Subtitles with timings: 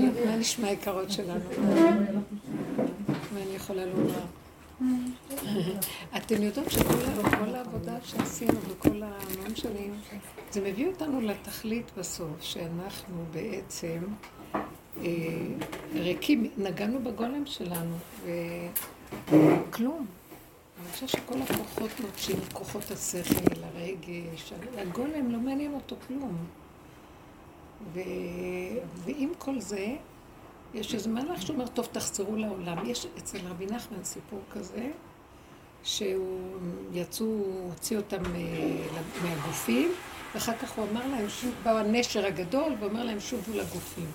[0.00, 1.40] מה נשמע יקרות שלנו?
[3.32, 4.24] מה אני יכולה לומר?
[6.16, 9.94] אתן יודעות שכל העבודה שעשינו וכל המון שנים,
[10.50, 13.98] זה מביא אותנו לתכלית בסוף, שאנחנו בעצם
[15.04, 15.04] אה,
[15.94, 17.96] ריקים, נגענו בגולם שלנו,
[19.28, 20.06] וכלום.
[20.82, 26.36] אני חושבת שכל הכוחות נוטשים, כוחות השכל, הרגש, הגולם לא מעניין אותו כלום.
[27.94, 28.00] ו...
[28.94, 29.96] ועם כל זה,
[30.74, 32.86] יש איזה מהלך שאומר, טוב, תחזרו לעולם.
[32.86, 34.90] יש אצל רבי נחמן סיפור כזה,
[35.82, 36.58] שהוא
[36.92, 37.26] יצאו,
[37.68, 38.86] הוציא אותם אה,
[39.22, 39.92] מהגופים,
[40.34, 44.06] ואחר כך הוא אמר להם, שוב, בא הנשר הגדול, ואומר להם, שובו לגופים.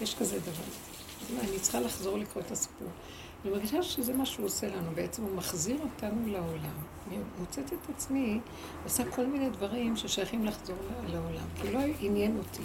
[0.00, 0.64] יש כזה דבר.
[1.40, 2.88] אני צריכה לחזור לקרוא את הסיפור.
[3.44, 6.76] אני מרגישה שזה מה שהוא עושה לנו, בעצם הוא מחזיר אותנו לעולם.
[7.08, 8.40] אני מוצאת את עצמי,
[8.84, 10.76] עושה כל מיני דברים ששייכים לחזור
[11.08, 12.62] לעולם, כי לא עניין אותי.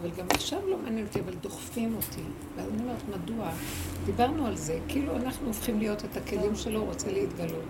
[0.00, 2.22] אבל גם עכשיו לא מעניין אותי, אבל דוחפים אותי.
[2.56, 3.50] ואז אני אומרת, מדוע?
[4.04, 7.64] דיברנו על זה, כאילו אנחנו הופכים להיות את הכלים שלו, הוא רוצה להתגלות.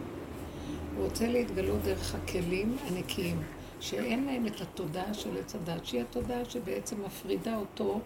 [0.96, 3.42] הוא רוצה להתגלות דרך הכלים הנקיים,
[3.80, 8.00] שאין להם את התודעה של עץ הדת, שהיא התודעה שבעצם מפרידה אותו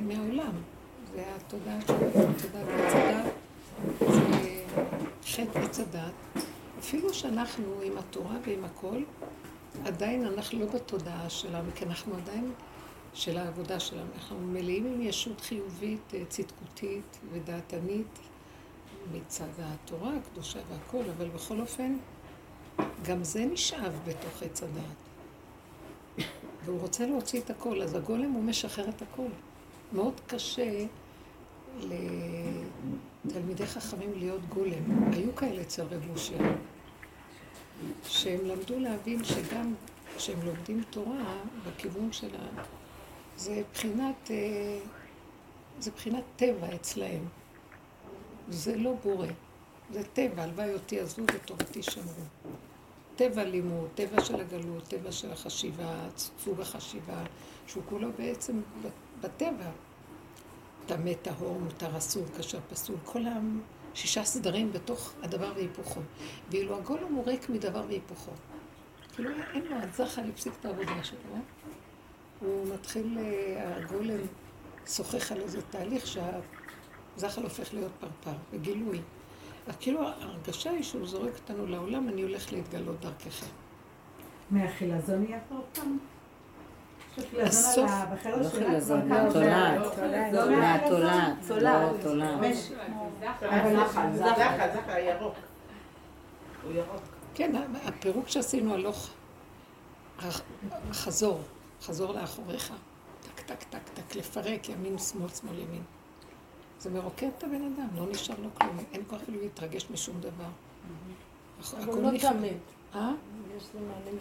[0.00, 0.52] מהעולם.
[1.14, 2.66] זה התודעה של עץ הדת,
[4.00, 4.64] זה
[5.26, 6.44] חטא עץ הדת.
[6.78, 9.02] אפילו שאנחנו עם התורה ועם הכל,
[9.84, 12.52] עדיין אנחנו לא בתודעה שלנו, כי אנחנו עדיין
[13.14, 14.10] של העבודה שלנו.
[14.14, 18.18] אנחנו מלאים עם ישות חיובית, אה, צדקותית ודעתנית
[19.12, 21.96] מצד התורה הקדושה והכל, אבל בכל אופן,
[23.02, 25.02] גם זה נשאב בתוך עץ הדעת.
[26.64, 29.28] והוא רוצה להוציא את הכל, אז הגולם הוא משחרר את הכל.
[29.92, 30.84] מאוד קשה
[33.24, 35.12] לתלמידי חכמים להיות גולם.
[35.12, 36.36] היו כאלה אצל רב אושר,
[38.08, 39.74] שהם למדו להבין שגם
[40.16, 42.28] כשהם לומדים תורה, בכיוון של.
[43.42, 44.78] זה בחינת, אה,
[45.78, 47.24] זה בחינת טבע אצלהם.
[48.48, 49.26] זה לא בורא,
[49.90, 52.24] זה טבע, הלוואי אותי עזבו ותורתי שמרו.
[53.16, 57.24] טבע לימוד, טבע של הגלות, טבע של החשיבה, סוג החשיבה,
[57.66, 58.60] שהוא כולו בעצם
[59.20, 59.70] בטבע.
[60.86, 63.22] טמא, טהור, מותר, אסור, קשר, פסול, כל
[63.92, 66.00] השישה סדרים בתוך הדבר והיפוכו.
[66.50, 68.32] ואילו הגולם הוא ריק מדבר והיפוכו.
[69.14, 71.36] כאילו אין לו, הזחל הפסיק את העבודה שלו.
[72.42, 74.18] הוא מתחיל, אה, הגולם
[74.86, 79.00] שוחח על איזה תהליך שהזחל הופך להיות פרפר, בגילוי.
[79.66, 83.46] אז כאילו ההרגשה היא שהוא זורק אותנו לעולם, אני הולך להתגלות דרככם.
[84.50, 85.98] מהחילזון יהיה פה פעם?
[87.42, 87.90] הסוף,
[88.24, 89.00] לא חילזון,
[89.32, 92.54] תולעת, תולעת, תולעת, תולעת, תולעת.
[94.14, 95.34] זחל, זחל, הירוק.
[96.64, 97.02] הוא ירוק.
[97.34, 97.52] כן,
[97.84, 99.10] הפירוק שעשינו הלוך,
[100.92, 101.40] חזור.
[101.82, 102.72] חזור לאחוריך,
[103.22, 105.82] טק, טק, טק, טק, לפרק ימין, שמאל, שמאל, ימין.
[106.78, 110.44] זה מרוקד את הבן אדם, לא נשאר לו כלום, אין כוח אפילו להתרגש משום דבר.
[111.86, 112.10] הוא לא.
[112.94, 113.12] אה?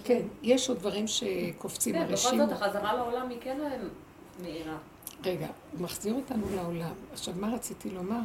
[0.04, 2.32] כן, יש עוד דברים שקופצים הרשימו.
[2.32, 3.58] כן, בכל זאת החזרה לעולם היא כן
[4.42, 4.78] מהירה.
[5.24, 6.94] רגע, הוא מחזיר אותנו לעולם.
[7.14, 8.20] עכשיו, מה רציתי לומר?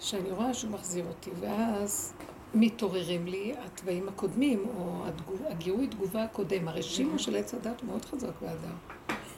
[0.00, 2.12] שאני רואה שהוא מחזיר אותי, ואז
[2.56, 5.02] מתעוררים לי התוואים הקודמים, או
[5.48, 6.68] הגירוי תגובה הקודם.
[6.68, 8.76] הרשימו של עץ הדת הוא מאוד חזק באדם.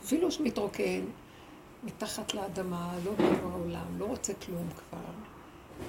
[0.05, 1.01] אפילו שמתרוקן
[1.85, 4.99] מתחת לאדמה, לא בא לעולם, לא רוצה כלום כבר.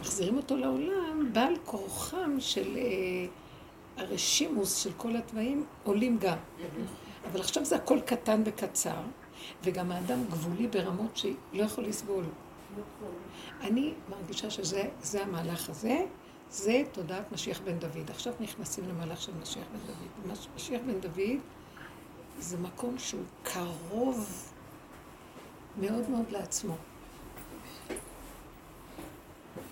[0.02, 3.26] מחזירים אותו לעולם, בעל כורחם של אה,
[3.98, 6.38] הרשימוס של כל התוואים עולים גם.
[7.32, 9.02] אבל עכשיו זה הכל קטן וקצר,
[9.64, 12.24] וגם האדם גבולי ברמות שלא יכול לסבול.
[13.62, 16.06] אני מרגישה שזה המהלך הזה.
[16.52, 18.10] זה תודעת משיח בן דוד.
[18.10, 20.38] עכשיו נכנסים למהלך של משיח בן דוד.
[20.56, 21.40] משיח בן דוד
[22.40, 24.50] זה מקום שהוא קרוב
[25.78, 26.76] מאוד מאוד לעצמו.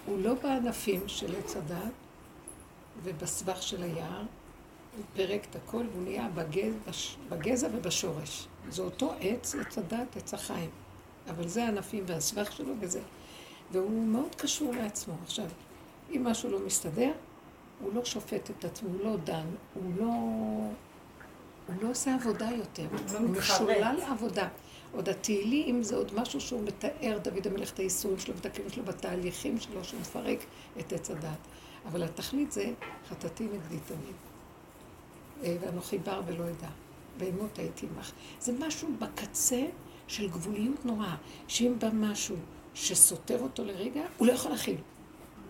[0.06, 1.92] הוא לא בענפים של עץ הדת
[3.04, 4.24] ובסבך של היער,
[4.98, 6.74] הוא פירק את הכל והוא נהיה בגז,
[7.30, 8.48] בגזע ובשורש.
[8.70, 10.70] זה אותו עץ, עץ הדת, עץ החיים.
[11.30, 13.02] אבל זה הענפים והסבך שלו וזה.
[13.72, 15.14] והוא מאוד קשור לעצמו.
[15.24, 15.46] עכשיו,
[16.12, 17.12] אם משהו לא מסתדר,
[17.82, 20.06] הוא לא שופט את עצמו, הוא לא דן, הוא לא...
[21.68, 24.48] הוא לא עושה עבודה יותר, הוא לא משולל עבודה.
[24.92, 28.84] עוד התהילים זה עוד משהו שהוא מתאר, דוד המלך, את הייסורים שלו ואת הכלים שלו
[28.84, 30.40] בתהליכים שלו, שהוא מפרק
[30.80, 31.38] את עץ הדת.
[31.86, 32.74] אבל התכלית זה
[33.10, 34.16] חטאתי נגדי תמיד.
[35.44, 36.70] אה, ואנוכי בר ולא אדע,
[37.18, 38.12] ואמות הייתי עמך.
[38.40, 39.66] זה משהו בקצה
[40.08, 41.16] של גבוליות נוראה,
[41.48, 42.36] שאם בא משהו
[42.74, 44.78] שסותר אותו לרגע, הוא לא יכול להכיל.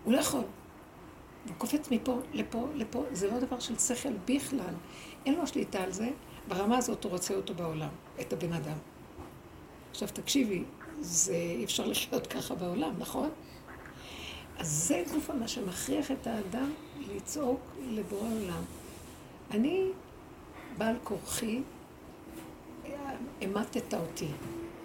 [0.08, 0.40] הוא לא יכול.
[1.48, 4.74] הוא קופץ מפה לפה לפה, זה לא דבר של שכל בכלל.
[5.26, 6.08] אין לו שליטה על זה,
[6.48, 7.88] ברמה הזאת הוא רוצה אותו בעולם,
[8.20, 8.76] את הבן אדם.
[9.90, 10.64] עכשיו תקשיבי,
[11.00, 13.30] זה אי אפשר לחיות ככה בעולם, נכון?
[14.58, 17.60] אז זה גוף מה שמכריח את האדם לצעוק
[17.90, 18.62] לבורא עולם.
[19.50, 19.84] אני,
[20.78, 21.62] בעל כורחי,
[23.40, 24.28] המטת אותי.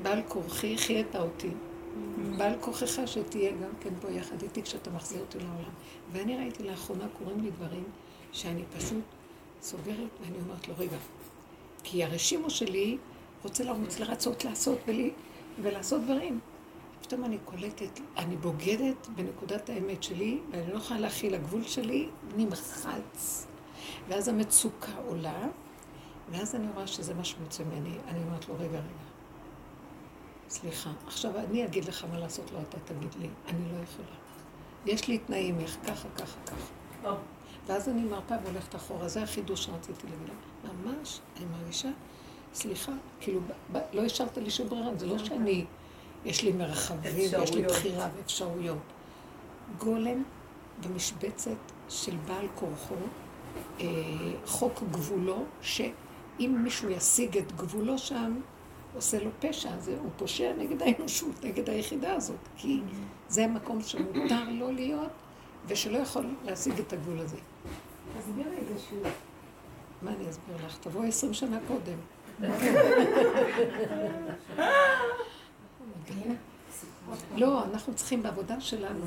[0.02, 1.50] בעל כורחי חייתה אותי.
[2.38, 5.74] בעל כורחך שתהיה גם כן פה יחד איתי כשאתה מחזיר אותי לעולם.
[6.12, 7.84] ואני ראיתי לאחרונה, קורים לי דברים
[8.31, 9.04] שאני פשוט
[9.62, 10.98] סוגרת ואני אומרת לו, רגע,
[11.84, 12.98] כי הרשימו שלי
[13.44, 15.12] רוצה לרוץ, לרצות, לעשות ולי,
[15.62, 16.40] ולעשות דברים.
[17.02, 23.48] פתאום אני קולטת, אני בוגדת בנקודת האמת שלי, ואני לא יכולה להכיל, הגבול שלי נמחץ.
[24.08, 25.48] ואז המצוקה עולה,
[26.31, 27.98] ואז אני רואה שזה מה שמוצא ממני.
[28.08, 29.12] אני אומרת לו, רגע, רגע,
[30.50, 34.16] סליחה, עכשיו אני אגיד לך מה לעשות, לא אתה תגיד לי, אני לא יכולה.
[34.86, 36.56] יש לי תנאים, איך ככה, ככה, ככה.
[37.04, 37.07] Oh.
[37.68, 40.69] ואז אני מרפה והולכת אחורה, זה החידוש שרציתי להגיד לה.
[40.74, 41.90] ממש, אני מרגישה,
[42.54, 45.66] סליחה, כאילו, ב, ב, לא השארת לי שום ברירה, זה לא שאני,
[46.25, 48.78] יש לי מרחבים, יש לי בחירה ואפשרויות.
[49.78, 50.24] גולם
[50.84, 51.57] במשבצת
[51.89, 52.96] של בעל כורחו,
[53.80, 53.86] אה,
[54.46, 58.39] חוק גבולו, שאם מישהו ישיג את גבולו שם,
[58.95, 62.80] עושה לו פשע, זה, הוא פושע נגד האנושות, נגד היחידה הזאת, כי
[63.28, 65.12] זה המקום שמותר לו להיות,
[65.68, 67.38] ושלא יכול להשיג את הגבול הזה.
[68.19, 69.04] תסבירי את זה שוב.
[70.01, 70.78] מה אני אסביר לך?
[70.78, 71.98] תבואי עשרים שנה קודם.
[77.36, 79.06] לא, אנחנו צריכים בעבודה שלנו,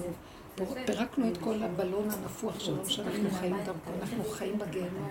[0.87, 5.09] פירקנו את כל הבלון הנפוח שלנו שאנחנו חיים דרכו, אנחנו חיים בגיהנום.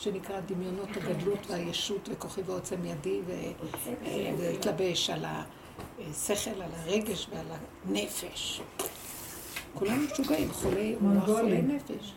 [0.00, 3.20] שנקרא דמיונות הגדלות והישות וכוחי ועוצם ידי
[4.38, 5.24] ולהתלבש על
[6.10, 7.46] השכל, על הרגש ועל
[7.86, 8.60] הנפש.
[9.74, 12.12] כולם משוגעים, חולי חולי נפש.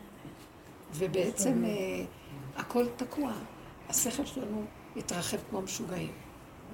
[0.93, 2.05] ובעצם אה,
[2.55, 3.31] הכל תקוע.
[3.89, 4.65] השכל שלנו
[4.95, 6.11] התרחב כמו משוגעים.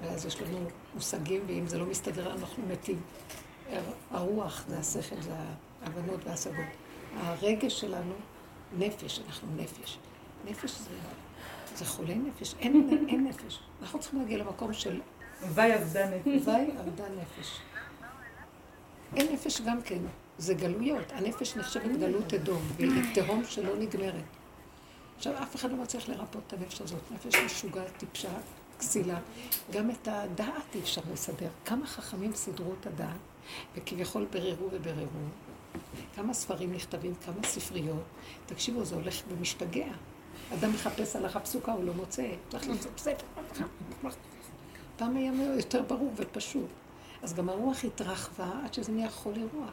[0.02, 0.58] ואז יש לנו
[0.94, 3.00] מושגים, ואם זה לא מסתדר, אנחנו מתים.
[4.10, 5.32] הרוח זה השכל, זה
[5.82, 6.66] ההבנות וההשגות.
[7.16, 8.14] הרגש שלנו,
[8.78, 9.98] נפש, אנחנו נפש.
[10.44, 10.90] נפש זה,
[11.76, 13.60] זה חולי נפש, אין, אין נפש.
[13.82, 15.00] אנחנו צריכים להגיע למקום של...
[15.54, 16.46] וי אבדה נפש.
[16.46, 17.60] וי אבדה נפש.
[19.16, 19.98] אין נפש גם כן,
[20.38, 21.12] זה גלויות.
[21.12, 24.24] הנפש נחשבת גלות אדום, והיא תהום שלא נגמרת.
[25.16, 27.00] עכשיו, אף אחד לא מצליח לרפות את הנפש הזאת.
[27.10, 28.28] נפש משוגעת, טיפשה,
[28.78, 29.18] כסילה.
[29.70, 31.48] גם את הדעת אי אפשר לסדר.
[31.64, 33.16] כמה חכמים סידרו את הדעת,
[33.76, 35.06] וכביכול בררו ובררו.
[36.14, 38.02] כמה ספרים נכתבים, כמה ספריות.
[38.46, 39.92] תקשיבו, זה הולך ומשתגע.
[40.54, 42.26] אדם מחפש הלכה פסוקה, הוא לא מוצא.
[42.48, 43.26] צריך לעשות ספר.
[44.96, 46.68] פעם היה יותר ברור ופשוט.
[47.22, 49.72] אז גם הרוח התרחבה עד שזה נהיה חולי רוח.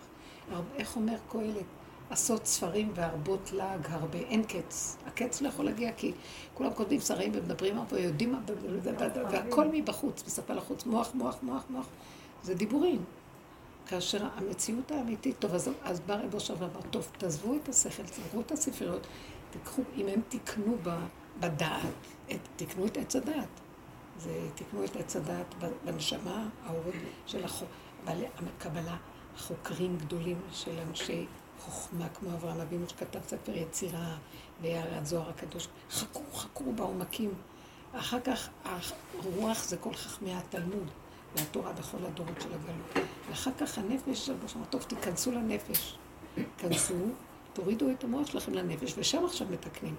[0.77, 1.65] איך אומר קהלת?
[2.09, 4.97] עשות ספרים והרבות לעג הרבה, אין קץ.
[5.07, 6.11] הקץ לא יכול להגיע כי
[6.53, 8.39] כולם כותבים שרים ומדברים הרבה, ויודעים מה,
[9.31, 11.85] והכל מבחוץ, מספר לחוץ, מוח, מוח, מוח, מוח.
[12.43, 13.03] זה דיבורים.
[13.87, 18.51] כאשר המציאות האמיתית, טוב, אז, בא רבו שם ואמר, טוב, תעזבו את השכל, תסגרו את
[18.51, 19.07] הספריות,
[19.51, 20.77] תיקחו, אם הם תיקנו
[21.39, 21.81] בדעת,
[22.55, 23.47] תיקנו את עץ הדעת.
[24.19, 25.55] זה תיקנו את עץ הדעת
[25.85, 26.93] בנשמה, האורות
[27.25, 27.69] של החוק,
[28.07, 28.97] הקבלה,
[29.37, 31.25] חוקרים גדולים של אנשי
[31.59, 34.17] חוכמה, כמו אברהם אבינו שכתב ספר יצירה,
[34.61, 37.33] והזוהר הקדוש, חקרו, חקרו בעומקים.
[37.93, 40.87] אחר כך הרוח זה כל חכמי התלמוד
[41.35, 43.07] והתורה בכל הדורות של הגלות.
[43.29, 44.29] ואחר כך הנפש
[44.69, 45.97] טוב, תיכנסו לנפש.
[46.57, 46.95] כנסו,
[47.57, 49.95] תורידו את המוח שלכם לנפש, ושם עכשיו מתקנים.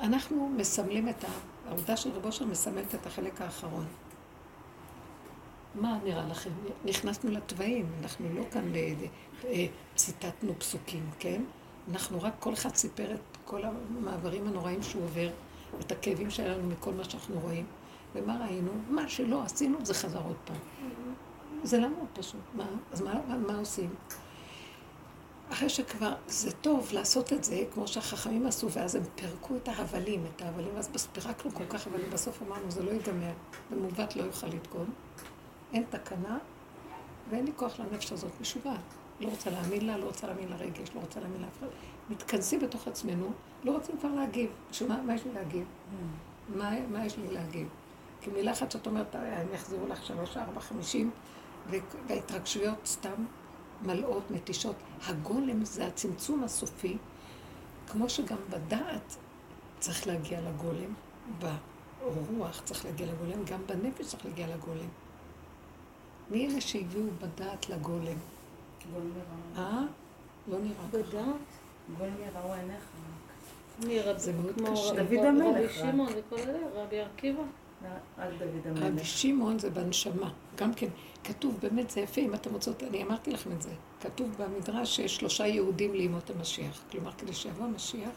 [0.00, 1.28] אנחנו מסמלים את ה...
[1.68, 3.84] העובדה של רבו שם מסמלת את החלק האחרון.
[5.74, 6.50] מה נראה לכם?
[6.84, 8.72] נכנסנו לתוואים, אנחנו לא כאן
[9.44, 11.42] אה, ציטטנו פסוקים, כן?
[11.90, 15.30] אנחנו רק, כל אחד סיפר את כל המעברים הנוראים שהוא עובר,
[15.80, 17.66] את הכאבים שהיה לנו מכל מה שאנחנו רואים.
[18.14, 18.70] ומה ראינו?
[18.88, 20.56] מה שלא עשינו זה חזר עוד פעם.
[21.62, 22.40] זה למה פשוט.
[22.54, 22.66] מה?
[22.92, 23.14] אז מה,
[23.46, 23.90] מה עושים?
[25.52, 30.24] אחרי שכבר זה טוב לעשות את זה, כמו שהחכמים עשו, ואז הם פירקו את ההבלים,
[30.36, 33.32] את ההבלים, אז פירקנו כל כך הבלים, בסוף אמרנו, זה לא ייגמר,
[33.70, 34.90] ומעוות לא יוכל לתקון.
[35.72, 36.38] אין תקנה,
[37.30, 38.80] ואין לי כוח לנפש הזאת, משוגעת.
[39.20, 41.66] לא רוצה להאמין לה, לא רוצה להאמין לרגש, לא רוצה להאמין לאף אחד.
[42.10, 43.32] מתכנסים בתוך עצמנו,
[43.64, 44.50] לא רוצים כבר להגיב.
[44.72, 45.64] שמה, מה יש לי להגיב?
[45.64, 46.56] Mm.
[46.58, 47.68] מה, מה יש לי להגיב?
[48.20, 51.10] כי מילה אחת שאת אומרת, הם יחזירו לך שלוש, ארבע, חמישים,
[52.08, 53.24] וההתרגשויות סתם
[53.82, 54.76] מלאות, מתישות.
[55.06, 56.96] הגולם זה הצמצום הסופי,
[57.86, 59.16] כמו שגם בדעת
[59.78, 60.94] צריך להגיע לגולם,
[61.38, 64.88] ברוח צריך להגיע לגולם, גם בנפש צריך להגיע לגולם.
[66.30, 68.16] מי אלה שהגיעו בדעת לגולם?
[69.56, 69.82] אה?
[70.48, 70.98] לא נראה ככה.
[70.98, 71.36] בדעת?
[71.98, 72.84] גולם יראו עיניך.
[74.16, 75.02] זה מאוד קשה.
[75.02, 75.56] דוד המלך.
[75.56, 77.42] רבי שמעון וכל אלה, רבי עקיבא.
[78.76, 79.04] רבי.
[79.04, 80.32] שמעון זה בנשמה.
[80.56, 80.88] גם כן,
[81.24, 83.70] כתוב, באמת זה יפה, אם אתם רוצות, אני אמרתי לכם את זה.
[84.00, 86.82] כתוב במדרש שיש שלושה יהודים לימות המשיח.
[86.90, 88.10] כלומר, כדי שיבוא המשיח,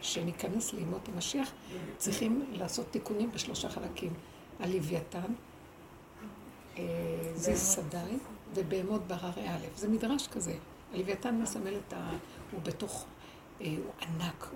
[0.00, 1.52] שניכנס לימות המשיח,
[1.96, 4.12] צריכים לעשות תיקונים בשלושה חלקים.
[4.60, 5.32] הלוויתן,
[6.78, 6.84] אה,
[7.34, 8.16] זיז סדאי
[8.54, 9.66] ובהמות בהררי א'.
[9.76, 10.54] זה מדרש כזה.
[10.94, 12.10] הלוויתן מסמל את ה...
[12.50, 13.06] הוא בתוך...
[13.60, 14.48] אה, הוא ענק.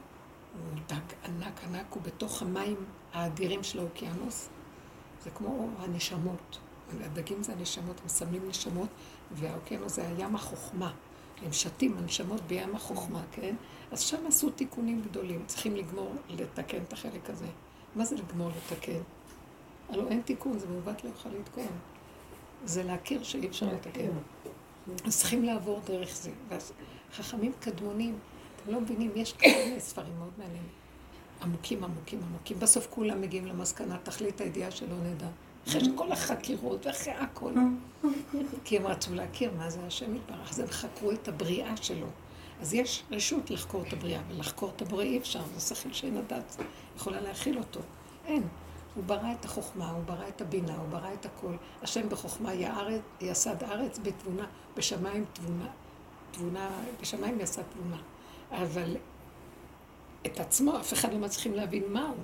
[0.61, 2.77] הוא דג ענק ענק, הוא בתוך המים
[3.13, 4.49] האדירים של האוקיינוס.
[5.25, 6.59] זה כמו הנשמות.
[7.01, 8.89] הדגים זה הנשמות, הם מסמלים נשמות,
[9.33, 10.93] והאוקיינוס זה הים החוכמה.
[11.43, 13.55] הם שתים הנשמות בים החוכמה, כן?
[13.93, 15.45] אז שם עשו תיקונים גדולים.
[15.47, 17.47] צריכים לגמור, לתקן את החלק הזה.
[17.95, 19.01] מה זה לגמור לתקן?
[19.89, 21.67] הלוא אין תיקון, זה מעוות לא יכול לתקון.
[22.65, 24.11] זה להכיר שאי אפשר לתקן.
[25.05, 26.31] אז צריכים לעבור דרך זה.
[26.49, 26.73] ואז
[27.13, 28.19] חכמים קדמונים,
[28.67, 30.69] אתם לא מבינים, יש כאלה ספרים מאוד מעניינים.
[31.43, 32.61] עמוקים, עמוקים, עמוקים.
[32.61, 35.27] בסוף כולם מגיעים למסקנה, תכלית הידיעה שלא נדע.
[35.69, 37.53] אחרי כל החקירות ואחרי הכל.
[38.65, 42.07] כי הם רצו להכיר מה זה השם יתברך, אז הם חקרו את הבריאה שלו.
[42.61, 46.57] אז יש רשות לחקור את הבריאה, ולחקור את הבורא אי אפשר, זה שכל שאין הדת
[46.97, 47.81] יכולה להכיל אותו.
[48.27, 48.43] אין.
[48.95, 51.53] הוא ברא את החוכמה, הוא ברא את הבינה, הוא ברא את הכל.
[51.83, 54.47] השם בחוכמה יארץ, יסד ארץ בתבונה,
[54.77, 55.69] בשמיים תבונה,
[56.31, 56.71] תבונה,
[57.01, 57.97] בשמיים יסד תבונה.
[58.51, 58.97] אבל
[60.27, 62.17] את עצמו אף אחד לא מצליחים להבין מה הוא.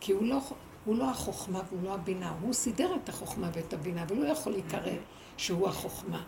[0.00, 0.40] כי הוא לא,
[0.84, 4.28] הוא לא החוכמה והוא לא הבינה, הוא סידר את החוכמה ואת הבינה, אבל הוא לא
[4.28, 4.92] יכול להיקרא
[5.36, 6.22] שהוא החוכמה.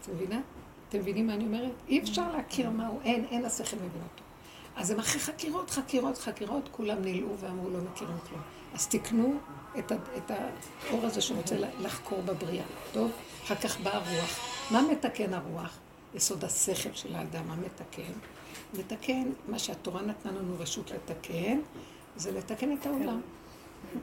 [0.00, 0.40] את מבינה?
[0.88, 1.72] אתם מבינים מה אני אומרת?
[1.88, 4.22] אי אפשר להכיר מה הוא, אין, אין השכל מבין אותו.
[4.76, 8.40] אז הם אחרי חקירות, חקירות, חקירות, כולם נלאו ואמרו לא מכירים כלום.
[8.74, 9.34] אז תקנו
[9.78, 13.10] את, ה, את האור הזה שרוצה לחקור בבריאה, טוב?
[13.44, 14.38] אחר כך באה הרוח.
[14.70, 15.78] מה מתקן הרוח?
[16.14, 18.12] יסוד השכל של האדם, מה מתקן?
[18.78, 21.60] מתקן, מה שהתורה נתנה לנו רשות לתקן,
[22.16, 23.20] זה לתקן את העולם.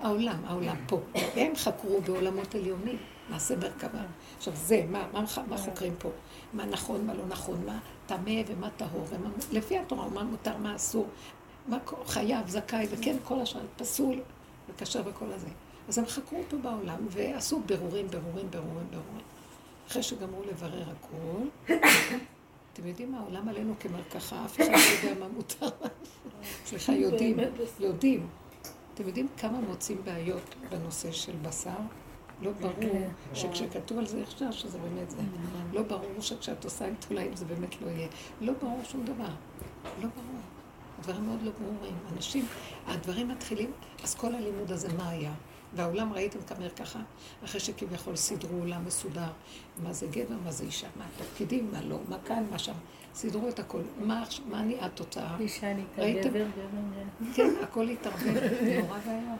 [0.01, 0.99] העולם, העולם פה.
[1.35, 2.97] הם חקרו בעולמות עליונים,
[3.29, 3.99] מעשה מרכבה.
[4.37, 6.09] עכשיו זה, מה, מה, מה חוקרים פה?
[6.53, 10.75] מה נכון, מה לא נכון, מה טמא ומה טהור, ומה, לפי התורה, מה מותר, מה
[10.75, 11.07] אסור,
[11.67, 14.19] מה חייב, זכאי, וכן, כל השאר, פסול
[14.69, 15.47] וכשר וכל הזה.
[15.87, 19.25] אז הם חקרו פה בעולם ועשו בירורים, בירורים, בירורים, בירורים.
[19.89, 21.47] אחרי שגמרו לברר הכל,
[22.73, 25.69] אתם יודעים מה, העולם עלינו כמרקחה, אף אחד לא יודע מה מותר.
[26.65, 27.37] סליחה, יודעים,
[27.79, 28.27] יודעים.
[28.93, 31.77] אתם יודעים כמה מוצאים בעיות בנושא של בשר?
[32.41, 35.21] לא ברור שכשכתוב על זה אפשר שזה באמת זה.
[35.73, 38.07] לא ברור שכשאת עושה עם תולעים זה באמת לא יהיה.
[38.41, 39.29] לא ברור שום דבר.
[39.85, 40.41] לא ברור.
[40.99, 41.95] הדברים מאוד לא ברורים.
[42.15, 42.45] אנשים,
[42.87, 43.71] הדברים מתחילים,
[44.03, 45.33] אז כל הלימוד הזה מה היה?
[45.73, 46.99] והעולם ראיתם כמה ככה,
[47.45, 49.31] אחרי שכביכול סידרו עולם מסודר,
[49.83, 52.73] מה זה גבר, מה זה אישה, מה התפקידים, מה לא, מה כאן, מה שם,
[53.15, 53.81] סידרו את הכל.
[53.99, 55.37] מה, מה נהיה התוצאה?
[55.39, 56.29] אישה נהייתה?
[56.29, 58.27] גבר, גבר, כן, הכל התערבב,
[58.79, 59.37] נורא ואיום.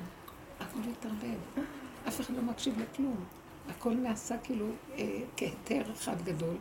[0.60, 1.66] הכל התערבב.
[2.08, 3.26] אף אחד לא מקשיב לכלום.
[3.70, 4.66] הכל נעשה כאילו
[4.98, 6.56] אה, כהיתר אחד גדול,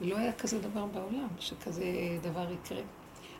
[0.00, 1.84] ולא היה כזה דבר בעולם, שכזה
[2.22, 2.82] דבר יקרה.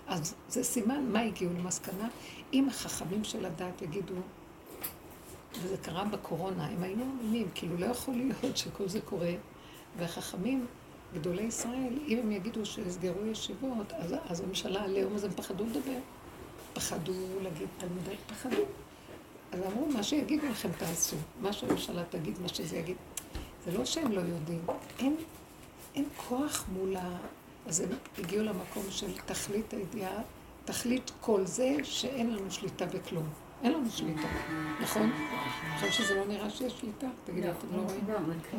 [0.06, 2.08] אז זה סימן, מה הגיעו למסקנה?
[2.52, 4.14] אם החכמים של הדת יגידו,
[5.62, 9.32] וזה קרה בקורונה, הם היו מאמינים, כאילו לא יכול להיות שכל זה קורה,
[9.98, 10.66] והחכמים,
[11.14, 15.98] גדולי ישראל, אם הם יגידו שיסגרו ישיבות, אז, אז הממשלה עליהם, אז הם פחדו לדבר.
[16.72, 18.62] פחדו להגיד, תלמידי פחדו.
[19.52, 22.96] אז אמרו, מה שיגידו לכם תעשו, מה שהממשלה תגיד, מה שזה יגיד.
[23.64, 24.60] זה לא שהם לא יודעים,
[24.98, 25.16] אין,
[25.94, 27.16] אין כוח מול ה...
[27.66, 30.22] אז הם הגיעו למקום של תכלית הידיעה,
[30.64, 33.28] תכלית כל זה שאין לנו שליטה בכלום.
[33.64, 34.28] אין לנו שליטה,
[34.82, 35.12] נכון?
[35.76, 37.06] נכון שזה לא נראה שיש שליטה?
[37.24, 38.00] תגידו, אתם לא רואים?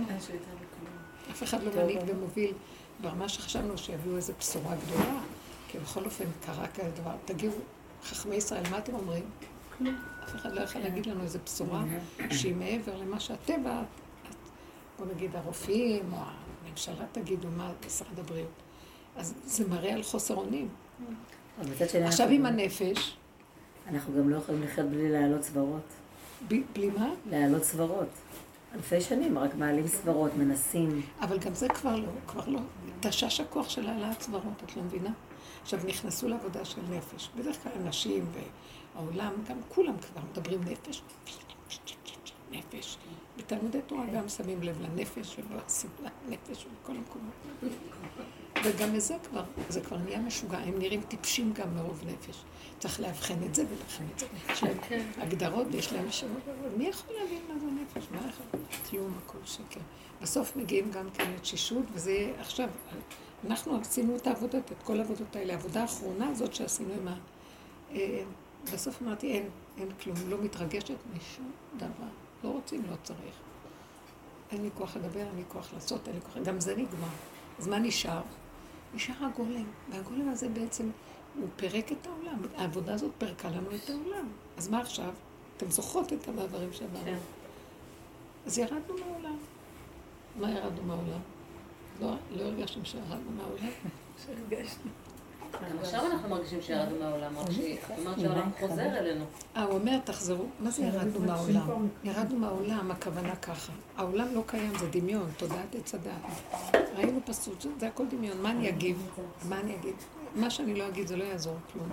[0.09, 0.95] אין שליטה בכלום.
[1.31, 2.53] אף אחד לא מנהיג ומוביל
[3.01, 5.19] ברמה שחשבנו שיביאו איזו בשורה גדולה,
[5.67, 7.15] כי בכל אופן קרה כזה דבר.
[7.25, 7.53] תגידו,
[8.03, 9.23] חכמי ישראל, מה אתם אומרים?
[10.23, 11.83] אף אחד לא יכול להגיד לנו איזו בשורה
[12.31, 13.81] שהיא מעבר למה שהטבע,
[14.99, 16.17] בוא נגיד הרופאים או
[16.67, 18.51] הממשלה תגידו, מה משרד הבריאות.
[19.15, 20.69] אז זה מראה על חוסר אונים.
[22.05, 23.17] עכשיו עם הנפש,
[23.89, 25.93] אנחנו גם לא יכולים לחיות בלי להעלות סברות.
[26.73, 27.09] בלי מה?
[27.29, 28.07] להעלות סברות.
[28.75, 31.01] אלפי שנים רק מעלים סברות, מנסים.
[31.21, 32.59] אבל גם זה כבר לא, כבר לא.
[32.99, 35.09] תשש הכוח של העלאת סברות, את לא מבינה?
[35.61, 37.29] עכשיו נכנסו לעבודה של נפש.
[37.37, 38.25] בדרך כלל אנשים
[38.95, 41.01] והעולם, גם כולם כבר מדברים נפש.
[42.51, 42.97] נפש.
[43.37, 47.33] בתלמודי תורה גם שמים לב לנפש ובסדרה נפש ובכל המקומות.
[48.63, 52.43] וגם לזה כבר, זה כבר נהיה משוגע, הם נראים טיפשים גם מרוב נפש.
[52.79, 54.25] צריך לאבחן את זה ולאבחן את זה.
[54.49, 54.77] יש להם
[55.17, 58.07] הגדרות ויש להם שמות, אבל מי יכול להבין מה זה נפש?
[58.11, 58.45] מה יכול?
[58.89, 59.79] כלום, הכל שקר.
[60.21, 62.69] בסוף מגיעים גם כן לתשישות, וזה יהיה עכשיו,
[63.47, 65.53] אנחנו עשינו את העבודות, את כל העבודות האלה.
[65.53, 67.15] העבודה האחרונה הזאת שעשינו עם ה...
[67.91, 68.23] אה,
[68.73, 72.24] בסוף אמרתי, אין, אין כלום, לא מתרגשת משום דבר.
[72.43, 73.35] לא רוצים, לא צריך.
[74.51, 76.37] אין לי כוח לדבר, אין לי כוח לעשות, אין לי כוח...
[76.37, 77.07] גם זה נגמר.
[77.59, 78.21] אז מה נשאר?
[78.93, 79.65] נשאר הגולם.
[79.89, 80.89] והגולם הזה בעצם,
[81.35, 82.41] הוא פירק את העולם.
[82.57, 84.27] העבודה הזאת פירקה לנו את העולם.
[84.57, 85.13] אז מה עכשיו?
[85.57, 87.05] אתם זוכרות את המעברים שעברנו.
[87.05, 87.17] כן.
[88.45, 89.37] אז ירדנו מהעולם.
[90.39, 91.19] מה ירדנו מהעולם?
[92.01, 93.71] לא, לא הרגשתם שירדנו מהעולם?
[94.25, 94.91] שהרגשנו.
[95.61, 99.25] גם עכשיו אנחנו מרגישים שירדנו מהעולם, רק שהיא אומרת שהעולם חוזר אלינו.
[99.55, 100.45] אה, הוא אומר, תחזרו.
[100.59, 101.87] מה זה ירדנו מהעולם?
[102.03, 103.73] ירדנו מהעולם, הכוונה ככה.
[103.97, 106.21] העולם לא קיים, זה דמיון, תודעת עץ הדעת.
[106.95, 108.41] ראינו פסוק, זה- הכל דמיון.
[108.41, 109.09] מה אני אגיב?
[109.49, 109.95] מה אני אגיד?
[110.35, 111.87] מה שאני לא אגיד זה לא יעזור כלום.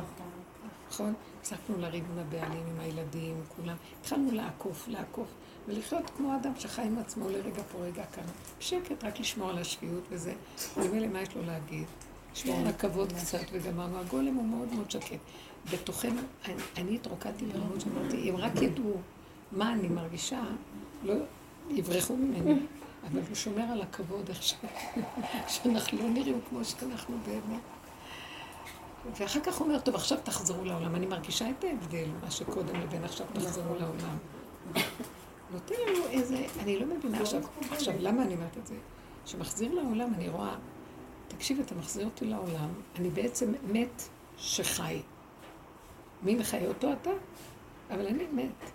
[0.91, 1.15] נכון?
[1.41, 3.77] הפסקנו לריב עם הבעלים, עם הילדים, עם כולם.
[4.01, 5.29] התחלנו לעקוף, לעקוף,
[5.69, 8.23] ולחיות כמו אדם שחי עם עצמו לרגע פה, רגע כאן.
[8.59, 10.33] בשקט, רק לשמור על השפיות וזה.
[10.77, 11.85] ממילא מה יש לו להגיד?
[12.35, 13.99] לשמור על הכבוד קצת, וגמרנו.
[13.99, 15.19] הגולם הוא מאוד מאוד שקט.
[15.73, 16.21] בתוכנו,
[16.77, 18.95] אני, התרוקדתי ברמות שאמרתי, אם רק ידעו
[19.53, 20.43] מה אני מרגישה,
[21.05, 21.15] לא
[21.71, 22.61] יברחו ממני.
[23.11, 24.59] אבל הוא שומר על הכבוד עכשיו,
[25.49, 27.61] שאנחנו לא נראים כמו שאנחנו באמת.
[29.17, 30.95] ואחר כך הוא אומר, טוב, עכשיו תחזרו לעולם.
[30.95, 34.17] אני מרגישה את ההבדל, מה שקודם לבין עכשיו תחזרו לעולם.
[35.53, 38.75] נותן לנו איזה, אני לא מבינה עכשיו, עכשיו, למה אני אומרת את זה?
[39.25, 40.55] כשמחזיר לעולם, אני רואה,
[41.37, 44.03] תקשיב, אתה מחזיר אותי לעולם, אני בעצם מת
[44.39, 45.01] שחי.
[46.23, 47.11] מי מחיה אותו אתה?
[47.91, 48.71] אבל אני מת.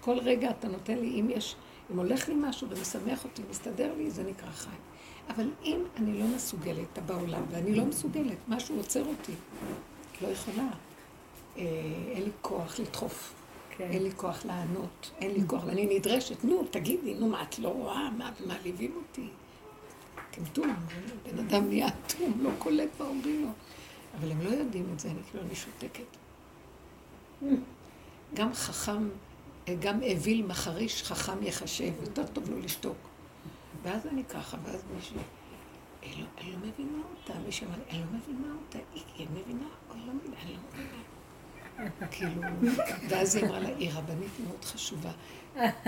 [0.00, 1.56] כל רגע אתה נותן לי, אם יש,
[1.92, 4.70] אם הולך לי משהו ומשמח אותי, מסתדר לי, זה נקרא חי.
[5.28, 9.32] אבל אם אני לא מסוגלת בעולם, ואני לא מסוגלת, משהו עוצר אותי,
[10.22, 10.68] לא יכולה.
[11.58, 11.62] אה,
[12.12, 13.34] אין לי כוח לדחוף,
[13.76, 13.88] כן.
[13.90, 17.68] אין לי כוח לענות, אין לי כוח, ואני נדרשת, נו, תגידי, נו, מה, את לא
[17.68, 18.10] רואה?
[18.10, 19.28] מה, מעליבים אותי?
[20.34, 20.74] טמטום,
[21.22, 23.48] בן אדם נהיה אטום, לא קולט מה אומרים לו.
[24.18, 26.16] אבל הם לא יודעים את זה, אני כאילו, אני שותקת.
[28.34, 29.08] גם חכם,
[29.80, 32.96] גם אוויל מחריש, חכם יחשב, יותר טוב לו לשתוק.
[33.82, 35.16] ואז אני ככה, ואז מישהי,
[36.02, 38.78] אני לא, לא מבינה אותה, מישהי אמר אני לא מבינה אותה,
[39.16, 41.04] היא מבינה, או לא מבינה, אני לא מבינה.
[42.10, 42.42] כאילו,
[43.08, 45.10] ואז היא אמרה לה, היא רבנית מאוד חשובה.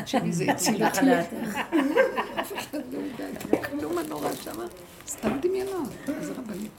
[0.07, 1.07] שאני זה הציל אותי.
[2.47, 3.27] אף אחד לא יודע,
[3.71, 4.65] כלום הנורא שמה,
[5.09, 5.89] סתם דמיונות,
[6.21, 6.71] אז רבנית.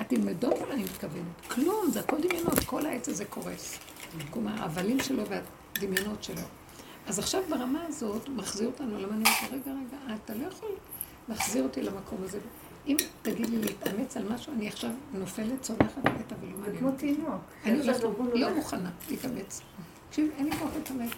[0.00, 1.46] אתם יודעות מה אני מתכוונת?
[1.48, 3.78] כלום, זה הכל דמיונות, כל העץ הזה קורס.
[4.30, 6.42] כלומר, ההבלים שלו והדמיונות שלו.
[7.06, 10.68] אז עכשיו ברמה הזאת, הוא מחזיר אותנו, אומרת, רגע, רגע, אתה לא יכול
[11.28, 12.38] להחזיר אותי למקום הזה.
[12.86, 16.78] אם תגיד לי להתאמץ על משהו, אני עכשיו נופלת, צומחת מתה ולא זה מעניין.
[16.78, 17.14] כמו אותי.
[17.14, 17.40] תינוק.
[17.64, 18.54] אני לא.
[18.54, 19.60] מוכנה להתאמץ.
[20.08, 21.10] תקשיב, אין לי כוח להתאמץ.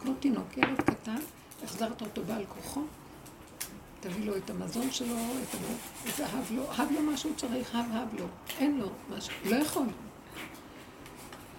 [0.00, 1.16] כמו תינוק, ילד קטן,
[1.64, 2.82] החזרת אותו בעל כוחו,
[4.00, 7.74] תביא לו את המזון שלו, את ה- את ההב לו, הב לו מה שהוא צריך,
[7.74, 8.26] הב הב לו.
[8.58, 9.86] אין לו משהו, לא יכול.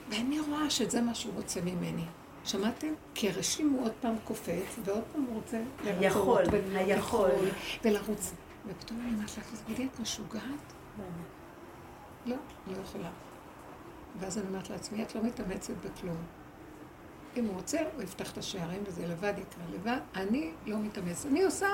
[0.10, 2.05] ואני רואה שזה מה שהוא רוצה ממני.
[2.45, 2.88] שמעתם?
[3.13, 6.01] כי הרשים הוא עוד פעם קופץ, ועוד פעם הוא רוצה לרצות.
[6.01, 6.43] היכול,
[6.75, 7.29] היכול.
[7.29, 7.29] יכול,
[7.83, 8.33] ולרוץ.
[8.67, 10.43] ופתאום אני אומרת לה, תגידי, את משוגעת?
[12.25, 12.36] לא,
[12.67, 13.10] לא יכולה.
[14.19, 16.17] ואז אני אומרת לעצמי, את לא מתאמצת בכלום.
[17.38, 19.97] אם הוא רוצה, הוא יפתח את השערים וזה לבד יקרה לבד.
[20.15, 21.26] אני לא מתאמצת.
[21.26, 21.67] אני עושה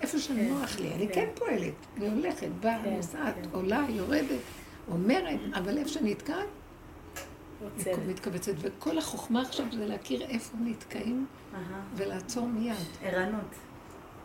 [0.00, 0.94] איפה שנוח לי.
[0.94, 1.14] אני כן.
[1.14, 1.74] כן פועלת.
[1.96, 3.48] אני הולכת, באה, כן, נוסעת, כן.
[3.52, 4.40] עולה, יורדת,
[4.90, 6.46] אומרת, אבל איפה שנתקעת.
[8.08, 8.52] מתכווצת.
[8.58, 11.26] וכל החוכמה עכשיו זה להכיר איפה נתקעים.
[11.94, 12.74] ולעצור מיד.
[13.02, 13.54] ערנות.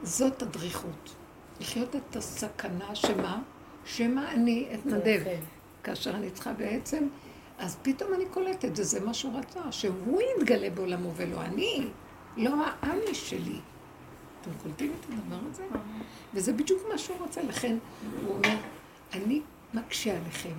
[0.04, 1.16] זאת הדריכות.
[1.62, 3.42] לחיות את הסכנה שמה?
[3.86, 5.22] שמא אני אתנדב.
[5.24, 5.40] כן.
[5.84, 7.08] כאשר אני צריכה בעצם,
[7.63, 11.88] אז פתאום אני קולטת, זה, זה מה שהוא רצה, שהוא יתגלה בעולמו ולא אני,
[12.38, 13.60] לא האני שלי.
[14.41, 15.65] אתם קולטים את הדבר הזה?
[16.34, 17.78] וזה בדיוק מה שהוא רוצה, לכן
[18.26, 18.58] הוא אומר,
[19.13, 19.41] אני
[19.73, 20.54] מקשה עליכם.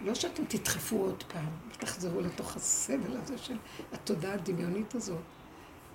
[0.00, 3.56] לא שאתם תדחפו עוד פעם, ותחזרו לתוך הסבל הזה של
[3.92, 5.22] התודעה הדמיונית הזאת,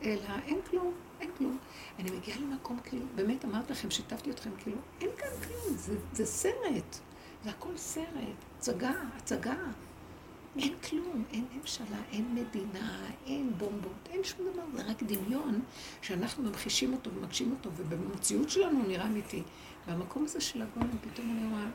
[0.03, 1.57] אלא אין כלום, אין כלום.
[1.99, 6.25] אני מגיעה למקום כאילו, באמת אמרתי לכם, שיתפתי אתכם, כאילו, אין כאן כלום, זה, זה
[6.25, 6.97] סרט,
[7.43, 9.55] זה הכל סרט, הצגה, הצגה.
[10.59, 15.61] אין כלום, אין ממשלה, אין מדינה, אין בומבות, אין שום דבר, זה רק דמיון
[16.01, 19.43] שאנחנו ממחישים אותו ומגשים אותו, ובמציאות שלנו הוא נראה אמיתי.
[19.87, 21.65] והמקום הזה של הגולם, פתאום אני רואה,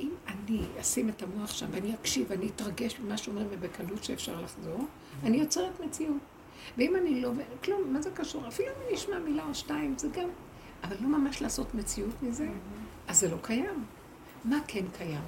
[0.00, 4.86] אם אני אשים את המוח שם ואני אקשיב ואני אתרגש ממה שאומרים ובקלות שאפשר לחזור,
[5.22, 6.16] אני יוצרת מציאות.
[6.78, 7.32] ואם אני לא,
[7.64, 8.48] כלום, מה זה קשור?
[8.48, 10.28] אפילו אם אני אשמע מילה או שתיים, זה גם,
[10.84, 12.48] אבל לא ממש לעשות מציאות מזה,
[13.08, 13.84] אז זה לא קיים.
[14.44, 15.22] מה כן קיים?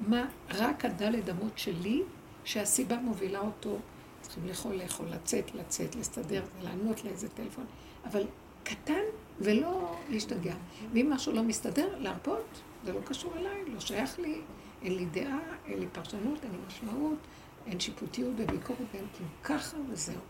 [0.00, 2.02] מה רק הדלת אמות שלי,
[2.46, 3.78] שהסיבה מובילה אותו,
[4.20, 7.64] צריכים לאכול, לאכול, לצאת, לצאת, להסתדר, לענות לאיזה טלפון,
[8.04, 8.22] אבל
[8.64, 9.02] קטן
[9.40, 10.54] ולא להשתגע.
[10.92, 14.40] ואם משהו לא מסתדר, להרפות, זה לא קשור אליי, לא שייך לי,
[14.82, 17.18] אין לי דעה, אין לי פרשנות, אין לי משמעות,
[17.66, 19.28] אין שיפוטיות וביקורת ואין כלום.
[19.44, 20.20] ככה וזהו.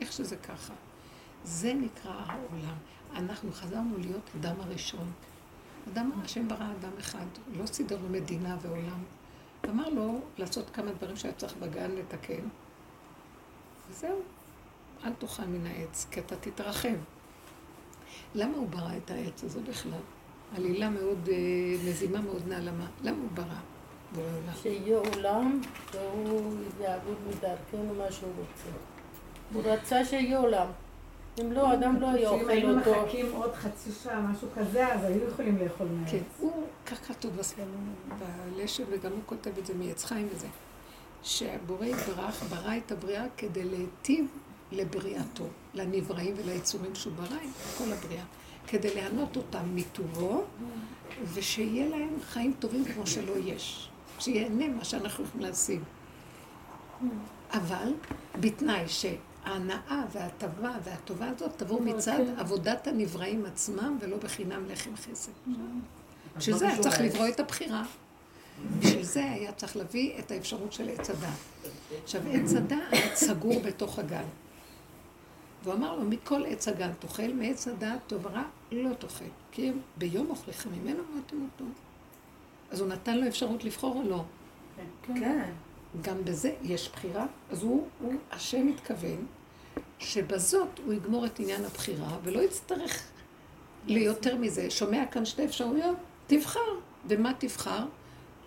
[0.00, 0.74] איך שזה ככה.
[1.44, 2.76] זה נקרא העולם.
[3.14, 5.12] אנחנו חזרנו להיות אדם הראשון.
[5.92, 9.02] אדם, השם ברא אדם אחד, לא סידר מדינה ועולם.
[9.70, 12.48] אמר לו לעשות כמה דברים שהיה צריך בגן לתקן,
[13.90, 14.20] וזהו,
[15.04, 16.96] אל תאכל מן העץ, כי אתה תתרחב.
[18.34, 20.00] למה הוא ברא את העץ הזה בכלל?
[20.56, 21.36] עלילה מאוד, אה,
[21.88, 22.86] מזימה מאוד נעלמה.
[23.02, 23.60] למה הוא ברא?
[24.62, 25.60] שיהיה עולם
[25.92, 28.78] והוא יעבוד מדרכנו מה שהוא רוצה.
[29.52, 30.66] הוא רצה שיהיה עולם.
[31.40, 33.02] אם לא, אדם לא היה שאם אוכל היינו אותו.
[33.04, 36.10] מחכים עוד חצי שעה, משהו כזה, אז היו יכולים לאכול מהעץ.
[36.10, 37.62] כן, הוא, כך כתוב בספר,
[38.18, 40.46] בלשת, וגם הוא כותב את זה מעץ חיים וזה,
[41.22, 44.26] שהבורא יתברך ברא את הבריאה כדי להיטיב
[44.72, 47.38] לבריאתו, לנבראים וליצורים שהוא ברא,
[47.78, 48.24] כל הבריאה,
[48.66, 50.44] כדי ליהנות אותם מטובו,
[51.24, 55.80] ושיהיה להם חיים טובים כמו שלא יש, שיהנה מה שאנחנו יכולים להשיג.
[57.52, 57.92] אבל
[58.40, 58.88] בתנאי
[59.44, 65.32] שההנאה וההטבה והטובה הזאת תבוא מצד עבודת הנבראים עצמם ולא בחינם לחם חסד.
[66.36, 67.84] בשביל זה היה צריך לברוא את הבחירה.
[68.78, 71.68] בשביל זה היה צריך להביא את האפשרות של עץ הדעת.
[72.04, 74.24] עכשיו, עץ הדעת סגור בתוך הגן.
[75.64, 79.24] והוא אמר לו, מכל עץ הגן תאכל, מעץ הדעת טוב ורע לא תאכל.
[79.52, 81.64] כי ביום אוכליכם ממנו לא תמותו.
[82.70, 84.24] אז הוא נתן לו אפשרות לבחור או לא.
[85.02, 85.50] כן.
[86.00, 89.26] גם בזה יש בחירה, אז הוא, הוא השם מתכוון
[89.98, 93.02] שבזאת הוא יגמור את עניין הבחירה ולא יצטרך
[93.86, 94.70] ליותר מזה.
[94.70, 95.96] שומע כאן שתי אפשרויות?
[96.26, 96.60] תבחר.
[97.08, 97.84] ומה תבחר?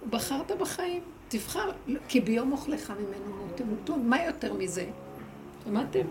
[0.10, 1.72] בחרת בחיים, תבחר,
[2.08, 4.10] כי ביום אוכלך ממנו לא תמותון.
[4.10, 4.86] מה יותר מזה?
[5.64, 6.08] שמעתם?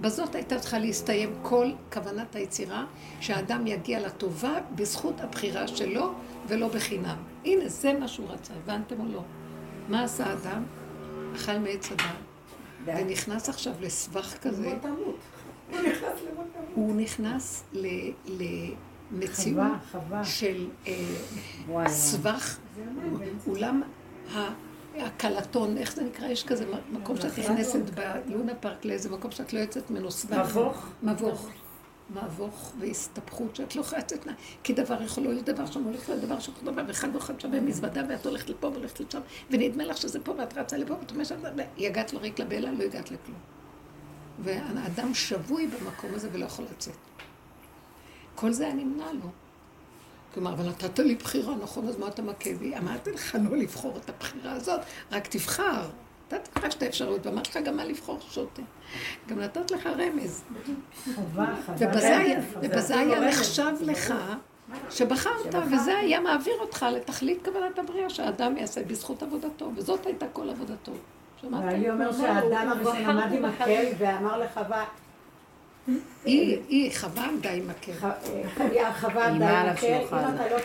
[0.00, 2.84] בזאת הייתה צריכה להסתיים כל כוונת היצירה,
[3.20, 6.12] שהאדם יגיע לטובה בזכות הבחירה שלו
[6.48, 7.16] ולא בחינם.
[7.44, 9.22] הנה, זה מה שהוא רצה, הבנתם או לא?
[9.88, 10.64] מה עשה האדם?
[11.34, 12.16] אכל מעץ הדעת,
[12.84, 14.78] ונכנס עכשיו לסבך כזה.
[16.74, 17.64] הוא נכנס
[19.12, 19.66] למציאות.
[20.24, 21.88] של אה.
[21.88, 22.58] סבך,
[23.46, 23.82] אולם
[24.96, 26.26] הקלטון, איך זה נקרא?
[26.26, 27.80] יש כזה מקום שאת נכנסת
[28.26, 30.50] בלונה פארק לאיזה מקום שאת לא יוצאת ממנו סבך.
[30.50, 30.86] מבוך?
[31.02, 31.48] מבוך.
[32.10, 36.40] מבוך והסתבכות שאת לא יכולה לצאת, מה- כי דבר יכול להיות דבר שם, הולך לדבר
[36.40, 40.32] שם, דבר, ואחד ואחד שווה מזוודה, ואת הולכת לפה והולכת לשם, ונדמה לך שזה פה,
[40.38, 41.26] ואת רצה לפה, ואת אומרת
[41.78, 43.38] הגעת לריק לבלע, לא הגעת לכלום.
[44.38, 46.94] והאדם שבוי במקום הזה ולא יכול לצאת.
[48.34, 49.30] כל זה היה נמנע לו.
[50.34, 52.76] כלומר, אבל נתת לי בחירה, נכון, אז מה אתה מכה בי?
[52.78, 54.80] אמרתי לך לא לבחור את הבחירה הזאת,
[55.12, 55.88] רק תבחר.
[56.32, 58.62] נתתי לך שתי אפשרויות, ואמרתי לך גם מה לבחור שוטה.
[59.28, 60.42] גם נתת לך רמז.
[61.78, 62.40] ובזה היה-
[62.98, 64.14] היה נחשב לך
[64.90, 65.34] שבחרת,
[65.72, 70.92] וזה היה מעביר אותך לתכלית קבלת הבריאה שהאדם יעשה בזכות עבודתו, וזאת הייתה כל עבודתו.
[71.40, 71.66] שמעתם?
[71.66, 74.84] ואני אומר שהאדם הראשון עמד עם מקל ואמר לחווה,
[76.24, 77.92] היא, היא, חווה עמדה עם מקל.
[78.72, 80.06] אה, חווה עמדה עם מקל, אם.
[80.34, 80.58] אתה לא.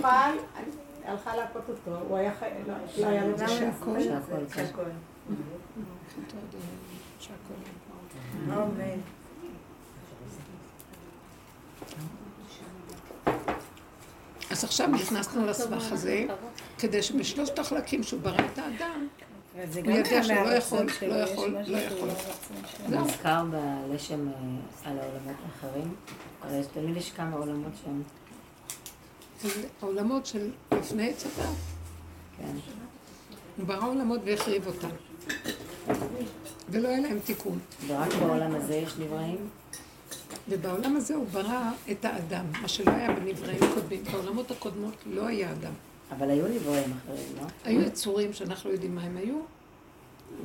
[0.00, 2.46] תאכל, הלכה להכות אותו, הוא היה חי...
[2.66, 3.52] לא, לא היה לו זה זה.
[3.56, 3.96] שהכל,
[4.54, 4.82] שהכל.
[8.48, 8.98] אמן.
[14.50, 16.24] אז עכשיו נכנסנו לסבך הזה,
[16.78, 19.06] כדי שבשלושת החלקים שהוא ברא את האדם,
[19.70, 21.98] זה הוא יודע שהוא לא יכול, מהרצון לא יכול, לא יכול.
[21.98, 22.88] שהוא הרצון שלו.
[22.90, 23.00] זהו.
[23.00, 23.42] מוזכר
[23.90, 24.34] בלשם אה,
[24.90, 25.94] על העולמות האחרים,
[26.50, 28.23] יש- תמיד יש כמה עולמות שהם, זה
[29.82, 31.46] העולמות של לפני עץ הדת.
[32.38, 32.56] כן.
[33.56, 34.88] הוא ברא עולמות והחריב אותם.
[36.68, 37.58] ולא היה להם תיקון.
[37.86, 39.48] ורק בעולם הזה יש נבראים?
[40.48, 44.04] ובעולם הזה הוא ברא את האדם, מה שלא היה בנבראים קודמים.
[44.12, 45.72] בעולמות הקודמות לא היה אדם.
[46.10, 47.46] אבל היו נבראים אחרים, לא?
[47.64, 49.36] היו יצורים שאנחנו יודעים מה הם היו,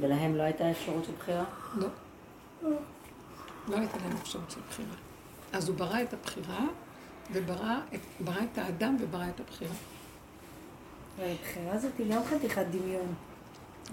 [0.02, 1.44] ולהם לא הייתה אפשרות של בחירה?
[1.78, 1.88] לא.
[3.68, 4.96] לא הייתה להם אפשרות של בחירה.
[5.54, 6.66] אז הוא ברא את הבחירה,
[7.34, 9.72] וברא את, ברא את האדם וברא את הבחירה.
[11.20, 13.14] הבחירה הזאת היא גם חתיכת דמיון.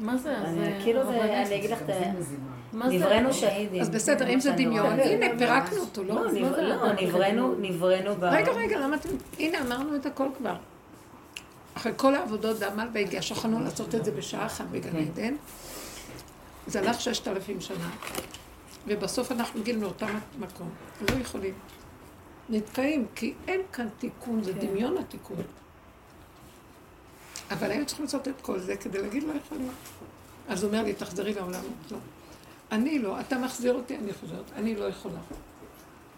[0.00, 0.38] מה זה?
[0.38, 2.76] אני- זה- כאילו זה, אני אגיד לך, את ה-?
[2.88, 3.82] נבראנו שהידים.
[3.82, 5.00] אז בסדר, אם זה דמיון.
[5.00, 6.14] הנה, פירקנו אותו, לא?
[6.14, 8.24] לא, אז לא, נבראנו, נבראנו ב...
[8.24, 9.08] רגע, רגע, למה אתם...
[9.38, 10.56] הנה, אמרנו את הכל כבר.
[11.74, 14.98] אחרי כל העבודות בעמל והגיע, שכחנו לעשות את זה בשעה אחת בגן כן.
[14.98, 15.34] עדן.
[16.66, 17.90] זה הלך ששת אלפים שנה.
[18.86, 20.68] ובסוף אנחנו מגיעים לאותם מקום.
[21.10, 21.54] לא יכולים.
[22.48, 25.36] נתקעים, כי אין כאן תיקון, זה דמיון התיקון.
[27.50, 29.74] אבל היו צריכים לעשות את כל זה כדי להגיד לא יכול להיות.
[30.48, 31.62] אז הוא אומר לי, תחזרי לעולם.
[31.90, 31.98] לא.
[32.72, 34.52] אני לא, אתה מחזיר אותי, אני חוזרת.
[34.56, 35.20] אני לא יכולה.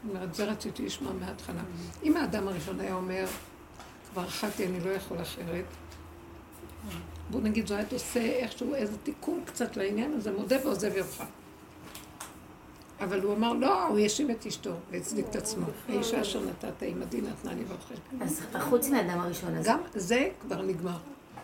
[0.05, 1.63] זאת אומרת, זה רציתי לשמוע מההתחלה.
[2.03, 3.27] אם האדם הראשון היה אומר,
[4.13, 5.65] כבר אכלתי, אני לא יכול אחרת,
[7.31, 11.23] בוא נגיד, זו היית עושה איכשהו איזה תיקון קצת לעניין הזה, מודה ועוזב יומך.
[13.01, 15.67] אבל הוא אמר, לא, הוא האשים את אשתו והצדיק את עצמו.
[15.89, 17.95] האישה אשר נתת עמדי נתנה לי ואוכל.
[18.21, 19.69] אז חוץ מהאדם הראשון הזה.
[19.69, 20.97] גם זה כבר נגמר.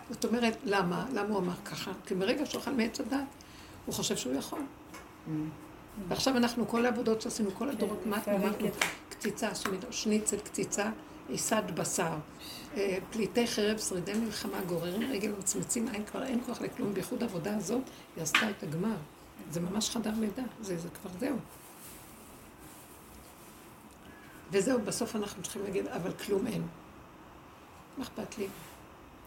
[0.09, 1.05] זאת אומרת, למה?
[1.13, 1.91] למה הוא אמר ככה?
[2.05, 3.19] כי מרגע שהוא אכל מעץ הדת,
[3.85, 4.59] הוא חושב שהוא יכול.
[6.07, 8.67] ועכשיו אנחנו, כל העבודות שעשינו, כל הדורות, מה אמרנו?
[9.09, 9.49] קציצה,
[9.91, 10.89] שניצל קציצה,
[11.29, 12.13] עיסת בשר.
[12.77, 16.93] אה, פליטי חרב, שרידי מלחמה, גוררים רגל ומצמצים עין, כבר אין כוח לכלום.
[16.93, 17.81] בייחוד העבודה הזאת,
[18.15, 18.95] היא עשתה את הגמר.
[19.51, 21.37] זה ממש חדר לידה, זה, זה כבר זהו.
[24.51, 26.61] וזהו, בסוף אנחנו צריכים להגיד, אבל כלום אין.
[27.97, 28.47] מה אכפת לי?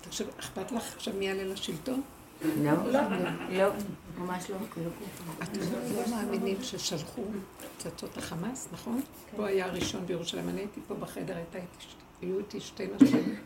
[0.00, 2.02] תחשב, אכפת לך עכשיו מי יעלה לשלטון?
[2.42, 3.00] לא, לא,
[4.18, 4.56] ממש לא.
[5.42, 5.60] אתם
[5.94, 7.22] לא מאמינים ששלחו
[7.78, 9.00] פצצות החמאס, נכון?
[9.36, 11.36] הוא היה הראשון בירושלים, אני הייתי פה בחדר,
[12.22, 13.36] היו איתי שתי נשים,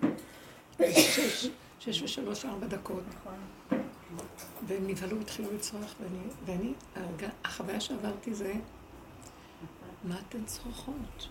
[1.14, 1.48] שש,
[1.80, 3.02] שש ושלוש, ארבע דקות.
[4.66, 6.72] והם נבהלו, התחילו לצרוח, ואני, ואני,
[7.44, 8.54] החוויה שעברתי זה,
[10.04, 11.28] מה אתן צרוכות?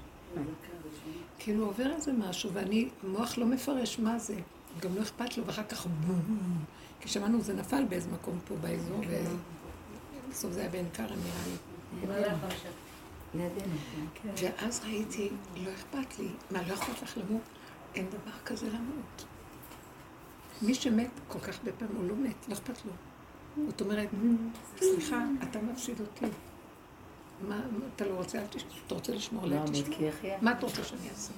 [1.39, 4.35] כאילו עובר איזה משהו, ואני, המוח לא מפרש מה זה,
[4.79, 6.37] גם לא אכפת לו, ואחר כך בום,
[6.99, 9.01] כי שמענו זה נפל באיזה מקום פה באזור,
[10.27, 11.55] ובסוף זה היה בעין כרם נראה לי.
[14.35, 17.41] ואז ראיתי, לא אכפת לי, מה, לא אכפת לך למות?
[17.95, 19.25] אין דבר כזה למות.
[20.61, 22.91] מי שמת כל כך הרבה פעמים הוא לא מת, לא אכפת לו.
[23.67, 24.09] זאת אומרת,
[24.79, 26.25] סליחה, אתה מפסיד אותי.
[27.47, 27.61] מה,
[27.95, 28.39] אתה לא רוצה,
[28.87, 30.09] אתה רוצה לשמור עליה, תשמור.
[30.41, 31.33] מה אתה רוצה שאני אעשה?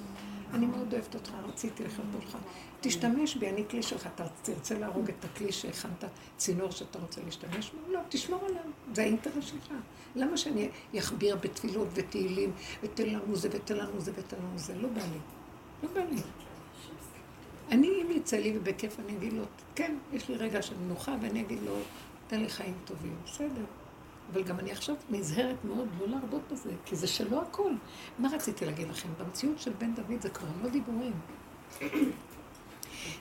[0.54, 2.38] אני מאוד אוהבת אותך, רציתי לכבוד לך.
[2.82, 6.04] תשתמש בי, אני כלי שלך, אתה תרצה להרוג את הכלי שהכנת,
[6.38, 7.94] צינור שאתה רוצה להשתמש בו?
[7.94, 8.62] לא, תשמור עליו,
[8.94, 9.74] זה האינטרס שלך.
[10.16, 12.52] למה שאני אכביר בתפילות ותהילים,
[12.84, 14.76] ותן לנו זה ותן לנו זה ותן לנו זה?
[14.76, 15.20] לא בא לי.
[15.84, 16.22] לא בא לי.
[17.74, 19.44] אני, אם יצא לי ובכיף אני אגיד לו,
[19.76, 21.76] כן, יש לי רגע של מנוחה, ואני אגיד לו,
[22.28, 23.66] תן לי חיים טובים, בסדר.
[24.32, 27.72] אבל גם אני עכשיו נזהרת מאוד לא להרבות בזה, כי זה שלא הכל.
[28.20, 29.10] מה רציתי להגיד לכם?
[29.20, 31.14] במציאות של בן דוד זה כבר לא דיבורים.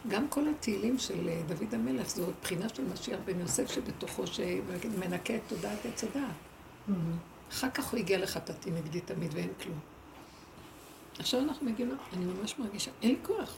[0.08, 5.36] גם כל התהילים של אה, דוד המלך זו בחינה של משיח בן יוסף שבתוכו, שמנקה
[5.36, 6.24] את תודעת עץ הדעת.
[6.24, 6.92] Mm-hmm.
[7.50, 9.78] אחר כך הוא הגיע לחטאתי נגדי תמיד ואין כלום.
[11.18, 13.56] עכשיו אנחנו מגיעים, אני ממש מרגישה, אין לי כוח.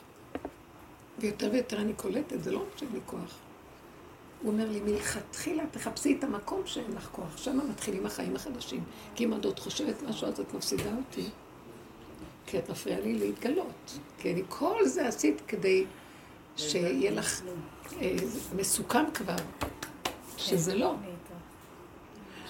[1.19, 3.39] ויותר ויותר אני קולטת, זה לא רק לי כוח.
[4.43, 8.85] הוא אומר לי, מלכתחילה תחפשי את המקום שאין לך כוח, שם מתחילים החיים החדשים.
[9.15, 11.29] כי אם את עוד חושבת משהו, אז את מפסידה אותי.
[12.47, 13.99] כי את מפריעה לי להתגלות.
[14.19, 15.85] כי אני כל זה עשית כדי
[16.57, 17.43] שיהיה לך
[18.01, 18.17] אה,
[18.57, 19.37] מסוכן כבר,
[20.37, 20.95] שזה לא.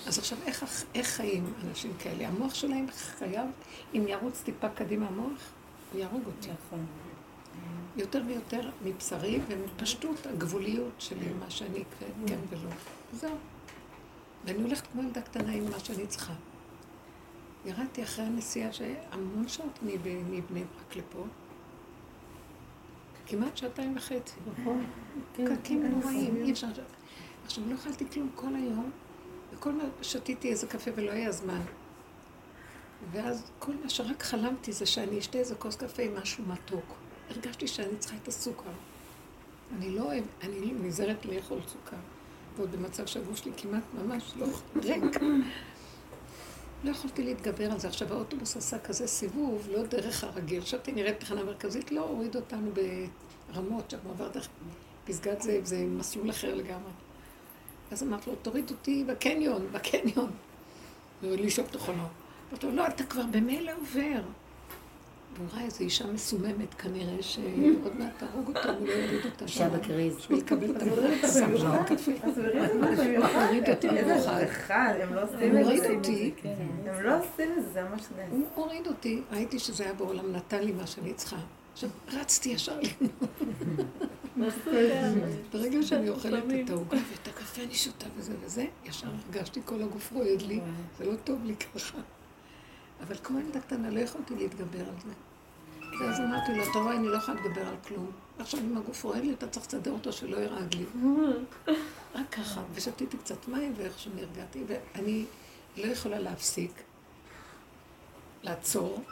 [0.06, 2.28] אז עכשיו, איך, איך חיים אנשים כאלה?
[2.28, 2.86] המוח שלהם
[3.18, 3.46] חייב,
[3.94, 5.52] אם ירוץ טיפה קדימה המוח,
[5.92, 6.48] הוא יהרוג אותי.
[6.48, 6.86] נכון.
[7.96, 11.84] יותר ויותר מבשרי ומפשטות הגבוליות שלי, מה שאני
[12.26, 12.70] כן ולא.
[13.12, 13.36] זהו.
[14.44, 16.32] ואני הולכת כמו ילדה קטנה עם מה שאני צריכה.
[17.64, 21.24] ירדתי אחרי הנסיעה שהמון שעות מבני ברק לפה,
[23.26, 24.34] כמעט שעתיים וחצי.
[24.52, 24.86] נכון.
[25.32, 26.66] פקקים נוראים, אי אפשר...
[27.44, 28.90] עכשיו, לא אכלתי כלום כל היום,
[29.52, 31.60] וכל מה שתיתי איזה קפה ולא היה זמן.
[33.12, 36.96] ואז כל מה שרק חלמתי זה שאני אשתה איזה כוס קפה עם משהו מתוק.
[37.30, 38.70] הרגשתי שאני צריכה את הסוכר.
[39.78, 41.96] אני לא אוהב, אני נזהרת לאכול סוכר.
[42.56, 44.46] ועוד במצב שהגוף שלי כמעט ממש לא
[44.82, 45.04] ריק.
[46.84, 47.88] לא יכולתי להתגבר על זה.
[47.88, 50.62] עכשיו האוטובוס עשה כזה סיבוב, לא דרך הרגיל.
[50.62, 52.70] חשבתי נראית תחנה מרכזית, לא הוריד אותנו
[53.50, 54.48] ברמות, שם עבר דרך
[55.04, 56.90] פסגת זאב, זה מסלול אחר לגמרי.
[57.90, 60.30] אז אמרתי לו, תוריד אותי בקניון, בקניון.
[61.22, 62.04] והוא לי שוב תוכנו.
[62.50, 64.22] אמרתי לו, לא, אתה כבר במילא עובר.
[65.36, 69.44] והוא ראה איזו אישה מסוממת, כנראה שעוד מעט תהרוג אותו, הוא לא יוריד אותה.
[69.44, 70.16] אישה בקריז.
[70.16, 72.12] בשביל לקבל את המקום, שם שם קפה.
[73.34, 74.94] הוריד אותי במיוחד.
[75.00, 76.34] הם לא עושים הוא הוריד אותי.
[76.86, 78.30] הם לא עושים את זה, זה ממש נס.
[78.30, 81.36] הוא הוריד אותי, ראיתי שזה היה בעולם, נתן לי מה שאני צריכה.
[81.72, 82.78] עכשיו, רצתי ישר.
[85.52, 90.12] ברגע שאני אוכלת את העוגה ואת הקפה, אני שותה וזה וזה, ישר הרגשתי כל הגוף
[90.12, 90.60] רועד לי,
[90.98, 91.98] זה לא טוב לי ככה.
[93.00, 95.12] אבל כמו ילדה קטנה, לא יכולתי להתגבר על זה.
[96.00, 98.10] ואז אמרתי לו, אתה רואה, אני לא יכולה לדבר על כלום.
[98.38, 100.84] עכשיו, אם הגוף רועד לי, אתה צריך לסדר אותו שלא ירעד לי.
[102.14, 102.62] רק ככה.
[102.74, 105.24] ושתיתי קצת מים, ואיכשהו נרגעתי, ואני
[105.76, 106.82] לא יכולה להפסיק,
[108.42, 109.02] לעצור,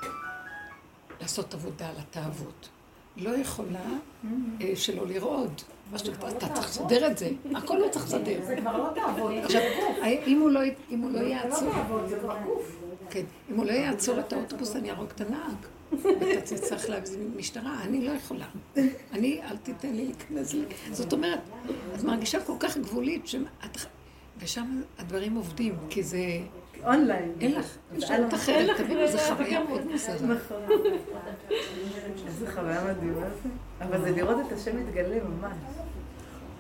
[1.21, 2.69] לעשות עבודה על התאוות.
[3.17, 3.87] לא יכולה
[4.61, 5.63] אה, שלא לרעוד.
[5.95, 8.41] אתה צריך לסדר את זה, הכל לא צריך לסדר.
[8.47, 9.33] זה כבר לא תעבוד.
[9.45, 9.61] עכשיו,
[10.27, 12.77] אם הוא לא- הוא לא זה לא יעצור, תעבוד, זה כבר גוף.
[13.11, 15.57] כן, אם הוא לא יעצור את האוטובוס, אני אהרוג את הנהג.
[16.03, 18.47] ואתה תצטרך להזמין משטרה, אני לא יכולה.
[19.13, 20.65] אני, אל תיתן לי להיכנס ל...
[20.93, 21.41] זאת אומרת,
[21.95, 23.25] את מרגישה כל כך גבולית.
[24.39, 26.19] ושם הדברים עובדים, כי זה...
[26.85, 27.33] אונליין.
[27.41, 27.67] אין לך
[27.97, 30.15] אפשרות אחרת, תבינו, זו חוויה מאוד מוזרה.
[30.15, 30.63] נכון.
[32.27, 33.49] איזה חוויה מדהימה זה.
[33.85, 35.57] אבל זה לראות את השם מתגלה ממש.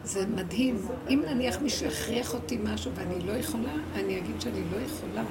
[0.04, 0.76] זה מדהים.
[1.08, 5.24] אם נניח מישהו יכריח אותי משהו ואני לא יכולה, אני אגיד שאני לא יכולה.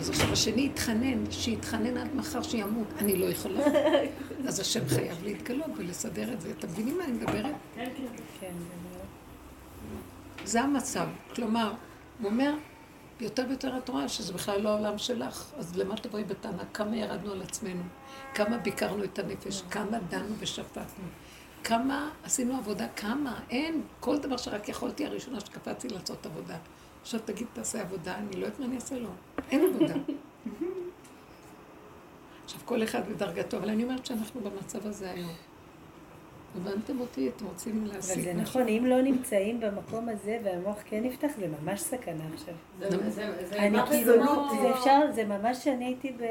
[0.00, 3.60] אז עכשיו השני יתחנן, שיתחנן עד מחר שימות, אני לא יכולה.
[4.48, 6.50] אז השם חייב להתגלות ולסדר את זה.
[6.58, 7.54] אתם מבינים מה אני מדברת?
[8.40, 8.52] כן,
[10.44, 11.06] זה המצב.
[11.34, 11.72] כלומר,
[12.20, 12.54] הוא אומר,
[13.22, 16.64] יותר ויותר את רואה שזה בכלל לא העולם שלך, אז למה תבואי בטענה?
[16.74, 17.82] כמה ירדנו על עצמנו,
[18.34, 21.04] כמה ביקרנו את הנפש, כמה דנו ושפטנו,
[21.64, 26.56] כמה עשינו עבודה, כמה, אין, כל דבר שרק יכולתי, הראשונה שקפצתי לעשות עבודה.
[27.02, 29.10] עכשיו תגיד, תעשה עבודה, אני לא יודעת מה אני אעשה לו,
[29.50, 29.94] אין עבודה.
[32.44, 35.51] עכשיו, כל אחד בדרגתו, אבל אני אומרת שאנחנו במצב הזה היום.
[36.56, 37.30] הבנתם אותי?
[37.36, 38.32] אתם רוצים אבל להשיג זה?
[38.34, 42.54] נכון, אם לא נמצאים במקום הזה והמוח כן נפתח, זה ממש סכנה עכשיו.
[42.80, 46.22] זה- זה- זה אני כאילו, כמו- זה אפשר, זה ממש שאני הייתי ב...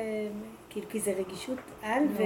[0.70, 2.22] כאילו, כי זה רגישות על ו...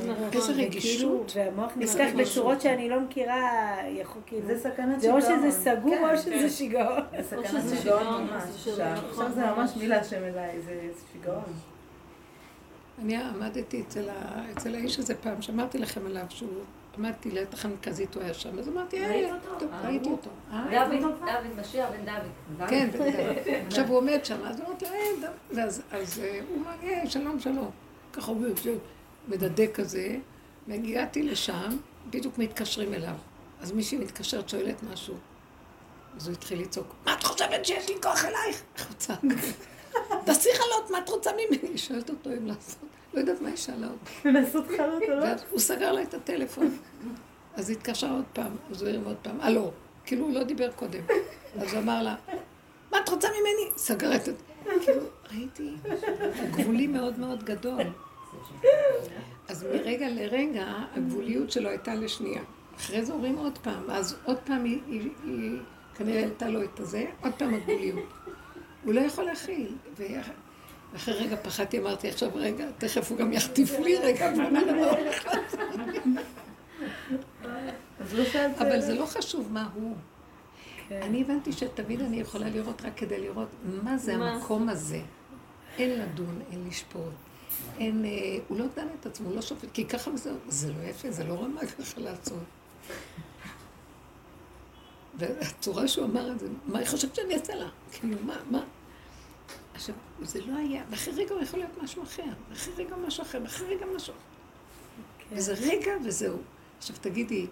[0.00, 1.32] איזה וכאילו, רגישות.
[1.36, 2.20] והמוח איזה נפתח.
[2.20, 3.50] בצורות שאני לא מכירה,
[3.88, 4.46] יכול כאילו...
[4.46, 5.50] זה סכנת זה או שיגעון.
[5.50, 6.16] שזה סגור כן, או כן.
[6.16, 7.00] שזה שיגעון.
[7.16, 8.42] זה סכנת שיגעון ממש.
[8.42, 9.58] זה עכשיו נכון, עכשיו זה ממש.
[9.58, 10.80] ממש מילה השם אליי, זה
[11.12, 11.42] שיגעון.
[13.02, 13.82] אני עמדתי.
[14.56, 16.48] אצל האיש הזה פעם, שאמרתי לכם עליו שהוא,
[16.98, 19.58] עמדתי ליד תחנה מרכזית, הוא היה שם, אז אמרתי, היי, אותו?
[19.58, 20.16] טוב, אה, ראיתי הוא?
[20.16, 20.30] אותו.
[20.52, 20.64] אה?
[20.70, 22.68] דוד, דוד, משיח בן דוד.
[22.68, 23.14] כן, בן דוד.
[23.66, 25.58] עכשיו הוא עומד שם, אז אמרתי לו, היי, דוד.
[25.58, 25.82] אז,
[26.22, 27.70] אה, הוא אמר, היי, שלום, שלום.
[28.12, 28.46] ככה הוא
[29.28, 30.16] מדדה כזה,
[30.68, 31.76] והגעתי לשם,
[32.10, 33.14] בדיוק מתקשרים אליו.
[33.60, 35.14] אז מישהי מתקשרת, שואלת משהו.
[36.16, 38.62] אז הוא התחיל לצעוק, מה את חושבת שיש לי כוח אלייך?
[38.76, 39.18] איך הוא צעק?
[40.24, 41.78] תעשי חלות, מה את רוצה ממני?
[41.78, 42.78] שואלת אותו אם לעשות.
[43.14, 44.28] לא יודעת מה היא שאלה אותו.
[44.38, 45.26] לעשות חלות או לא?
[45.50, 46.78] הוא סגר לה את הטלפון.
[47.54, 49.70] אז היא התקשרה עוד פעם, אז הוא הרים עוד פעם, הלו.
[50.04, 51.00] כאילו הוא לא דיבר קודם.
[51.58, 52.14] אז הוא אמר לה,
[52.92, 53.78] מה את רוצה ממני?
[53.78, 54.28] סגר את.
[54.80, 55.74] כאילו, ראיתי,
[56.50, 57.82] גבולי מאוד מאוד גדול.
[59.48, 60.66] אז מרגע לרגע,
[60.96, 62.42] הגבוליות שלו הייתה לשנייה.
[62.76, 65.58] אחרי זה אומרים עוד פעם, אז עוד פעם היא, היא, היא
[65.94, 68.08] כנראה העלתה לו את הזה, עוד פעם הגבוליות.
[68.84, 69.74] הוא לא יכול להכיל.
[70.92, 74.92] ואחרי רגע פחדתי, אמרתי, עכשיו רגע, תכף הוא גם יחטיף לי רגע, לא.
[78.58, 79.96] אבל זה לא חשוב מה הוא.
[80.88, 81.00] כן.
[81.02, 83.48] אני הבנתי שתמיד אני יכולה לראות רק כדי לראות
[83.82, 84.14] מה זה?
[84.14, 85.00] המקום הזה.
[85.78, 87.02] אין לדון, אין לשפוט.
[87.78, 88.10] אין, אה,
[88.48, 90.36] הוא לא דן את עצמו, הוא לא שופט, כי ככה וזהו.
[90.48, 92.42] זה לא יפה, זה לא רמה ככה לעשות.
[95.14, 97.68] והצורה שהוא אמר את זה, מה היא חושבת שאני אעשה לה?
[97.92, 98.62] כאילו, מה, מה?
[99.78, 103.38] עכשיו, זה לא היה, ואחרי רגע הוא יכול להיות משהו אחר, ואחרי רגע משהו אחר,
[103.42, 104.22] ואחרי רגע משהו אחר.
[105.18, 105.36] כן.
[105.36, 106.38] וזה רגע וזהו.
[106.78, 107.46] עכשיו תגידי,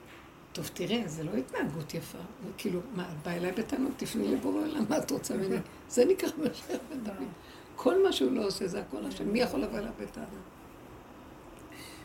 [0.52, 2.18] טוב תראה, זה לא התנהגות יפה.
[2.58, 5.56] כאילו, מה, את באה אליי בטענות, תפני לבורא עולם, מה את רוצה ממני?
[5.88, 7.28] זה נקרא משיח בן דוד.
[7.76, 9.28] כל מה שהוא לא עושה זה הכל השם.
[9.28, 10.28] מי יכול לבוא אליו בטענות?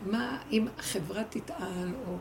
[0.06, 2.18] מה אם החברה תטען, או...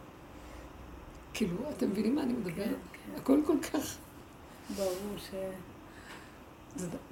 [1.35, 2.77] כאילו, אתם מבינים מה אני מדברת?
[3.17, 3.97] הכל כל כך...
[4.77, 5.31] ברור ש...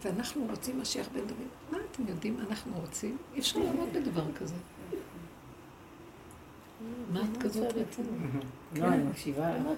[0.03, 1.49] ואנחנו רוצים משיח בן דוד.
[1.73, 3.17] מה אתם יודעים מה אנחנו רוצים?
[3.35, 4.55] אי אפשר לעמוד בדבר כזה.
[7.13, 8.11] מה את כזאת רצינית?
[8.77, 9.59] לא, אני מקשיבה.
[9.59, 9.71] לא.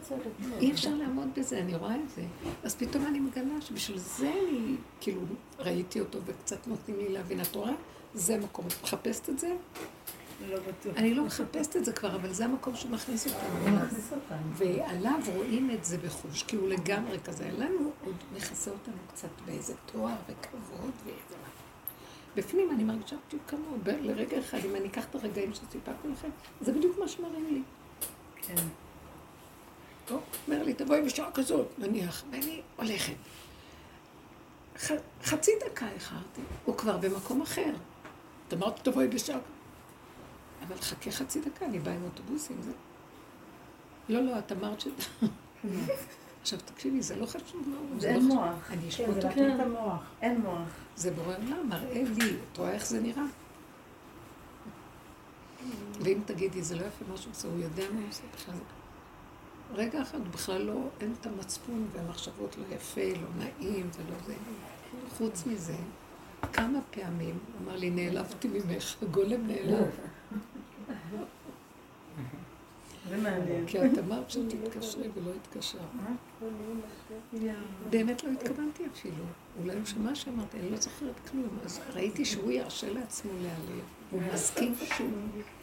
[0.61, 2.23] אי אפשר לעמוד בזה, אני רואה את זה.
[2.63, 5.21] אז פתאום אני מגלה שבשביל זה אני, כאילו,
[5.59, 7.41] ראיתי אותו וקצת נותנים לי להבין.
[7.41, 7.73] את רואה?
[8.15, 8.67] זה מקום.
[8.67, 9.57] את מחפשת את זה?
[10.49, 10.59] לא.
[10.97, 13.77] אני לא מחפשת את זה כבר, אבל זה המקום שהוא מכניס אותנו.
[14.53, 17.51] ועליו רואים את זה בחוש, כי הוא לגמרי כזה.
[17.59, 21.49] לנו עוד מכסה אותנו קצת באיזה תואר וכבוד ואיזה מה.
[22.37, 23.79] בפנים אני מרגישה בדיוק כמוהו.
[23.87, 26.29] לרגע אחד, אם אני אקח את הרגעים שסיפרתי לכם,
[26.61, 27.63] זה בדיוק מה שמראים לי.
[28.43, 28.63] כן.
[30.07, 33.15] טוב, אומר לי, תבואי בשעה כזאת, נניח, ואני הולכת.
[34.79, 34.91] ח,
[35.25, 37.75] חצי דקה איחרתי, הוא כבר במקום אחר.
[38.49, 39.60] את אמרת, תבואי בשעה כזאת.
[40.67, 42.73] אבל חכה חצי דקה, אני באה עם אוטובוסים, זה...
[44.09, 44.89] לא, לא, את אמרת ש...
[46.43, 48.01] עכשיו תקשיבי, זה לא חשוב מה הוא.
[48.01, 48.35] זה לא אין חשוב.
[48.35, 48.71] מוח.
[48.71, 49.63] אני כן, אשפוט זה אותו.
[49.63, 50.03] המוח.
[50.23, 50.69] אין מוח.
[50.97, 53.25] זה בורא עולם, מראה לי, את רואה איך זה נראה?
[56.01, 58.55] ואם תגידי, זה לא יפה מה שהוא עושה, הוא יודע מה הוא עושה בכלל.
[59.75, 64.17] רגע אחד, הוא בכלל לא, אין את המצפון והמחשבות לא יפה, לא נעים, זה לא
[64.27, 64.35] זה.
[65.19, 65.77] חוץ מזה,
[66.53, 69.91] כמה פעמים, הוא אמר לי, נעלבתי ממך, הגולם נעלב.
[73.09, 73.67] זה מעניין.
[73.67, 75.81] כי את אמרת שתתקשרי ולא התקשרת.
[77.91, 79.25] באמת לא התכוונתי אפילו.
[79.63, 81.59] אולי הוא שמע שאמרתי, אני לא זוכרת כלום.
[81.65, 83.85] אז ראיתי שהוא ירשה לעצמו להיעלב.
[84.11, 85.11] הוא מסכים שהוא...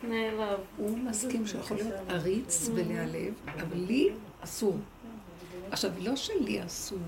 [0.03, 0.59] נעלב.
[0.77, 4.09] הוא מסכים שהוא יכול להיות עריץ ולהיעלב, אבל לי
[4.41, 4.77] אסור.
[5.71, 6.99] עכשיו, לא שלי אסור.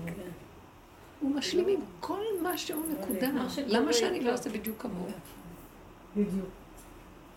[1.20, 3.28] הוא משלים עם כל מה שהוא נקודה.
[3.66, 4.20] למה שאני.
[4.20, 5.10] לא אעשה בדיוק כמוהו?
[6.16, 6.59] בדיוק.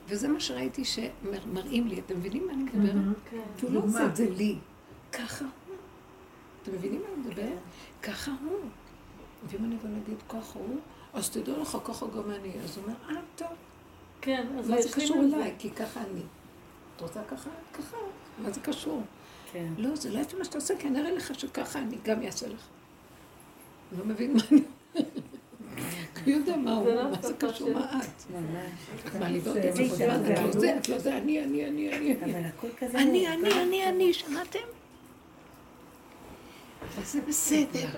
[0.08, 2.00] וזה מה שראיתי שמראים לי.
[2.00, 3.16] אתם מבינים מה אני מדברת?
[3.32, 3.38] כן.
[3.58, 4.58] כי הוא לא עושה את זה לי.
[5.12, 5.76] ככה הוא.
[6.64, 7.60] אתם מבינים מה אני מדברת?
[8.04, 8.60] ככה הוא.
[9.48, 10.78] ואם אני גם אגיד ככה הוא,
[11.14, 12.52] אז תדעו לך, ככה גם אני.
[12.64, 13.48] אז הוא אומר, אה, טוב.
[14.22, 15.22] כן, אז מה זה קשור.
[15.24, 15.56] אליי?
[15.60, 16.22] כי ככה אני.
[16.96, 17.50] את רוצה ככה?
[17.74, 17.98] ככה.
[18.44, 19.02] מה זה קשור?
[19.52, 19.74] כן.
[19.78, 22.48] לא, זה לא יפה מה שאתה עושה, כי אני אראה לך שככה אני גם אעשה
[22.48, 22.68] לך.
[23.98, 24.62] לא מבין מה אני...
[26.26, 27.74] הוא יודע מה הוא, לא מה זה קשור.
[27.74, 28.34] מה את?
[29.08, 30.78] את מעליבה אותי, את לא לא זה.
[30.78, 32.16] את לא זה, אני, אני, אני, אני.
[32.94, 34.60] אני, אני, אני, אני, שמעתם?
[36.96, 37.90] וזה בסדר.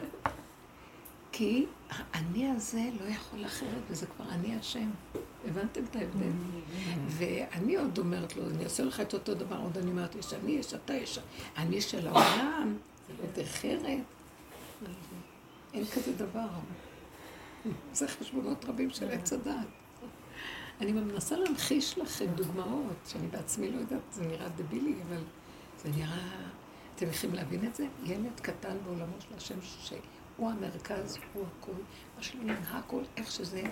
[1.31, 4.89] כי האני הזה לא יכול אחרת, וזה כבר אני השם.
[5.47, 6.29] הבנתם את ההבדל?
[7.07, 10.51] ואני עוד אומרת לו, אני אעשה לך את אותו דבר, עוד אני אומרת, יש אני,
[10.51, 11.19] יש אתה, יש
[11.57, 13.81] אני של העולם, זה לא דרך ארץ.
[15.73, 16.47] אין כזה דבר.
[17.93, 19.67] זה חשבונות רבים של עץ הדעת.
[20.81, 25.21] אני מנסה להמחיש לכם דוגמאות, שאני בעצמי לא יודעת, זה נראה דבילי, אבל
[25.83, 26.49] זה נראה...
[26.95, 27.87] אתם יכולים להבין את זה?
[28.03, 31.75] ילד קטן בעולמו של השם, שהוא המרכז, הוא הכול,
[32.17, 33.63] מה שלומד, הכל, איך שזה,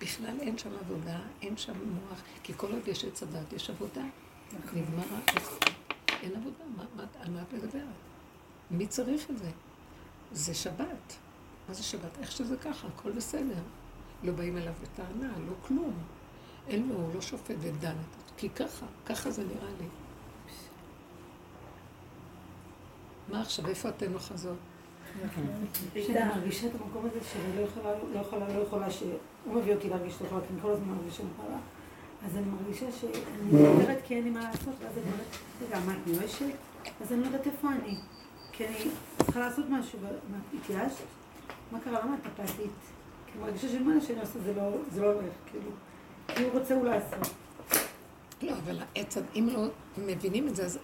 [0.00, 4.02] בכלל אין שם עבודה, אין שם מוח, כי כל עוד יש עץ הדת, יש עבודה.
[4.52, 5.02] נגמר
[6.22, 7.82] אין עבודה, מה, מה, על מה את מדברת?
[8.70, 9.50] מי צריך את זה?
[10.32, 11.16] זה שבת.
[11.68, 12.18] מה זה שבת?
[12.20, 13.62] איך שזה ככה, הכל בסדר.
[14.22, 15.92] לא באים אליו בטענה, לא כלום.
[16.68, 17.96] אין לו, הוא לא שופט ודן.
[18.36, 19.86] כי ככה, ככה זה נראה לי.
[23.28, 24.56] מה עכשיו, איפה אתן אוחזות?
[25.94, 29.88] שאני מרגישה את המקום הזה שאני לא יכולה, לא יכולה, לא יכולה, שהוא מביא אותי
[29.88, 31.58] להרגיש לא יכולה, כי אני כל הזמן מרגישה מחלה.
[32.26, 33.12] אז אני מרגישה שאני
[33.52, 35.36] מדברת כי אין לי מה לעשות, ואז אני אומרת,
[35.66, 36.56] רגע, מה, את מיואשת?
[37.00, 37.96] אז אני לא יודעת איפה אני.
[38.52, 41.04] כי אני צריכה לעשות משהו, ומה, התייאשת?
[41.74, 42.00] מה קרה?
[42.04, 42.70] למה את אפתית?
[43.26, 45.70] כי אני מרגישה שמה שאני עושה זה לא, זה לא הולך, כאילו.
[46.28, 47.34] כי הוא רוצה הוא לעשות.
[48.42, 49.66] לא, אבל העץ, אם לא
[49.98, 50.78] מבינים את זה, אז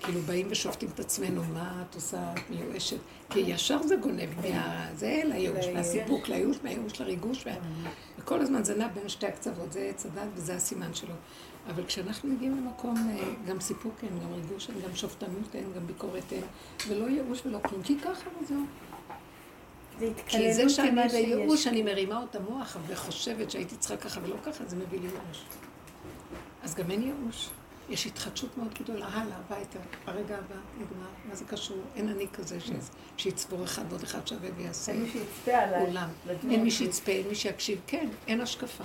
[0.00, 2.96] כאילו באים ושופטים את עצמנו, מה את עושה, את מיואשת?
[3.30, 7.52] כי ישר זה גונב מהזה לייאוש, מהסיפוק לייאוש, מהייאוש לריגוש, וה-
[8.18, 11.14] וכל הזמן זה נע בין שתי הקצוות, זה עץ הדת וזה הסימן שלו.
[11.70, 15.86] אבל כשאנחנו מגיעים למקום, אה, גם סיפוק אין, גם ריגוש אין, גם שופטנות אין, גם
[15.86, 16.42] ביקורת אין,
[16.88, 18.60] ולא ייאוש ולא כלום, כי ככה וזהו.
[19.98, 24.64] זה כי זה שאני בייאוש, אני מרימה את המוח וחושבת שהייתי צריכה ככה ולא ככה,
[24.66, 25.42] זה מביא לי ייאוש.
[26.62, 27.48] אז גם אין ייאוש.
[27.88, 31.76] יש התחדשות מאוד גדולה, הלאה, הביתה, הרגע הבא, נגמר, מה זה קשור?
[31.96, 32.70] אין אני כזה ש-
[33.16, 35.86] שיצבור אחד ועוד אחד שווה ויעשה אין מי שיצפה עליי.
[35.86, 36.08] עולם.
[36.26, 36.52] לדמות.
[36.52, 38.84] אין מי שיצפה, אין מי שיקשיב, כן, אין השקפה.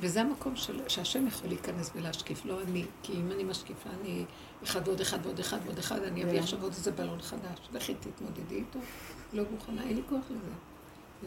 [0.00, 2.84] וזה המקום של, שהשם יכול להיכנס ולהשקיף, לא אני.
[3.02, 4.24] כי אם אני משקיפה, אני
[4.64, 7.58] אחד ועוד אחד ועוד אחד ועוד אחד, אני אביא עכשיו עוד איזה בלון חדש.
[7.72, 8.78] לכי תתמודדי איתו.
[9.32, 10.50] לא מוכנה, אין לי כוח לזה.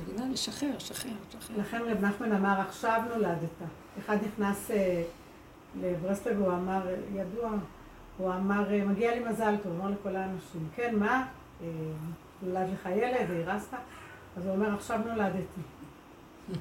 [0.03, 0.29] מבינה?
[0.33, 1.57] לשחרר, שחרר, שחרר.
[1.57, 3.49] לכן רב נחמן אמר, עכשיו נולדת.
[3.99, 5.03] אחד נכנס אה,
[5.81, 6.81] לברסלב, הוא אמר,
[7.15, 7.51] ידוע,
[8.17, 11.25] הוא אמר, אה, מגיע לי מזל טוב, אמר לכל האנשים, כן, מה?
[11.61, 11.67] אה,
[12.41, 13.73] נולד לך ילד, הרסת?
[14.37, 15.61] אז הוא אומר, עכשיו נולדתי.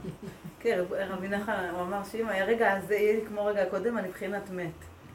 [0.61, 4.09] כן, רב- רבי נחמן, הוא אמר שאם היה רגע הזה יהיה כמו רגע הקודם, אני
[4.09, 4.71] בחינת מת.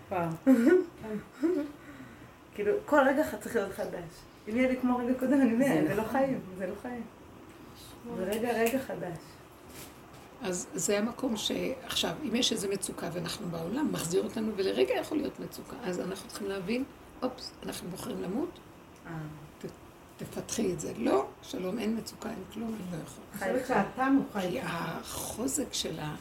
[0.09, 0.30] פעם.
[2.60, 4.03] כאילו, כל רגע צריך להיות חדש.
[4.49, 7.03] אם יהיה לי כמו רגע קודם, אני מת, זה לא חיים, זה לא חיים.
[8.18, 9.18] זה רגע, רגע חדש.
[10.41, 15.39] אז זה המקום שעכשיו, אם יש איזו מצוקה ואנחנו בעולם, מחזיר אותנו, ולרגע יכול להיות
[15.39, 16.84] מצוקה, אז אנחנו צריכים להבין,
[17.24, 18.60] אופס, אנחנו בוחרים למות,
[20.18, 20.93] תפתחי את זה.
[20.97, 23.24] לא, שלום, אין מצוקה, אין כלום, אני לא יכול.
[23.41, 24.51] אני חושבת שהטעם הוא חי.
[24.51, 26.16] כי החוזק של ה...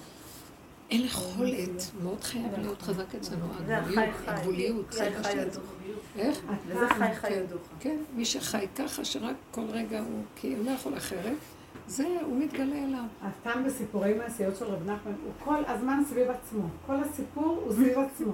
[0.90, 1.68] אין יכולת,
[2.02, 4.14] מאוד חייב להיות חזק אצלנו, זה הגבוליות.
[4.26, 5.34] הגבוליות, זה מה חי ש...
[5.34, 5.62] ידוך.
[6.18, 6.38] איך?
[6.66, 7.34] וזה חי חי כן.
[7.44, 7.60] ידוך.
[7.80, 11.36] כן, מי שחי ככה, שרק כל רגע הוא, כי הוא לא יכול אחרת,
[11.86, 13.04] זה, הוא מתגלה אליו.
[13.22, 16.62] הטעם בסיפורי מעשיות של רב נחמן הוא כל הזמן סביב עצמו.
[16.86, 18.32] כל הסיפור הוא סביב עצמו.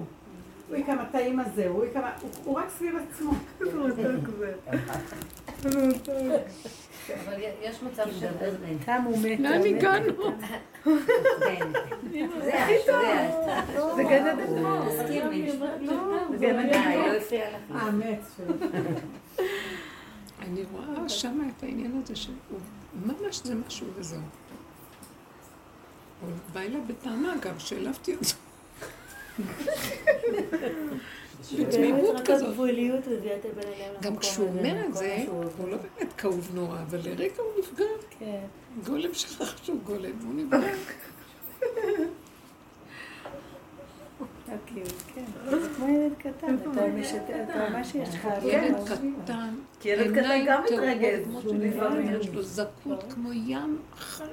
[0.69, 2.01] הוא יקם הטעים הזה, הוא יקם...
[2.21, 3.31] הוא- הוא רק סביב עצמו.
[7.13, 8.27] אבל יש מצב של...
[8.85, 9.39] טעם הוא מת.
[9.39, 10.13] לאן הגענו?
[10.83, 11.67] זה את,
[12.85, 13.95] זה את.
[13.95, 14.81] זה גן עדן פה.
[14.89, 15.51] תסכימי.
[15.51, 16.91] זה גן עדן.
[16.91, 17.75] לא הפריע לך.
[17.81, 18.21] האמת.
[20.41, 22.35] אני רואה שם את העניין הזה שהוא
[23.05, 24.21] ממש זה משהו וזהו.
[26.21, 28.35] הוא בא אליי בטענה גם, שהעלבתי אותו.
[31.59, 32.49] בתמימות כזאת.
[32.49, 35.25] הגבוליות הביאה את הבן אדם למקום גם כשהוא אומר את למקום זה,
[35.57, 37.85] הוא לא באמת כאוב נורא, אבל לרגע הוא נפגע.
[38.19, 38.39] כן.
[38.85, 40.59] גולם שכח שהוא גולם, והוא נפגע.
[45.15, 45.23] כן.
[45.49, 47.19] זה כמו ילד קטן, אתה משתף,
[47.49, 48.27] אתה ממש יש לך...
[48.43, 48.89] ילד ממש-
[49.23, 51.27] קטן, כי ילד קטן עיניים גם מתרגז.
[52.21, 54.29] יש לו זקות כמו ים חלק.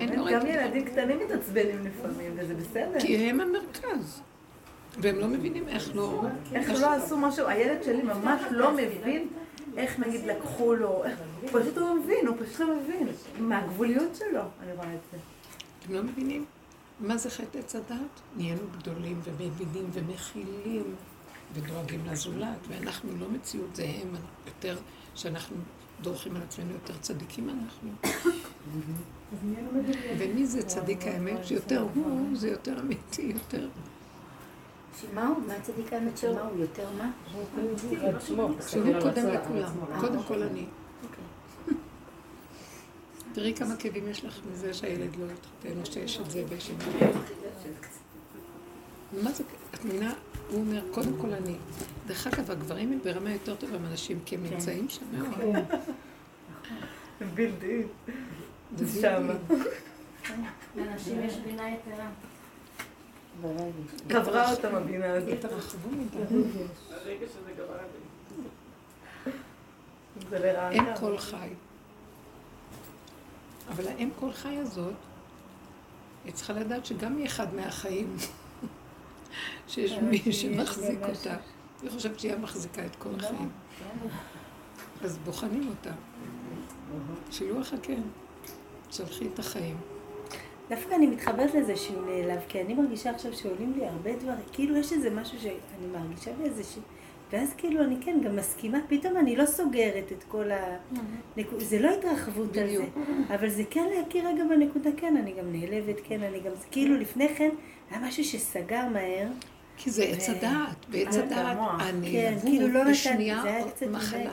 [0.00, 0.46] גם.
[0.46, 3.00] ילדים קטנים מתעצבנים לפעמים, וזה בסדר.
[3.00, 4.20] כי הם המרכז.
[5.00, 6.22] והם לא מבינים איך לא...
[6.54, 9.28] איך לא עשו משהו, הילד שלי ממש לא מבין
[9.76, 11.18] איך נגיד לקחו לו, איך-
[11.52, 13.08] פשוט הוא לא מבין, הוא פשוט לא מבין.
[13.38, 15.18] מהגבוליות שלו, אני רואה את זה.
[15.84, 16.44] אתם לא מבינים?
[17.00, 17.96] מה זה חטא עץ הדת?
[18.36, 20.84] נהיינו גדולים ומבינים ומכילים
[21.54, 24.08] ודואגים לזולת, ואנחנו לא מציאות, זה הם
[24.46, 24.76] יותר,
[25.14, 25.56] שאנחנו
[26.00, 27.90] דורכים על עצמנו יותר צדיקים אנחנו.
[30.18, 31.44] ומי זה צדיק האמת?
[31.46, 33.68] שיותר הוא, זה יותר אמיתי, יותר...
[35.14, 35.38] מה הוא?
[35.46, 36.34] מה הצדיק האמת שלו?
[36.34, 36.60] מה הוא?
[36.60, 37.10] יותר מה?
[38.68, 40.66] שהוא קודם לכולם, קודם כל אני.
[43.32, 46.80] תראי כמה כאבים יש לך מזה שהילד לא התחתן, או שיש את זה ויש את
[46.80, 47.10] זה.
[49.22, 50.14] מה זה, את מבינה?
[50.50, 51.56] הוא אומר, קודם כל אני.
[52.06, 55.64] דרך אגב, הגברים הם ברמה יותר טובה מאנשים, כי הם נמצאים שם מאוד.
[57.34, 57.82] בלתי.
[58.76, 59.28] זה שם.
[59.48, 59.68] בלתי.
[60.76, 62.08] לאנשים יש בינה יתרה.
[63.40, 64.02] ברגש.
[64.08, 65.44] קברה אותם הבינה הזאת.
[65.44, 66.42] התרחבו מדי.
[70.30, 70.70] זה לרעה.
[70.70, 71.48] אין קול חי.
[73.68, 74.94] אבל האם קול חי הזאת,
[76.24, 78.16] היא צריכה לדעת שגם היא אחד מהחיים,
[79.68, 81.36] שיש מי שמחזיק אותה.
[81.82, 83.50] היא חושבת שהיא המחזיקה את כל החיים.
[85.02, 85.92] אז בוחנים אותה.
[87.30, 88.02] שילוח הכן.
[88.90, 89.76] שלחי את החיים.
[90.70, 94.76] דווקא אני מתחברת לזה שהוא נעלב, כי אני מרגישה עכשיו שעולים לי הרבה דברים, כאילו
[94.76, 96.78] יש איזה משהו שאני מרגישה באיזה ש...
[97.32, 100.76] ואז כאילו אני כן גם מסכימה, פתאום אני לא סוגרת את כל ה...
[101.36, 102.84] נקו- זה לא התרחבות על זה.
[103.34, 106.50] אבל זה כן להכיר רגע בנקודה, כן, אני גם נעלבת, כן, אני גם...
[106.70, 107.48] כאילו לפני כן
[107.90, 109.28] היה משהו שסגר מהר,
[109.76, 111.82] כי זה עץ הדעת, בעץ הדעת המוח.
[112.12, 113.42] כן, כאילו לא הנעלבות בשנייה
[113.90, 114.30] מחלה,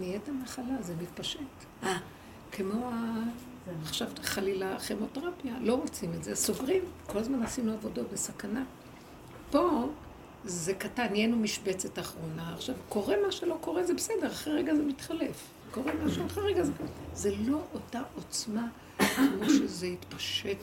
[0.00, 1.38] נהיית מחלה, זה מתפשט.
[1.82, 1.98] אה,
[2.52, 3.22] כמו ה...
[3.82, 8.64] עכשיו חלילה כימותרפיה, לא רוצים את זה, סוגרים, כל הזמן עשינו עבודות בסכנה.
[9.50, 9.88] פה
[10.44, 14.82] זה קטן, נהיינו משבצת אחרונה, עכשיו קורה מה שלא קורה זה בסדר, אחרי רגע זה
[14.82, 15.48] מתחלף.
[15.70, 16.72] קורה משהו אחרי רגע זה...
[17.14, 18.66] זה לא אותה עוצמה
[18.98, 20.56] כמו שזה התפשט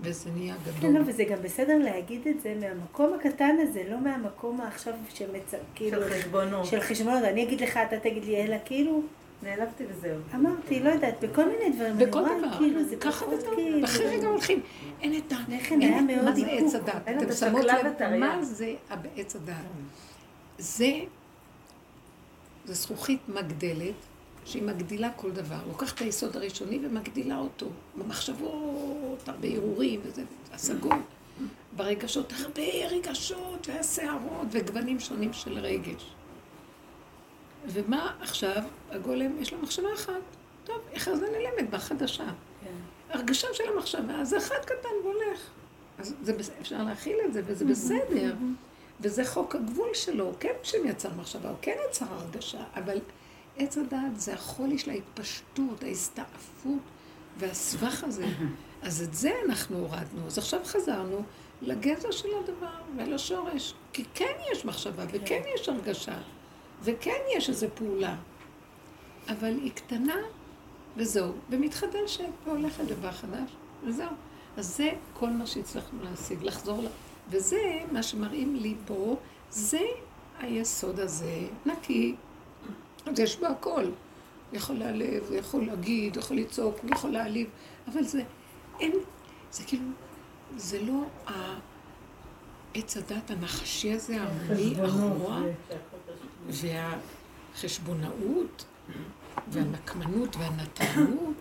[0.00, 1.10] וזה נהיה כן, לא, גדול.
[1.10, 5.54] וזה גם בסדר להגיד את זה מהמקום הקטן הזה, לא מהמקום עכשיו שמצ...
[5.74, 6.02] כאילו...
[6.02, 6.66] של חשבונות.
[6.66, 9.02] של חשבונות, אני אגיד לך, אתה תגיד לי, אלא כאילו,
[9.44, 10.18] נעלבתי וזהו.
[10.34, 14.26] אמרתי, לא יודעת, בכל מיני דברים, בכל דבר, כאילו, זה ככה וזהו, כאילו, ואחרי רגע
[14.26, 14.60] הולכים,
[15.00, 15.36] אין את ה...
[15.48, 16.46] לכן היה מאוד מה זה.
[16.46, 17.02] עץ הדת?
[17.02, 18.16] אתם את שמות לב.
[18.18, 18.74] מה זה
[19.16, 19.54] עץ הדת?
[20.58, 20.92] זה,
[22.64, 23.94] זה זכוכית מגדלת,
[24.44, 25.58] שהיא מגדילה כל דבר.
[25.68, 27.66] לוקחת את היסוד הראשוני ומגדילה אותו.
[27.96, 30.22] במחשבות, הרבה הרהורים וזה,
[30.52, 30.92] השגות.
[31.76, 36.13] ברגשות, הרבה רגשות, והסערות, וגוונים שונים של רגש.
[37.66, 38.62] ומה עכשיו?
[38.90, 40.12] הגולם, יש לו מחשבה אחת.
[40.64, 42.26] טוב, איך זה נעלמת בחדשה.
[43.10, 45.40] הרגשה של המחשבה, זה אחד קטן והולך.
[45.98, 48.34] אז זה, אפשר להכיל את זה, וזה בסדר.
[49.00, 52.98] וזה חוק הגבול שלו, כן שם יצר מחשבה, הוא כן יצר הרגשה, אבל
[53.56, 56.82] עץ הדעת זה החולי של ההתפשטות, ההסתעפות
[57.38, 58.26] והסבך הזה.
[58.82, 60.26] אז את זה אנחנו הורדנו.
[60.26, 61.22] אז עכשיו חזרנו
[61.62, 63.74] לגזע של הדבר ולשורש.
[63.92, 66.18] כי כן יש מחשבה, וכן יש הרגשה,
[66.82, 68.16] וכן יש איזו פעולה.
[69.28, 70.16] אבל היא קטנה,
[70.96, 73.50] וזהו, ומתחדשת, והולכת דבר חדש,
[73.84, 74.08] וזהו.
[74.56, 76.86] אז זה כל מה שהצלחנו להשיג, לחזור ל...
[77.30, 79.16] וזה מה שמראים לי פה,
[79.50, 79.80] זה
[80.38, 82.14] היסוד הזה, נקי,
[83.06, 83.84] אז יש בו הכל.
[84.52, 87.48] יכול להעלב, הוא יכול להגיד, הוא יכול לצעוק, הוא יכול להעליב,
[87.88, 88.22] אבל זה,
[88.80, 88.92] אין,
[89.52, 89.84] זה כאילו,
[90.56, 91.02] זה לא
[92.74, 95.40] העץ הדת הנחשי הזה, העממי, הרוע,
[96.48, 98.64] והחשבונאות,
[99.48, 101.34] והנקמנות והנתרנות,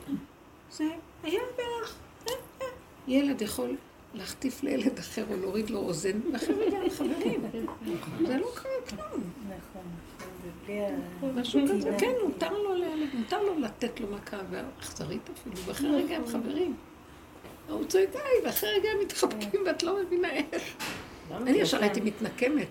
[0.72, 0.84] זה
[1.24, 1.96] היה בערך,
[2.28, 2.68] אה, אה.
[3.08, 3.76] ילד יכול
[4.14, 7.42] להחטיף לילד אחר או להוריד לו אוזן, ואחרי רגע חברים.
[8.28, 9.24] זה לא קרה כלום.
[9.50, 9.82] נכון,
[10.70, 10.72] ה...
[11.42, 11.96] משהו כזה.
[12.00, 16.76] כן, מותר לו, ל- מותר לו לתת לו מכה, ואכזרית אפילו, ואחרי רגע הם חברים.
[17.70, 20.64] הוא צועק די, ואחרי רגע הם מתחבקים, ואת לא מבינה איך.
[21.32, 22.68] אני ישר הייתי מתנקמת.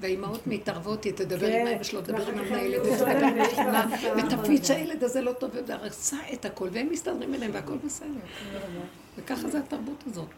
[0.00, 4.66] והאימהות מתערבות, היא תדבר עם כן, האמא שלו, תדבר עם המנהלת, ותדבר השכונה, לה ותפיץ
[4.66, 8.08] שהילד הזה לא טוב, והרסה את הכל, והם מסתדרים ביניהם והכל בסדר.
[9.18, 10.28] וככה זה התרבות הזאת.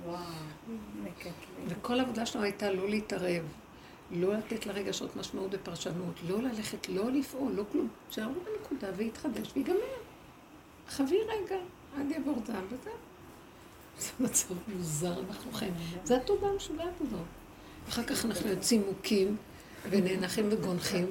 [1.68, 3.42] וכל העבודה שלנו הייתה לא להתערב,
[4.10, 7.88] לא לתת לרגשות משמעות ופרשנות, לא ללכת, לא לפעול, לא כלום.
[8.10, 9.76] שערו בנקודה ויתחדש ויגמר.
[10.90, 11.56] חווי רגע,
[11.98, 12.92] עד יעבור זעם וזהו.
[13.98, 15.74] זה מצב מוזר, אנחנו חיים.
[16.04, 17.20] זה התודה המשוגעת הזאת.
[17.88, 19.36] אחר כך אנחנו יוצאים מוכים,
[19.90, 21.10] ונאנחים וגונחים,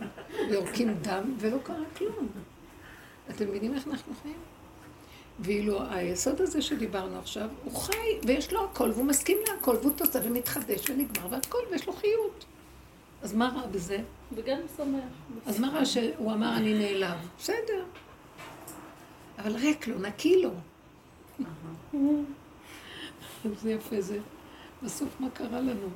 [0.50, 2.28] ויורקים דם, ולא קרה כלום.
[3.30, 4.38] אתם מבינים איך אנחנו חיים?
[5.40, 10.20] ואילו היסוד הזה שדיברנו עכשיו, הוא חי, ויש לו הכל, והוא מסכים להכל, והוא תוצא
[10.24, 12.46] ומתחדש ונגמר, והכל, ויש לו חיות.
[13.22, 13.98] אז מה רע בזה?
[14.36, 15.04] וגם שמח.
[15.46, 17.18] אז מה רע שהוא אמר אני נעלב?
[17.40, 17.84] בסדר.
[19.38, 20.52] אבל ריק לו, נקי לו.
[23.62, 24.20] זה יפה זה.
[24.84, 25.90] בסוף מה קרה לנו?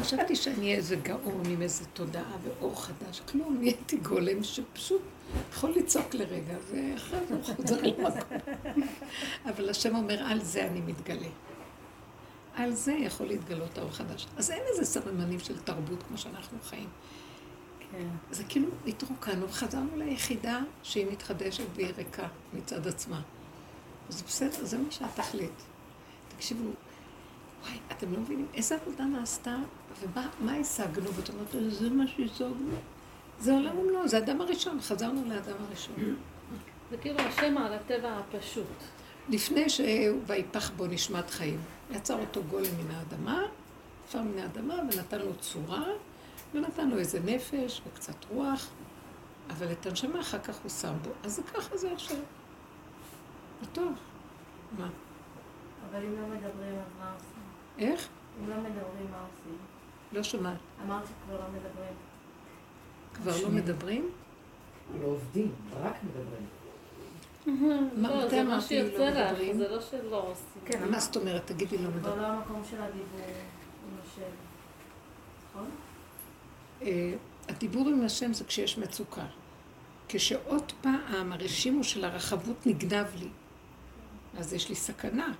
[0.00, 3.20] חשבתי שאני אהיה איזה גאון עם איזה תודעה ואור חדש.
[3.28, 5.02] כלום, נהייתי גולם שפשוט
[5.50, 8.20] יכול לצעוק לרגע, ואחרי זה הוא חוזר למקום.
[9.44, 11.28] אבל השם אומר, על זה אני מתגלה.
[12.54, 14.26] על זה יכול להתגלות האור חדש.
[14.36, 16.88] אז אין איזה סממנים של תרבות כמו שאנחנו חיים.
[17.92, 18.06] כן.
[18.30, 23.20] זה כאילו התרוקנו וחזרנו ליחידה שהיא מתחדשת והיא ריקה מצד עצמה.
[24.08, 25.62] אז בסדר, זה מה שהתכלית.
[26.36, 26.70] תקשיבו,
[27.96, 29.56] אתם לא מבינים איזה עבודה נעשתה
[30.00, 31.14] ומה מה השגנו?
[31.14, 32.76] ואת אומרת, זה מה שהשגנו?
[33.38, 35.94] זה עולם ומלואו, זה האדם הראשון, חזרנו לאדם הראשון.
[36.90, 38.66] זה כאילו השם על הטבע הפשוט.
[39.28, 43.42] לפני שויפח בו נשמת חיים, יצר אותו גולם מן האדמה,
[44.04, 45.84] עפר מן האדמה ונתן לו צורה,
[46.54, 48.68] ונתן לו איזה נפש וקצת רוח,
[49.50, 51.10] אבל את הנשמה אחר כך הוא שם בו.
[51.24, 52.16] אז ככה זה עכשיו.
[53.60, 53.92] זה טוב.
[54.78, 54.88] מה?
[55.90, 57.35] אבל אם לא מדברים, אז מה עושים?
[57.78, 58.08] איך?
[58.40, 59.58] אם לא מדברים, מה עושים?
[60.12, 60.56] לא שומעת.
[60.84, 61.94] אמרת שכבר לא מדברים.
[63.14, 64.10] כבר לא מדברים?
[65.00, 65.52] לא עובדים,
[65.82, 66.46] רק מדברים.
[67.96, 69.56] מה, לא, זה מה אמרתי שיוצא לא לך?
[69.56, 70.62] זה לא שלא עושים.
[70.64, 71.46] כן, מה זאת אומרת?
[71.46, 72.18] תגידי לא כבר מדברים.
[72.18, 74.30] לא המקום של הדיבור עם השם.
[75.50, 75.70] נכון?
[76.82, 77.14] אה,
[77.48, 79.24] הדיבור עם השם זה כשיש מצוקה.
[80.08, 83.28] כשעוד פעם הרשימו של הרחבות נגנב לי,
[84.38, 85.32] אז יש לי סכנה.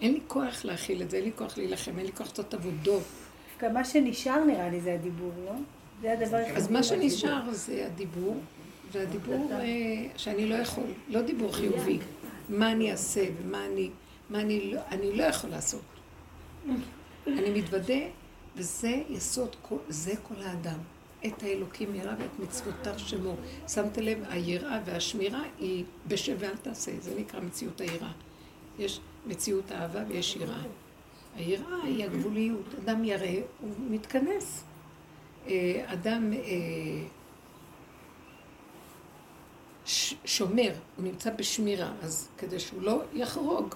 [0.00, 3.02] אין לי כוח להכיל את זה, אין לי כוח להילחם, אין לי כוח לעשות עבודות.
[3.60, 5.52] גם מה שנשאר נראה לי זה הדיבור, לא?
[6.02, 6.56] זה הדבר היחידי.
[6.56, 8.40] אז מה שנשאר זה הדיבור,
[8.92, 9.58] והדיבור אה,
[10.16, 11.98] שאני לא יכול, לא דיבור חיובי.
[12.48, 13.90] מה אני אעשה ומה אני,
[14.30, 15.82] מה אני לא, אני לא יכול לעשות.
[17.26, 17.98] אני מתוודה,
[18.56, 19.56] וזה יסוד,
[19.88, 20.78] זה כל האדם.
[21.26, 23.36] את האלוקים ירא ואת מצוותיו שמור.
[23.68, 28.12] שמת לב, היראה והשמירה היא בשב ואל תעשה, זה נקרא מציאות היראה.
[28.78, 30.62] יש מציאות אהבה ויש יראה.
[31.36, 32.74] היראה היא הגבוליות.
[32.84, 33.26] אדם ירא,
[33.60, 34.64] הוא מתכנס.
[35.46, 36.38] אה, אדם אה,
[40.24, 43.74] שומר, הוא נמצא בשמירה, אז כדי שהוא לא יחרוג.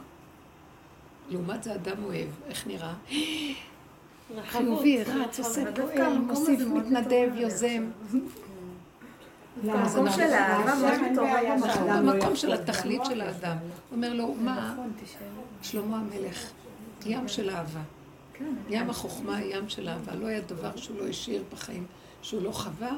[1.28, 2.94] לעומת זה אדם אוהב, איך נראה?
[4.42, 5.38] חיובי, רץ.
[5.38, 7.90] עושה, פועל, מוסיף, מתנדב, יוזם.
[9.64, 12.06] של האהבה מאוד מתעורר אנחנו במקום.
[12.06, 13.56] במקום של התכלית של האדם.
[13.92, 14.76] אומר לו, מה?
[15.62, 16.50] שלמה המלך,
[17.06, 17.80] ים של אהבה.
[18.68, 20.14] ים החוכמה, ים של אהבה.
[20.14, 21.86] לא היה דבר שהוא לא השאיר בחיים,
[22.22, 22.92] שהוא לא חווה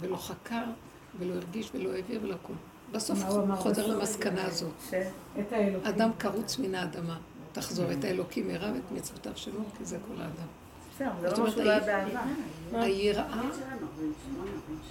[0.00, 0.64] ולא חקר
[1.18, 2.58] ולא הרגיש ולא העביר ולא כלום.
[2.92, 3.86] בסוף הוא חוזר?
[3.86, 4.94] למסקנה הזאת.
[5.82, 7.18] אדם קרוץ מן האדמה.
[7.52, 10.46] תחזור את האלוקים ירא ואת מצוותיו שלו, כי זה כל האדם.
[11.20, 11.62] זאת לא אומרת, משהו
[12.72, 12.78] לא.
[12.78, 13.42] היראה,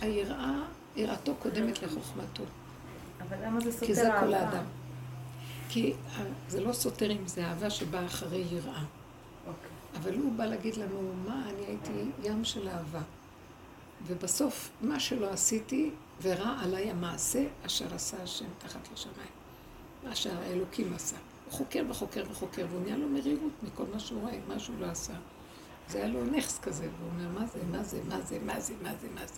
[0.02, 0.54] היראה,
[1.00, 2.44] יראתו קודמת לחוכמתו.
[3.22, 4.38] אבל למה זה כי זה סותר כל אהבה?
[4.48, 4.64] האדם.
[5.70, 8.84] כי ה- זה לא סותר אם זה אהבה שבאה אחרי יראה.
[9.48, 9.70] אוקיי.
[9.98, 11.92] אבל הוא בא להגיד לנו, מה, אני הייתי
[12.24, 13.02] ים של אהבה.
[14.08, 15.90] ובסוף, מה שלא עשיתי,
[16.22, 19.30] ורע עליי המעשה אשר עשה השם תחת לשמיים.
[20.04, 21.16] מה שהאלוקים עשה.
[21.46, 24.86] הוא חוקר וחוקר וחוקר, והוא נהיה לו מרירות מכל מה שהוא רואה, מה שהוא לא
[24.86, 25.14] עשה.
[25.90, 28.74] זה היה לו נכס כזה, והוא אומר, מה זה, מה זה, מה זה, מה זה,
[28.84, 29.34] מה זה, מה זה.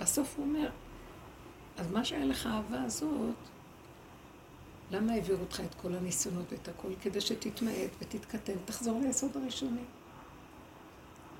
[0.00, 0.68] בסוף הוא אומר,
[1.76, 3.34] אז מה שהיה לך האהבה הזאת,
[4.90, 6.88] למה העבירו אותך את כל הניסיונות ואת הכל?
[7.02, 9.80] כדי שתתמעט ותתקטן, תחזור ליסוד הראשוני.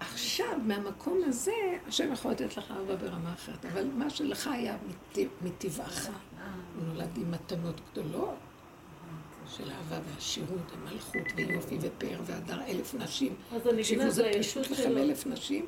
[0.01, 1.53] עכשיו, מהמקום הזה,
[1.89, 7.17] השם יכול לתת לך אהבה ברמה אחרת, אבל מה שלך היה מטבע- מטבעך, הוא נולד
[7.17, 8.35] עם מתנות גדולות
[9.49, 13.35] של אהבה ועשירות ומלכות ויופי ופאר והדר אלף נשים.
[13.53, 14.99] אז אני מבינה, זה פשוט לכם.
[14.99, 15.67] אלף נשים.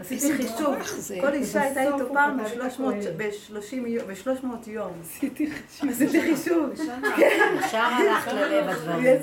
[0.00, 0.74] עשיתי חישוב.
[1.20, 4.06] כל אישה הייתה איתו פעם כתב את ב-300 הכהן.
[4.06, 4.92] ב-300 יום.
[5.02, 5.90] עשיתי חישוב.
[5.90, 6.70] עשיתי חישוב.
[7.58, 9.16] ישר הלכת ללב הדברים.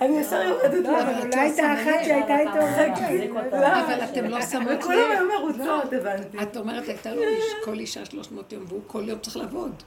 [0.00, 1.02] אני ישר יורדת לא, לה.
[1.02, 3.84] אבל אולי הייתה אחת שהייתה איתו תחזיק אותה.
[3.84, 5.18] אבל אתם לא שמות וכולם לב.
[5.18, 6.42] היו מרוצות, הבנתי.
[6.42, 7.22] את אומרת, הייתה לו
[7.64, 9.82] כל אישה 300 יום, והוא כל יום צריך לעבוד.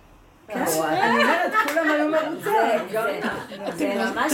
[0.53, 2.91] כן, אני אומרת, כולם היו מרוצות.
[3.75, 4.33] זה- ממש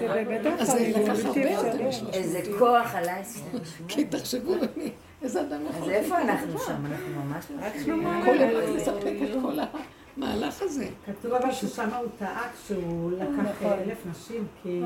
[0.00, 2.02] באמת אז זה החיים, לקח זה הרבה בלתי יותר אפשרי.
[2.10, 2.40] מ-300 איזה.
[2.58, 3.22] כוח עליי.
[3.88, 4.90] כי תחשבו במי,
[5.22, 5.82] איזה אדם יכול.
[5.84, 6.72] אז איפה אנחנו שם?
[6.86, 8.24] אנחנו ממש לא שם.
[8.24, 9.58] כל רק לספק את כל
[10.16, 10.86] המהלך הזה.
[11.06, 13.72] כתוב אבל ששם הוא טעה כשהוא לקח נכון.
[13.72, 14.82] אלף נשים, כי...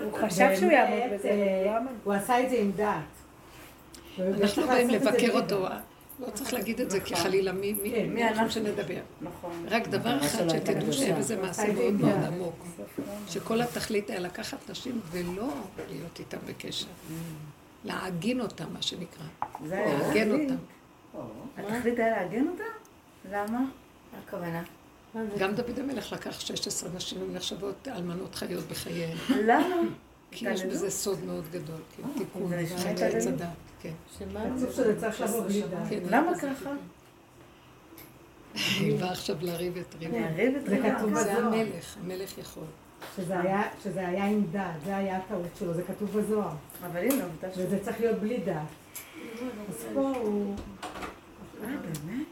[0.00, 3.02] הוא חשב שהוא יעמוד בזה, אה, הוא לא עשה את זה עם דעת.
[4.42, 5.30] אנחנו באים לבקר.
[5.34, 5.66] אותו.
[6.26, 9.00] לא צריך להגיד את זה, כי חלילה מי מי- כן, מי אנחנו שנדבר.
[9.20, 9.66] נכון.
[9.68, 10.92] רק דבר אחד הייתה שתדעו.
[10.92, 12.24] שאין בזה עשה מעשה מאוד מאוד.
[12.26, 12.64] עמוק.
[13.28, 15.48] שכל התכלית היה לקחת נשים ולא
[15.90, 16.86] להיות איתם בקשר.
[17.84, 19.24] להעגין אותם, מה שנקרא.
[19.66, 20.30] לעגן.
[20.30, 20.54] אותם.
[21.58, 22.64] התכלית היה לעגן אותה?
[23.30, 23.58] למה?
[23.58, 23.68] מה
[24.26, 24.62] הכוונה?
[25.38, 29.16] גם דוד המלך לקח 16 נשים, הן נחשבות אלמנות חיות בחייהן.
[29.44, 29.76] למה?
[30.30, 33.04] כי יש בזה סוד מאוד גדול, כן, תיקון, זה נשמע חטא.
[33.04, 33.46] עץ הדת,
[33.82, 33.92] כן.
[35.48, 35.76] שזה.
[35.90, 36.00] כן.
[36.10, 36.70] למה ככה?
[38.54, 40.18] היא באה עכשיו לריב את ריבה.
[40.20, 40.98] מערב את זה ריבה.
[40.98, 41.46] כתוב זה בזוהר.
[41.46, 42.64] המלך, המלך יכול.
[43.16, 46.52] שזה היה- שזה היה עם דעת, זה היה הטעות שלו, זה כתוב בזוהר.
[46.86, 47.58] אבל הנה, עובדה ש...
[47.58, 48.66] וזה צריך להיות בלי דעת.
[49.68, 50.54] אז פה הוא...
[51.64, 52.26] אה, באמת?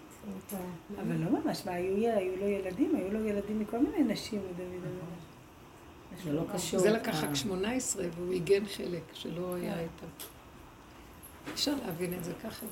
[0.99, 4.61] אבל לא ממש, מה, היו היו לו ילדים, היו לו ילדים מכל מיני נשים לדוד
[4.71, 6.25] המלך.
[6.25, 6.81] זה לא קשור.
[6.81, 10.07] זה לקח רק אה, 18 והוא עיגן חלק שלא היה איתם.
[11.53, 12.67] אפשר להבין את זה ככה,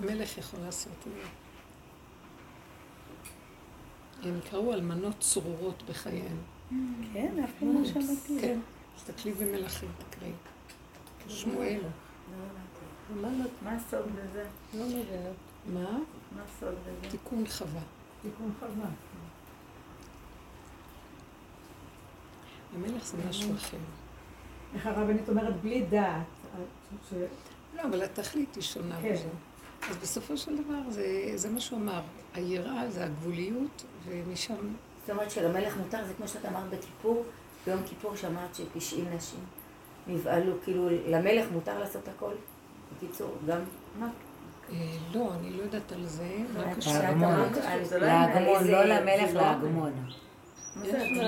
[0.00, 1.20] מלך יכול לעשות את זה.
[4.28, 6.36] הם קראו אלמנות צרורות בחייהם.
[7.12, 8.38] כן, אף פעם לא שמעתי.
[8.40, 8.58] כן,
[8.96, 10.32] תסתכלי במלכים, תקראי.
[11.28, 11.80] שמואל.
[13.22, 14.44] מה לא- מה הסוד בזה?
[14.74, 15.30] לא מבינה.
[15.66, 15.98] מה?
[16.36, 17.10] מה הסוד בזה?
[17.10, 17.80] תיקון חווה.
[18.22, 18.88] תיקון חווה.
[22.76, 23.76] המלך זה משהו אחר.
[24.74, 26.26] איך הרבנית אומרת בלי דעת.
[27.76, 29.12] לא, אבל התכלית היא שונה כן.
[29.12, 29.28] בזה.
[29.90, 32.00] אז בסופו של דבר, זה, זה מה שהוא אמר.
[32.34, 34.54] היראה זה הגבוליות, ומשם...
[35.00, 37.24] זאת אומרת שלמלך מותר, זה כמו שאת אמרת בכיפור,
[37.66, 39.40] ביום כיפור שאמרת ש-90 נשים
[40.06, 42.32] נבהלו, כאילו למלך מותר לעשות הכל?
[42.96, 43.58] בקיצור, גם...
[43.98, 44.08] מה?
[44.72, 44.76] אה,
[45.14, 46.28] לא, אני לא יודעת על זה.
[46.54, 46.92] מה קשור?
[46.92, 47.48] שאת להגמון,
[47.84, 49.92] שזה לא להגמון, איזה- לא למלך, לא- להגמון.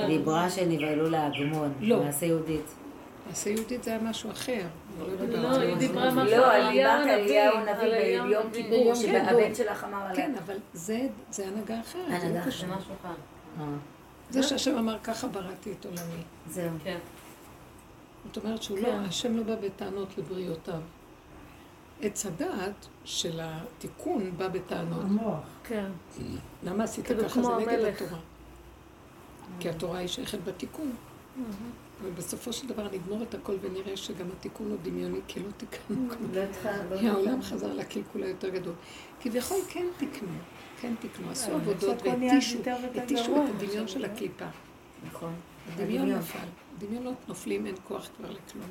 [0.06, 2.04] דיברה שנבהלו להגמון, לא.
[2.04, 2.74] מעשה יהודית.
[3.28, 4.62] מעשה יהודית זה היה משהו אחר.
[4.98, 5.78] לא היא זה.
[5.78, 8.50] דיברה משהו על אני אליהו דיברת על אליהו הנביא, הנביא על אליהו ביום.
[8.52, 10.16] כיפור, ביום שהבן שלך אמר עליה.
[10.16, 12.08] כן, אבל זה, זה הנהגה אחרת.
[12.08, 12.50] לא הנהגה.
[12.50, 13.14] זה משהו אחר.
[13.60, 13.64] אה,
[14.30, 16.22] זה שהשם אמר ככה בראתי את עולמי.
[16.46, 16.70] זהו.
[16.84, 16.98] כן.
[18.26, 20.80] זאת אומרת שהוא לא, השם לא בא בטענות לבריאותיו.
[22.00, 25.02] עץ הדעת של התיקון בא בטענות.
[25.02, 25.40] המוח.
[25.64, 25.90] כן.
[26.62, 27.42] למה עשית כאילו ככה?
[27.42, 27.84] זה נגד.
[27.84, 28.18] התורה.
[29.60, 30.92] כי התורה היא שייכת בתיקון.
[32.02, 36.30] ובסופו של דבר נגמור את הכל ונראה שגם התיקון הוא דמיוני, כי לא תיקנו כלום.
[36.34, 36.98] לא.
[36.98, 38.74] כי העולם חזר לקלקול היותר גדול.
[39.20, 40.28] כביכול כן תיקנו,
[40.80, 42.58] כן תיקנו, עשו אבל עבודות והתישו,
[42.94, 43.88] התישו את הדמיון.
[43.88, 44.46] של הקליפה.
[45.06, 45.32] נכון.
[45.72, 46.08] הדמיון.
[46.08, 46.38] נפל.
[46.78, 48.70] דמיונות נופלים, אין כוח כבר לכלום.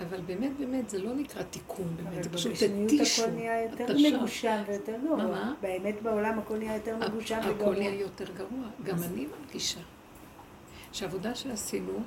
[0.00, 2.52] אבל באמת, באמת, זה לא נקרא תיקון, באמת, אבל זה פשוט
[2.84, 3.22] התישו.
[3.22, 3.86] הכל נהיה יותר.
[4.16, 5.16] מגושם ויותר גרוע.
[5.16, 5.54] מה?
[5.60, 7.74] באמת בעולם הכל נהיה יותר מגושם הכל וגרוע.
[7.74, 8.68] נהיה יותר גרוע.
[8.84, 9.80] גם אני מרגישה
[10.96, 12.00] שהעבודה שעשינו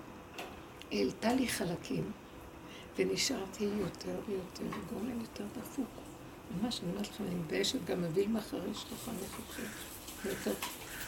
[0.92, 2.12] העלתה לי חלקים,
[2.98, 5.88] ונשארתי יותר ויותר, גורם יותר דפוק.
[6.62, 9.68] ממש, אני אומרת לכם, אני מתביישת גם מווילמה חריש תוכל לחושב.
[10.26, 10.54] יותר,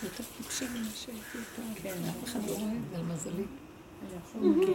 [0.03, 1.73] יותר טיפשה ממה שהייתי פעם.
[1.75, 1.95] כן.
[2.09, 3.43] אף אחד לא רואה את זה, על מזלי.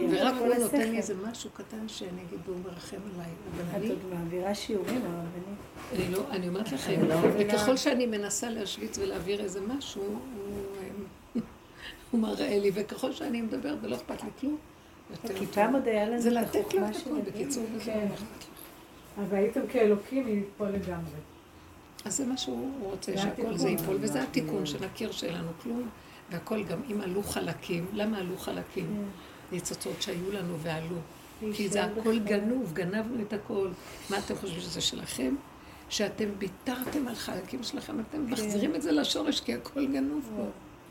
[0.09, 0.91] ורק הוא נותן.
[0.91, 3.29] לי איזה משהו קטן שאני אגיד, והוא מרחם עליי.
[3.77, 5.59] את עוד מעבירה שיעורים, הרבנית.
[5.93, 7.15] אני לא, אני אומרת לכם, לא.
[7.39, 10.19] וככל שאני מנסה להשוויץ ולהעביר איזה משהו, הוא,
[12.11, 14.57] הוא מראה לי, וככל שאני מדברת ולא אכפת לי כלום,
[15.11, 15.45] יותר כי.
[15.45, 18.07] פעם עוד היה לנו זה לתת לו את הכל, בקיצור, וזה כן.
[18.09, 18.45] לא אכפת
[19.17, 19.23] לי.
[19.23, 21.17] אז הייתם כאלוקים, היא פה לגמרי.
[22.05, 23.57] אז זה מה שהוא רוצה, שהכל.
[23.57, 25.89] זה ייפול, וזה התיקון, שנכיר שאין לנו כלום,
[26.31, 29.05] והכל גם אם עלו חלקים, למה עלו חלקים?
[29.51, 30.95] ניצוצות שהיו לנו ועלו.
[31.53, 33.69] כי זה הכל גנוב, גנבנו את הכל.
[34.09, 35.35] מה אתם חושבים שזה שלכם?
[35.89, 40.43] שאתם ביטרתם על חלקים שלכם, אתם מחזירים את זה לשורש, כי הכל גנוב פה.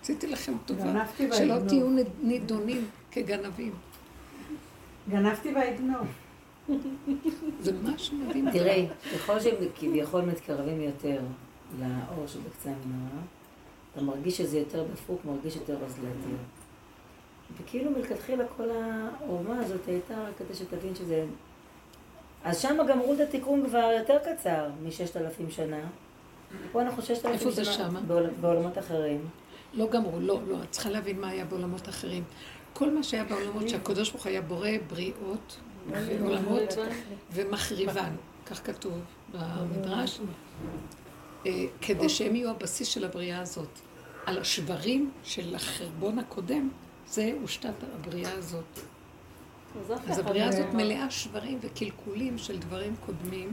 [0.07, 1.55] עשיתי לכם טובה, שלא.
[1.69, 1.87] תהיו
[2.23, 3.73] נידונים כגנבים.
[5.11, 6.07] גנבתי ואגנוב.
[7.61, 8.51] זה משהו מדהים.
[8.51, 11.21] תראי, ככל שהם כביכול מתקרבים יותר
[11.81, 13.21] לאור שבקצה המנהרה,
[13.93, 16.31] אתה מרגיש שזה יותר דפוק, מרגיש יותר אוזלתי.
[17.61, 21.25] וכאילו מלכתחילה כל העורמה הזאת הייתה רק כדי שתבין שזה...
[22.45, 25.81] אז שם גמרו את התיקון כבר יותר קצר מששת אלפים שנה.
[26.73, 27.65] פה אנחנו ששת אלפים איפה שנה.
[27.65, 28.01] זה שמה?
[28.01, 29.21] בעול- בעולמות אחרים.
[29.77, 32.25] לא גמרו, לא, לא, את צריכה להבין מה היה בעולמות אחרים.
[32.73, 35.57] כל מה שהיה בעולמות שהקדוש ברוך היה בורא בריאות
[35.91, 36.75] ועולמות
[37.33, 38.13] ומחריבן,
[38.47, 38.93] כך כתוב
[39.33, 40.21] במדרש,
[41.47, 43.69] אה, כדי שהם יהיו הבסיס של הבריאה הזאת.
[44.27, 46.69] על השברים של החרבון הקודם,
[47.07, 48.81] זה הושתת הבריאה הזאת.
[50.09, 53.53] אז הבריאה הזאת מלאה שברים וקלקולים של דברים קודמים,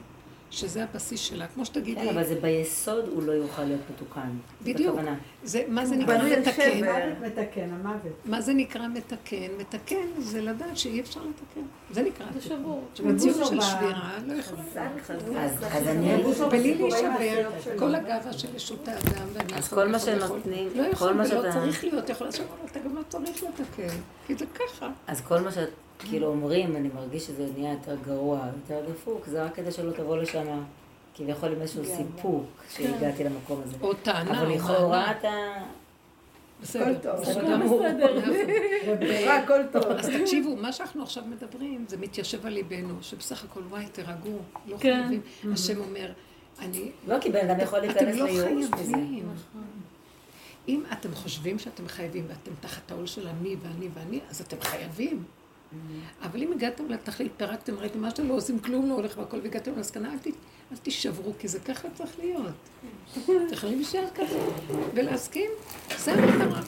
[0.53, 1.47] שזה הבסיס שלה.
[1.47, 4.29] כמו שתגידי, כן, אבל זה ביסוד הוא לא יוכל להיות מתוקן.
[4.63, 4.99] בדיוק.
[5.43, 6.81] זה, מה זה נקרא מתקן?
[7.21, 8.13] מתקן, המוות.
[8.25, 9.47] מה זה נקרא מתקן?
[9.57, 11.67] מתקן זה לדעת שאי אפשר לתקן.
[11.91, 12.57] זה נקרא זה תיקון.
[12.57, 12.83] שבור.
[12.93, 14.61] שמציאות ובוסו של שבירה לא יכולה.
[15.89, 17.49] אגיד, בלי להישבר.
[17.79, 19.99] כל הגאווה של ישות האדם, אז כל מה.
[19.99, 21.51] שנותנים, לא כל יכול מה ולא.
[21.51, 23.97] צריך להיות, יכול לעשות, אתה גם לא צריך לתקן,
[24.27, 24.89] כי זה ככה.
[25.07, 25.69] אז כל מה שאת
[25.99, 30.17] כאילו אומרים, אני מרגיש שזה נהיה יותר גרוע, יותר דפוק, זה רק כדי שלא תבוא
[30.17, 30.63] לשם
[31.15, 33.75] כביכול עם איזשהו סיפוק שהגעתי למקום הזה.
[33.81, 35.11] או טענה, אבל או לכאורה.
[35.11, 35.29] אתה...
[36.61, 37.21] בסדר, טוב.
[37.21, 37.83] בסדר הכל גמור.
[37.83, 39.11] בסדר.
[39.11, 39.83] אה, הכל טוב.
[39.83, 44.77] אז תקשיבו, מה שאנחנו עכשיו מדברים, זה מתיישב על ליבנו, שבסך הכל, וואי, תירגעו, לא
[44.79, 45.01] כן.
[45.01, 45.21] חייבים.
[45.53, 46.11] השם אומר,
[46.59, 48.93] אני לא, כי בן אדם יכול אתם להיכנס לא לייאוש בזה.
[48.93, 49.29] חייבים.
[50.67, 55.23] אם אתם חושבים שאתם חייבים ואתם תחת העול של אני ואני ואני, אז אתם חייבים.
[56.23, 59.71] אבל אם הגעתם לתכלית, פירקתם, ראיתם מה שאתם לא עושים, כלום לא הולך והכל, והגעתם
[59.75, 60.27] למסקנה, אל, ת,
[60.71, 62.45] אל תישברו, כי זה ככה צריך להיות.
[63.13, 64.35] אתם יכולים להישאר ככה
[64.93, 65.51] ולהסכים,
[65.97, 66.61] זה המטרה.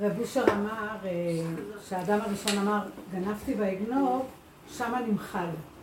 [0.00, 1.10] רב אושר אמר, אה,
[1.88, 2.80] שהאדם הראשון אמר,
[3.12, 4.26] גנבתי ואגנוב,
[4.76, 5.38] שמה נמחל.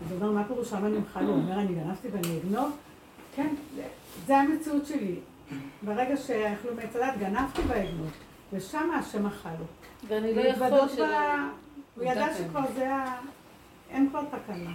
[0.05, 1.23] אז הוא אומר, מה פירוש שמה נמחל?
[1.23, 2.71] הוא אומר, אני גנבתי ואני אגנוב?
[3.35, 3.47] כן,
[4.27, 5.15] זה- המציאות שלי.
[5.81, 8.09] ברגע שאכלו מעץ הדת, גנבתי ואגנוב.
[8.53, 9.65] ושמה השם אכל לו.
[10.07, 11.05] ואני לא יכול שלא...
[11.99, 13.19] הוא ידע שכבר זה ה...
[13.89, 14.71] אין כבר תקנה.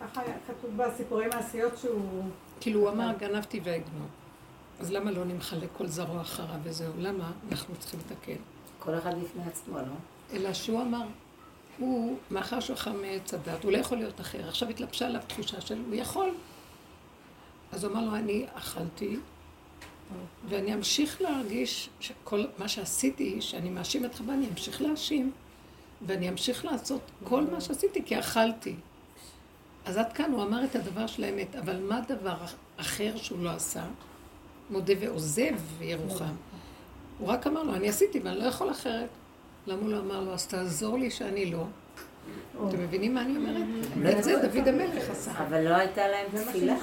[0.00, 2.24] ככה היה כתוב בסיפורי מעשיות שהוא...
[2.60, 4.08] כאילו הוא אמר, גנבתי ואגנוב.
[4.80, 6.92] אז למה לא נמחא לכל זרוע אחריו וזהו?
[6.98, 7.32] למה?
[7.50, 8.42] אנחנו צריכים לתקן.
[8.78, 9.94] כל אחד בפני עצמו, לא?
[10.32, 11.06] אלא שהוא אמר,
[11.78, 14.48] הוא, מאחר שהוא אכל מעץ הדת, הוא לא יכול להיות אחר.
[14.48, 16.30] עכשיו התלבשה עליו תחושה של, הוא יכול.
[17.72, 19.16] אז הוא אמר לו, אני אכלתי,
[20.48, 25.32] ואני אמשיך להרגיש שכל מה שעשיתי, שאני מאשים את חווה, אני אמשיך להאשים,
[26.06, 28.74] ואני אמשיך לעשות כל מה שעשיתי, כי אכלתי.
[29.84, 32.36] אז עד כאן הוא אמר את הדבר של האמת, אבל מה דבר
[32.76, 33.84] אחר שהוא לא עשה?
[34.70, 36.34] מודה ועוזב ירוחם.
[37.18, 39.08] הוא רק אמר לו, אני עשיתי ואני לא יכול אחרת.
[39.66, 41.64] למה הוא לא אמר לו, אז תעזור לי שאני לא?
[42.68, 44.18] אתם מבינים מה אני אומרת?
[44.18, 45.32] את זה דוד המלך עשה.
[45.32, 46.76] אבל לא הייתה להם תפילה.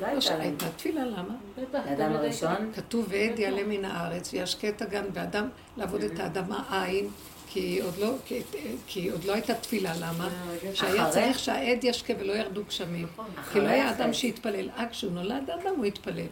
[0.00, 0.06] לא
[0.38, 1.34] הייתה תפילה, למה?
[1.54, 7.08] תמיד הראשון, כתוב ועד יעלה מן הארץ וישקה את הגן ואדם לעבוד את האדמה עין
[7.52, 8.42] כי עוד לא, כי,
[8.86, 10.28] כי עוד לא הייתה תפילה, למה?
[10.74, 11.12] שהיה אחרי?
[11.12, 13.06] צריך שהעד ישקה ולא ירדו גשמים.
[13.52, 14.12] כי לא היה אדם.
[14.12, 14.70] שהתפלל.
[14.70, 16.26] אה, כשהוא נולד האדם הוא התפלל.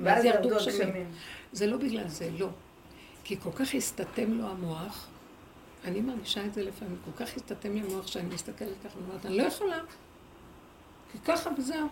[0.00, 1.10] ואז ירדו הגשמים.
[1.52, 2.48] זה לא בגלל זה, לא.
[3.24, 5.06] כי כל כך הסתתם לו המוח,
[5.84, 9.36] אני מרגישה את זה לפעמים, כל כך הסתתם לי המוח שאני מסתכלת ככה ואומרת, אני
[9.36, 9.78] לא יכולה.
[11.12, 11.88] כי ככה וזהו.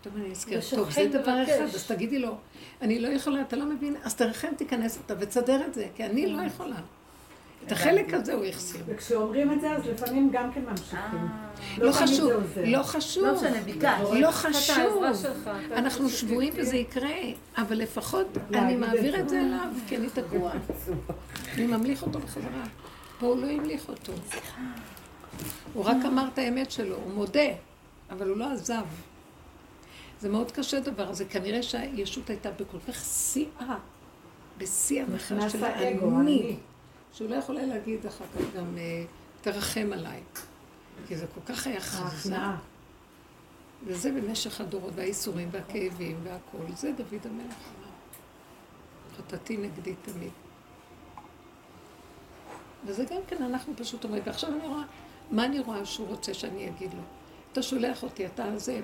[0.00, 1.42] פתאום אני נזכרת, טוב, זה דבר.
[1.42, 2.36] אחד, אז תגידי לו,
[2.82, 6.26] אני לא יכולה, אתה לא מבין, אז תרחם, תיכנס אתה ותסדר את זה, כי אני
[6.26, 6.76] לא יכולה.
[7.66, 8.80] את החלק הזה הוא החסיר.
[8.86, 11.28] וכשאומרים את זה, אז לפעמים גם כן ממשיכים.
[11.78, 12.32] לא תמיד חשוב.
[12.56, 13.24] לא חשוב.
[13.24, 13.88] לא משנה, ביקשת.
[14.20, 15.04] לא חשוב.
[15.66, 17.16] אתה אנחנו שבויים וזה יקרה,
[17.56, 19.20] אבל לפחות אני מעביר.
[19.20, 20.52] את זה אליו, כי אני תקוע.
[21.54, 22.64] אני ממליך אותו בחזרה.
[23.18, 24.12] פה הוא לא המליך אותו.
[25.74, 27.48] הוא רק אמר את האמת שלו, הוא מודה,
[28.10, 28.84] אבל הוא לא עזב.
[30.20, 33.76] זה מאוד קשה הדבר הזה, כנראה שהישות הייתה בכל כך שיאה,
[34.58, 36.56] בשיא המחאה של האני, אני.
[37.12, 39.04] שהוא לא יכול היה להגיד אחר כך גם, אה,
[39.40, 40.20] תרחם עליי.
[41.08, 42.36] כי זה כל כך היה חזק.
[43.84, 46.72] וזה במשך הדורות, והאיסורים והכאבים והכל.
[46.74, 47.90] זה דוד המלך אמר.
[49.18, 50.30] חטאתי נגדי תמיד.
[52.86, 54.22] וזה גם כן אנחנו פשוט אומרים.
[54.26, 54.82] ועכשיו אני רואה,
[55.30, 57.02] מה אני רואה שהוא רוצה שאני אגיד לו?
[57.52, 58.80] אתה שולח אותי, אתה זה,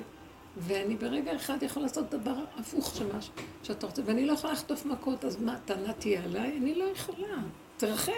[0.57, 3.30] ואני ברגע אחד יכול לעשות דבר הפוך של מה ש-
[3.62, 6.57] שאתה רוצה, ואני לא יכולה לחטוף מכות, אז מה, הטענה תהיה עליי?
[6.59, 7.36] אני לא יכולה.
[7.76, 8.12] תרחם.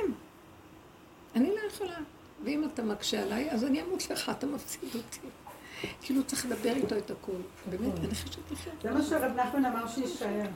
[1.36, 1.96] אני לא יכולה.
[2.44, 5.18] ואם אתה מקשה עליי, אז אני אמות לך, אתה מפסיד אותי.
[6.02, 7.34] כאילו צריך לדבר איתו את הכול.
[7.70, 8.74] באמת, אני חושבת לחיות.
[8.82, 10.46] זה מה שרב נחמן אמר שיישאר.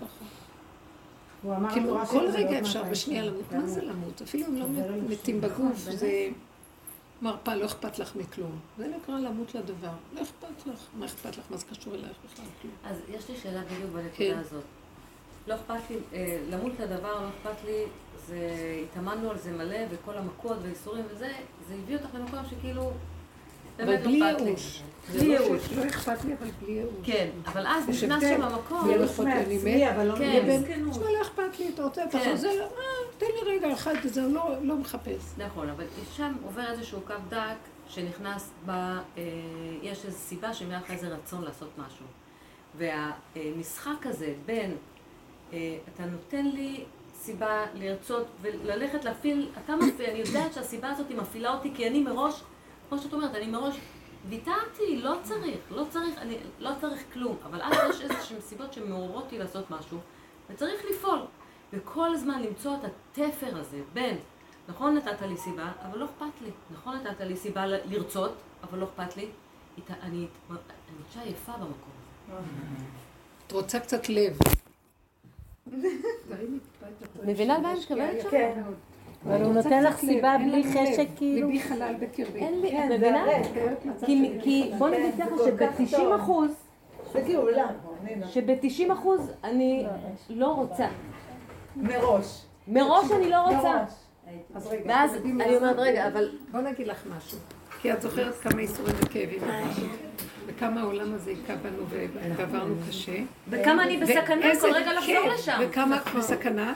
[1.42, 3.24] הוא אמר כאילו, כל רגע אפשר בשנייה.
[3.24, 3.52] למות.
[3.52, 4.22] מה זה למות?
[4.22, 5.40] אפילו אם לא אל מתים.
[5.40, 6.28] בגוף, זה
[7.22, 8.58] מרפא, לא אכפת לך מכלום.
[8.78, 9.92] זה נקרא למות לדבר.
[10.12, 10.80] לא אכפת לך.
[10.98, 11.44] מה אכפת לך?
[11.50, 12.44] מה זה קשור אלייך בכלל?
[12.62, 12.74] כלום.
[12.84, 14.24] אז יש לי שאלה בדיוק כן.
[14.24, 14.64] בנקודה הזאת.
[15.46, 17.84] לא אכפת לי, אה, למות לדבר, לא אכפת לי,
[18.26, 18.38] זה,
[18.84, 21.32] התאמנו על זה מלא, וכל המכות והאיסורים וזה,
[21.68, 22.92] זה הביא אותך למקום שכאילו,
[23.76, 24.54] באמת לא אכפת לי.
[25.10, 25.72] בלי זה לא ייאוש.
[25.72, 26.92] לא אכפת לי, אבל בלי ייאוש.
[27.02, 28.22] כן, אבל אז נכנס.
[28.22, 28.84] שם המקום.
[28.84, 29.92] בלי אכפת לי, אני מעצמי, מת.
[29.94, 30.36] אבל לא כן.
[30.42, 32.30] לבין, תשמע, לא אכפת לי, אתה רוצה, אתה כן.
[32.32, 32.66] חוזר, אה,
[33.18, 35.22] תן לי רגע אחד וזהו, לא- לא מחפש.
[35.38, 35.84] נכון, אבל
[36.16, 37.38] שם עובר איזשהו קו דק
[37.88, 38.70] שנכנס ב...
[38.70, 38.98] אה,
[39.82, 42.06] יש איזו סיבה לך איזה רצון לעשות משהו.
[42.78, 44.74] והמשחק הזה בין,
[45.52, 45.58] אה,
[45.94, 46.84] אתה נותן לי
[47.14, 52.00] סיבה לרצות וללכת להפעיל, אתה מפעיל, אני יודעת שהסיבה הזאת היא מפעילה אותי כי אני
[52.02, 52.42] מראש,
[52.88, 53.74] כמו שאת אומרת, אני מראש
[54.28, 59.24] ויתרתי, לא צריך, לא צריך, אני לא צריך כלום, אבל אז יש איזשהן סיבות שמעוררות
[59.24, 59.98] אותי לעשות משהו,
[60.50, 61.20] וצריך לפעול.
[61.72, 64.18] וכל הזמן למצוא את התפר הזה בין,
[64.68, 66.50] נכון נתת לי סיבה, אבל לא אכפת לי.
[66.72, 69.28] נכון נתת לי סיבה לרצות, אבל לא אכפת לי.
[69.78, 70.26] אני אני
[70.98, 71.92] מרגישה יפה במקום
[72.28, 72.84] הזה.
[73.46, 74.38] את רוצה קצת לב.
[77.24, 78.30] מבינה מה אני מתכוונת שם?
[78.30, 78.62] כן.
[79.26, 81.06] אבל הוא נותן לך סיבה בלי חשק.
[81.16, 81.46] כאילו.
[81.48, 82.38] ליבי חלל בקרבי.
[82.38, 83.24] אין לי, כן, את מבינה?
[84.42, 86.50] כי- בוא נגיד ככה שב-90 אחוז,
[87.12, 87.66] זה גאולה.
[88.06, 88.26] הנה.
[88.28, 89.86] שב-90 אחוז אני
[90.30, 90.86] לא רוצה.
[91.76, 92.42] מראש.
[92.68, 93.84] מראש אני לא רוצה.
[94.54, 95.56] אז רגע, ואז אני?
[95.56, 97.38] אומרת, רגע, אבל בוא נגיד לך משהו.
[97.80, 99.40] כי את זוכרת כמה ייסורים וכאבים
[100.46, 101.86] וכמה העולם הזה היכה בנו
[102.36, 103.16] ועברנו קשה.
[103.48, 105.58] וכמה אני בסכנה כל רגע לחזור לשם.
[105.60, 106.74] וכמה בסכנה,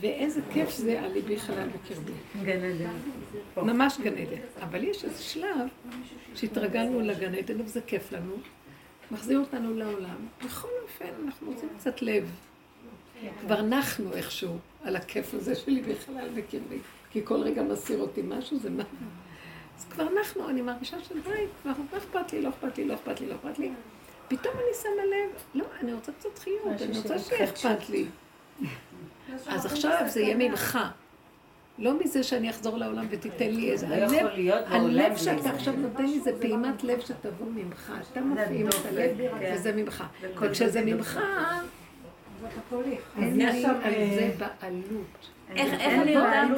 [0.00, 2.12] ואיזה כיף זה על ליבי חלל בקרבי.
[2.44, 2.96] גן עדן.
[3.56, 4.42] ממש גן עדן.
[4.62, 5.68] אבל יש איזה שלב
[6.34, 8.32] שהתרגלנו לגן עדן, וזה כיף לנו,
[9.10, 10.16] מחזיר אותנו לעולם.
[10.44, 12.30] בכל אופן, אנחנו רוצים קצת לב.
[13.40, 16.78] כבר נחנו איכשהו על הכיף הזה שלי בחלל בקרבי,
[17.10, 18.84] כי כל רגע מסיר אותי משהו, זה מה...
[19.80, 21.20] אז כבר נחנו, אני מרגישה שדי,
[21.62, 23.72] כבר לא אכפת לי, לא אכפת לי, לא אכפת לי, לא אכפת לי.
[24.28, 28.06] פתאום אני שמה לב, לא, אני רוצה קצת חיות, אני רוצה שיהיה אכפת לי.
[29.46, 30.78] אז עכשיו זה יהיה ממך.
[31.78, 33.86] לא מזה שאני אחזור לעולם ותיתן לי איזה...
[33.88, 35.50] לא הלב שאתה.
[35.50, 37.92] עכשיו נותן לי זה פעימת לב שתבוא ממך.
[38.12, 39.54] אתה מפעים את הלב, כן.
[39.54, 40.04] וזה ממך.
[40.40, 41.20] וכשזה ממך,
[43.18, 45.30] אין יש לי שם, על אה, זה בעלות.
[45.56, 46.50] איך איך אין אני יודעת?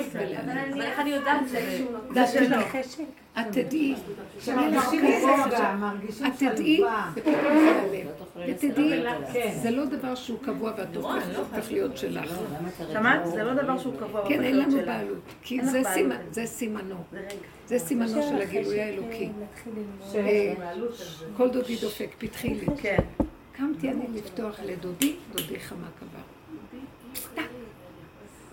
[0.72, 1.48] אבל איך אני יודעת.
[2.14, 2.56] זה שלו.
[3.40, 3.94] את תדעי,
[6.28, 6.84] את תדעי, הלב.
[8.48, 9.02] ותדעי,
[9.32, 9.50] כן.
[9.62, 10.96] זה לא דבר שהוא קבוע ואת
[11.36, 12.30] הופך להיות שלך.
[12.92, 13.26] שמעת?
[13.26, 14.76] זה לא דבר שהוא קבוע כן, אין לנו.
[14.86, 15.18] בעלות.
[15.42, 15.66] כי אין
[16.30, 16.94] זה סימנו.
[17.66, 19.28] זה סימנו של הגילוי האלוקי.
[20.14, 20.54] אה,
[21.36, 22.66] כל דודי דופק, פתחי לי.
[23.62, 26.22] קמתי אני לפתוח לדודי, דודי חמה קבר.
[27.34, 27.42] טק.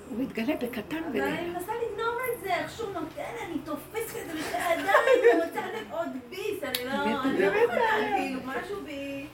[0.09, 1.49] הוא מתגלה בקטן אבל אני.
[1.49, 5.91] מנסה לגנוב את זה, איך שהוא נותן, אני תופסת את זה בשתי ידיים, רוצה לתת
[5.91, 9.27] עוד ביס, אני לא אני לא יכולה, כאילו, משהו בי...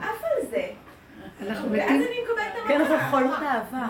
[0.00, 0.68] עף על זה.
[1.42, 1.96] אנחנו ואז מתים.
[1.96, 2.80] אני מקבלת את כן.
[2.80, 3.88] אנחנו חולות אהבה.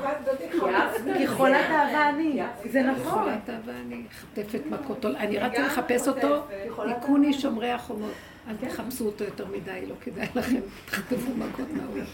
[1.19, 2.43] כי חולת אהבה אני.
[2.71, 3.23] זה נכון.
[3.23, 5.05] חולת אהבה, אני חטפת מכות.
[5.05, 6.47] אני רצתי לחפש אותו,
[6.79, 8.13] היכוני שומרי החומות.
[8.49, 12.05] אל תחפשו אותו יותר מדי, לא כדאי לכם, תחטפו מכות מהעולם.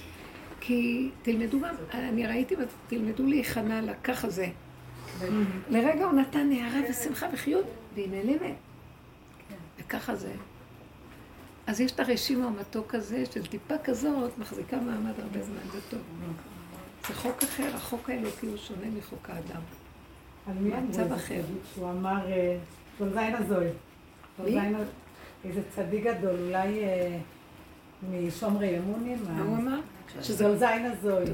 [0.60, 1.58] כי תלמדו
[1.94, 2.54] אני ראיתי,
[2.88, 4.46] תלמדו להיכנע לככה זה.
[5.70, 8.54] לרגע הוא נתן נערה ושמחה וחיות, והיא נעלמת.
[9.78, 10.32] וככה זה.
[11.66, 16.00] אז יש את הרשימו המתוק הזה של טיפה כזאת, מחזיקה מעמד הרבה זמן, זה טוב.
[17.08, 19.60] זה חוק אחר, החוק האלוקי הוא שונה מחוק האדם.
[20.46, 21.12] על מי אמרו מצב?
[21.12, 21.40] אחר.
[21.74, 22.58] שהוא אמר, אה,
[22.98, 23.66] זולזיין הזוי.
[24.38, 24.86] זולזיין הזוי.
[25.44, 27.18] איזה צדיק גדול, אולי אה,
[28.10, 29.18] משומרי אמונים.
[29.28, 29.80] מה הוא אמר?
[30.22, 31.24] שזה זולזיין הזוי.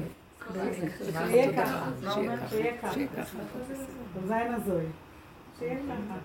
[0.53, 1.89] שיהיה ככה.
[2.13, 2.93] שיהיה ככה, שיהיה ככה.
[2.93, 3.37] שיהיה ככה.
[4.13, 4.85] זולזיין הזוי.
[5.59, 6.15] שיהיה ככה.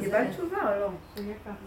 [0.00, 0.88] קיבלת תשובה או לא?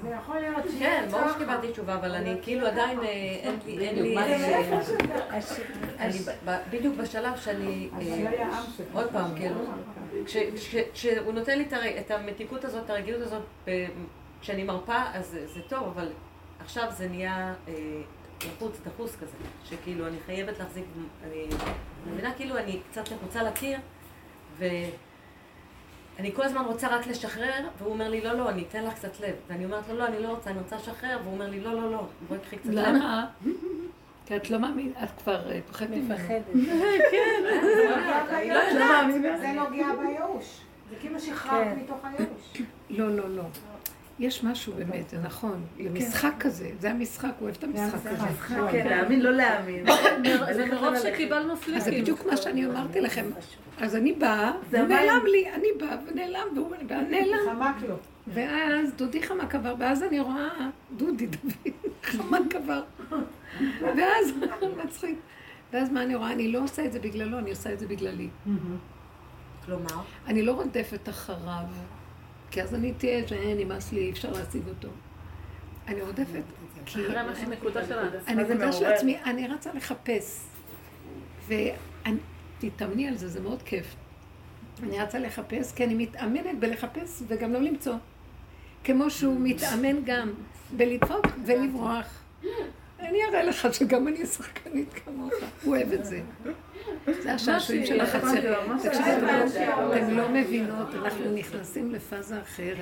[0.02, 4.18] זה יכול להיות כן, ברור שקיבלתי תשובה, אבל אני כאילו עדיין אה, אין לי...
[4.18, 5.40] אה,
[6.00, 6.20] אני
[6.72, 7.90] בדיוק בשלב שאני...
[8.02, 8.56] אה, לא.
[8.94, 9.56] עוד פעם, כאילו,
[10.26, 11.66] כש- כש- כשהוא נותן לי
[12.00, 13.70] את המתיקות הזאת, את הרגילות הזאת,
[14.42, 16.08] כשאני מרפה, אז זה- טוב, אבל
[16.60, 17.54] עכשיו זה נהיה
[18.46, 19.34] לחוץ, דחוס כזה,
[19.66, 20.84] שכאילו אני חייבת להחזיק,
[21.24, 21.48] אני
[22.12, 23.80] מבינה כאילו אני קצת לחוצה לקיר,
[26.18, 29.20] ואני כל הזמן רוצה רק לשחרר, והוא אומר לי, לא, לא, אני אתן לך קצת
[29.20, 29.36] לב.
[29.48, 31.92] ואני אומרת לו, לא, אני לא רוצה, אני רוצה לשחרר, והוא אומר לי, לא, לא,
[31.92, 32.88] לא, בואי קחי קצת לב.
[32.88, 33.26] למה?
[34.26, 36.16] כי את לא מאמינה, את כבר אה, פוחדת ממנו.
[38.30, 39.40] אני לא יודעת.
[39.40, 40.62] זה נוגע בייאוש.
[40.90, 42.62] זה כאילו שחררת מתוך הייאוש.
[42.90, 43.44] לא, לא, לא.
[44.20, 45.62] יש משהו באמת, זה נכון.
[45.84, 48.28] זה משחק כזה, זה המשחק, הוא אוהב את המשחק הזה.
[48.72, 49.86] כן, להאמין, לא להאמין.
[50.56, 52.02] זה מרוב שקיבלנו אז זה פליקים.
[52.02, 53.26] בדיוק מה שאני אמרתי לכם.
[53.78, 54.98] אז אני באה, זה הוא המים.
[54.98, 56.76] נעלם לי, אני באה ונעלם, והוא
[57.10, 57.38] נעלם.
[57.46, 57.96] חמק לו.
[58.28, 62.84] ואז דודי חמה קבר, ואז אני רואה, דודי דוד, חמה קבר.
[63.82, 64.32] ואז,
[64.86, 65.20] מצחיק.
[65.74, 66.32] ואז מה אני רואה?
[66.32, 68.30] אני לא עושה את זה בגללו, אני עושה את זה בגללי.
[69.66, 71.64] כלומר, אני לא רודפת אחריו
[72.52, 74.88] כי אז אני תהיה שנמאס לי, אי אפשר להשיג אותו.
[75.88, 76.44] אני רודפת.
[76.86, 77.00] כי.
[78.28, 80.42] הנקודה של עצמי, אני רצה לחפש.
[81.48, 83.96] ותתאמני על זה, זה מאוד כיף.
[84.84, 87.96] אני רצה לחפש, כי אני מתאמנת בלחפש וגם לא למצוא.
[88.84, 90.34] כמו שהוא מתאמן גם
[90.78, 92.22] בלדפוק ולברוח.
[93.10, 95.34] אני אראה לך שגם אני שחקנית כמוך,
[95.64, 96.20] הוא אוהב את זה.
[97.24, 98.64] זה השעשועים של החצר.
[98.84, 99.28] תקשיבו,
[99.96, 102.78] אתם לא מבינות, אנחנו נכנסים לפאזה אחרת.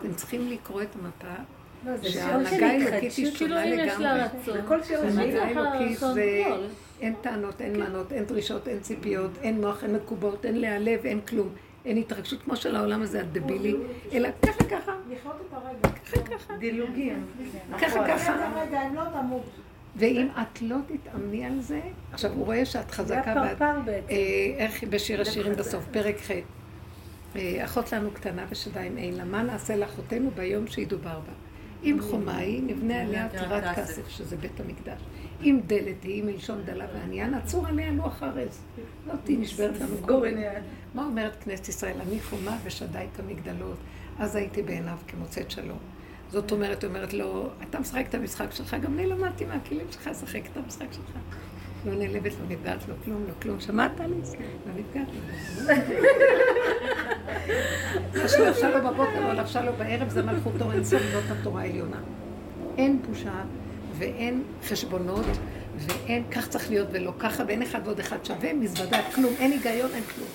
[0.00, 1.42] אתם צריכים לקרוא את המפה.
[2.02, 4.06] שההנהגה האלוקית היא שונה לגמרי.
[4.06, 6.44] ההנהגה האלוקית זה
[7.00, 11.20] אין טענות, אין מנות, אין דרישות, אין ציפיות, אין מוח, אין מקובעות, אין להיעלב, אין
[11.20, 11.48] כלום.
[11.84, 13.74] אין התרגשות כמו של העולם הזה הדבילי,
[14.12, 14.92] אלא ככה ככה.
[15.10, 15.88] לחיות את הרגע.
[15.88, 16.56] ככה ככה.
[16.56, 17.26] דילוגים.
[17.80, 18.52] ככה ככה.
[18.56, 19.02] רגע, אם לא.
[19.96, 21.80] ואם את לא תתאמני על זה,
[22.12, 24.06] עכשיו הוא רואה שאת חזקה, זה ואת, הפרפר בעצם.
[24.10, 24.16] אה,
[24.56, 26.30] איך בשיר השירים בסוף, פרק ח',
[27.36, 31.32] אה, אחות לנו קטנה ושדיים אין לה, מה נעשה לאחותנו ביום שידובר בה?
[31.84, 35.00] אם חומה היא, נבנה עליה טירת כסף, שזה בית המקדש.
[35.42, 38.60] אם דלת היא, מלשון דלה וענייה, נצור עליה לוח ארז.
[39.06, 40.34] לא תהי נשברת לנו גורן.
[40.94, 41.96] מה אומרת כנסת ישראל?
[42.08, 43.76] אני חומה ושדי כמגדלות.
[44.18, 45.78] אז הייתי בעיניו כמוצאת שלום.
[46.30, 50.06] זאת אומרת, היא אומרת לו, אתה משחק את המשחק שלך, גם אני למדתי מהכלים שלך,
[50.06, 51.16] לשחק את המשחק שלך.
[51.86, 53.60] לא נעלבת, לא נפגעת, לא כלום, לא כלום.
[53.60, 54.16] שמעת לי?
[54.66, 55.08] לא נפגעת.
[58.22, 62.00] מה שלבשה לו בבוקר, לא לבשה לו בערב, זה מלכות אור אינסוף, זאת התורה העליונה.
[62.78, 63.42] אין בושה
[64.00, 65.26] ואין חשבונות
[65.76, 69.90] ואין כך צריך להיות ולא ככה, ואין אחד ועוד אחד שווה, מזוודה, כלום, אין היגיון,
[69.94, 70.28] אין כלום.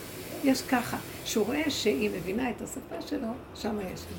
[0.43, 4.18] יש ככה, שהוא רואה שהיא מבינה את השפה שלו, שם יש לי.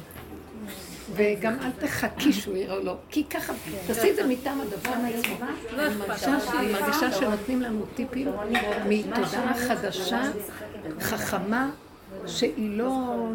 [1.13, 3.53] וגם אל תחכי שהוא יראה לו, כי ככה,
[3.87, 5.37] תעשי את זה מטעם הדבר עצמו.
[5.79, 8.29] אני מרגישה אני מרגישה שנותנים לנו טיפים
[8.89, 10.23] מתודעה חדשה,
[11.01, 11.71] חכמה,
[12.27, 13.27] שהיא לא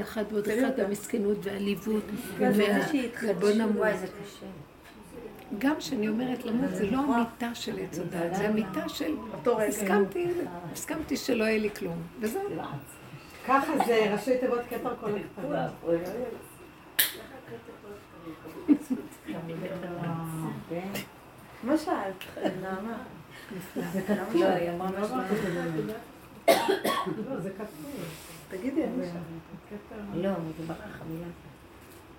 [0.00, 2.02] אחד ועוד אחד, המסכנות והעליבות,
[2.38, 3.86] ובוא נמות.
[5.58, 9.14] גם כשאני אומרת למות, זה לא המיטה של עץ הדת, זה המיטה של...
[9.68, 10.26] הסכמתי,
[10.72, 12.42] הסכמתי שלא יהיה לי כלום, וזהו.
[13.46, 15.52] ככה זה ראשי תיבות כתר כל הכתבים.
[21.62, 22.24] מה שאלת?
[22.62, 22.96] נעמה.
[24.34, 25.16] לא, היא אמרה משהו.
[27.28, 27.90] לא, זה כתוב.
[28.48, 28.82] תגידי.
[30.14, 31.26] לא, זה ברח המילה.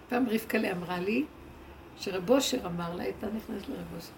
[0.10, 1.26] פעם רבקלה אמרה לי,
[2.02, 4.12] שרב אושר אמר לה, הייתה נכנסת לרב אושר.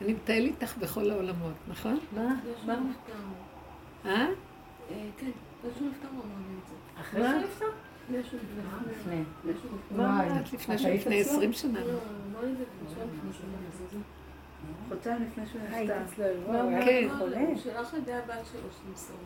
[0.00, 1.98] אני מטייל איתך בכל העולמות, נכון?
[2.12, 2.34] מה?
[2.66, 2.78] מה?
[4.06, 4.26] אה?
[5.18, 6.74] כן, פשוט נפטר הוא אמר לי את זה.
[7.00, 7.66] אחרי לפני.
[8.90, 9.22] לפני.
[9.90, 11.20] מה אמרת לפני שהוא לפני?
[11.20, 11.80] עשרים שנה?
[11.80, 11.92] לא,
[14.88, 16.02] חודשיים לפני שהוא שהוא נפטר.
[16.84, 17.08] כן.
[17.46, 19.16] הוא שלח לידי הבת שלו שנמסור.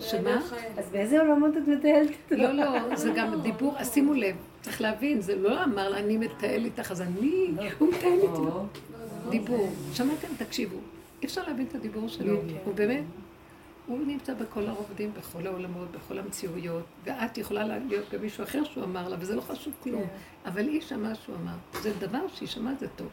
[0.00, 0.40] שמה?
[0.78, 2.10] אז באיזה עולמות את מטיילת?
[2.30, 6.16] לא, לא, זה גם דיבור, אז שימו לב, צריך להבין, זה לא אמר לה, אני
[6.16, 8.78] מטייל איתך, אז אני, הוא מטייל איתי.
[9.30, 9.68] דיבור.
[9.92, 10.28] שמעתם?
[10.38, 10.76] תקשיבו.
[11.22, 12.36] אי אפשר להבין את הדיבור שלו.
[12.64, 13.04] הוא באמת,
[13.86, 18.84] הוא נמצא בכל הרובדים, בכל העולמות, בכל המציאויות, ואת יכולה להיות גם מישהו אחר שהוא
[18.84, 20.02] אמר לה, וזה לא חשוב כלום.
[20.46, 21.54] אבל היא שמעה שהוא אמר.
[21.82, 23.08] זה דבר שהיא שמעה זה טוב.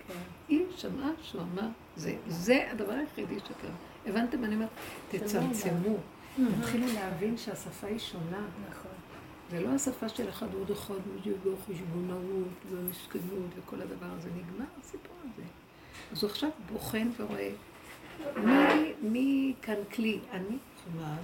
[0.49, 2.15] היא שמעה שהוא אמר זה.
[2.27, 3.71] זה הדבר היחידי שקרה.
[4.05, 4.43] הבנתם?
[4.43, 4.69] אני אומרת,
[5.09, 5.97] תצמצמו.
[6.59, 8.41] תתחילו להבין שהשפה היא שונה.
[8.69, 8.91] נכון.
[9.51, 14.29] זה לא השפה של אחד ועוד אחד, ודיוגו, חשבונאות, ומסכנות, וכל הדבר הזה.
[14.29, 15.43] נגמר הסיפור הזה.
[16.11, 17.51] אז הוא עכשיו בוחן ורואה,
[18.37, 20.19] מי, מי כאן כלי?
[20.31, 21.17] אני חומה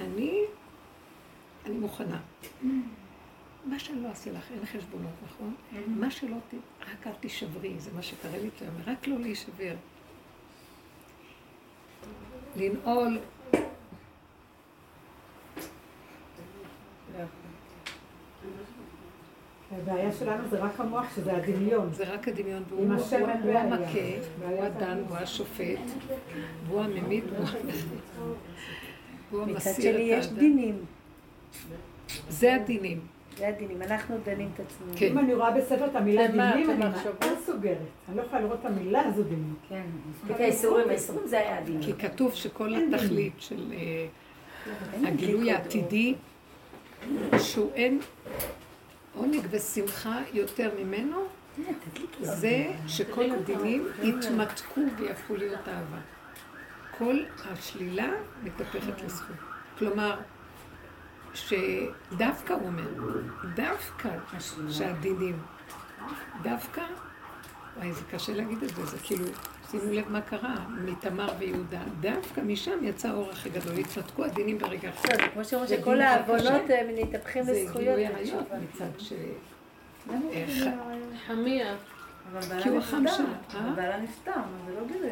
[0.00, 0.40] אני,
[1.66, 2.20] אני מוכנה.
[3.64, 5.54] מה שאני לא אעשה לך, אין חשבונות, נכון?
[5.86, 6.54] מה שלא ת...
[6.80, 8.50] רק אל תישברי, זה מה שקרה לי
[8.86, 9.74] רק לא להישבר.
[12.56, 13.18] לנעול,
[19.72, 21.92] הבעיה שלנו זה רק המוח, שזה הדמיון.
[21.92, 22.92] זה רק הדמיון, והוא.
[23.56, 23.98] המכה,
[24.48, 25.78] הוא הדן, הוא השופט,
[26.68, 27.46] הוא הממית, הוא
[29.30, 30.38] הוא מצד המסיר שני את יש האדם.
[30.38, 30.84] דינים.
[32.28, 33.00] זה הדינים.
[33.38, 33.82] זה הדינים.
[33.82, 34.92] אנחנו דנים את עצמנו.
[34.96, 35.06] כן.
[35.06, 36.76] אם אני רואה בספר את המילה דינים, אני?
[36.76, 36.96] ממש
[37.46, 37.76] סוגרת.
[38.08, 39.54] אני לא יכולה לראות את המילה הזו דינים.
[39.68, 41.82] כן, מספיק האיסורים, האיסורים זה היה הדין.
[41.82, 44.06] כי כתוב שכל התכלית של אה,
[45.08, 46.14] הגילוי העתידי,
[47.38, 48.00] שהוא אין
[49.16, 51.16] עונג ושמחה יותר ממנו,
[52.20, 55.98] זה שכל הדינים יתמתקו ויהפכו להיות אהבה.
[56.98, 57.18] כל
[57.50, 58.10] השלילה
[58.42, 59.36] מתהפכת לזכות.
[59.78, 60.16] כלומר,
[61.34, 62.88] שדווקא הוא אומר,
[63.54, 64.08] דווקא
[64.70, 65.38] שהדינים,
[66.42, 66.82] דווקא,
[67.76, 69.24] וואי, זה קשה להגיד את זה, זה כאילו,
[69.70, 70.54] שימו לב מה קרה,
[70.84, 71.80] מתמר ויהודה.
[72.00, 74.90] דווקא משם יצא האור הכי גדול, התנתקו הדינים ברגע.
[74.90, 76.62] בסדר, כמו שאומרים זה שכל העוונות.
[76.68, 77.78] הם מתהפכים זה לזכויות.
[77.98, 79.12] גילוי עריות מצד ש...
[80.32, 80.64] איך-
[81.26, 81.74] חמיה.
[82.32, 83.04] אבל כי בעלה הוא החם.
[83.16, 83.26] שלה,
[83.60, 83.70] אה?
[83.76, 84.30] בעלה נפטר,
[84.66, 85.10] זה לא גיליון.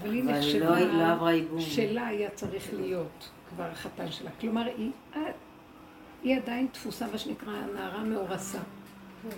[0.00, 1.60] אבל היא אבל היא נחשבה, לא- לא.
[1.60, 4.30] שלה היה צריך להיות כבר החתן שלה.
[4.40, 4.90] כלומר, היא,
[6.22, 8.58] היא עדיין תפוסה, מה שנקרא, נערה מאורסה.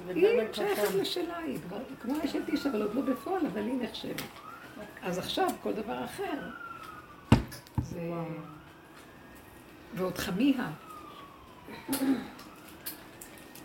[0.08, 4.22] היא שייכת לשלה, היא כבר, כמו אשת איש, אבל עוד לא בפועל, אבל היא נחשבת.
[5.02, 6.50] אז עכשיו, כל דבר אחר.
[7.82, 8.12] זה...
[9.94, 10.70] ועוד חמיה.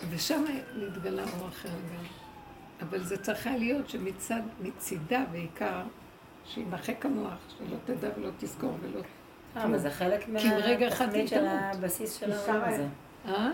[0.09, 0.43] ושם
[0.75, 2.03] נתגלה אור אחר גם.
[2.81, 5.83] אבל זה צריך היה להיות שמצד, מצידה בעיקר,
[6.45, 9.01] שימחק המוח, שלא תדע ולא תזכור ולא...
[9.57, 11.45] אה, אבל זה חלק מהתוכנית של.
[11.47, 12.63] הבסיס של העולם.
[12.69, 12.85] הזה.
[13.27, 13.49] אה?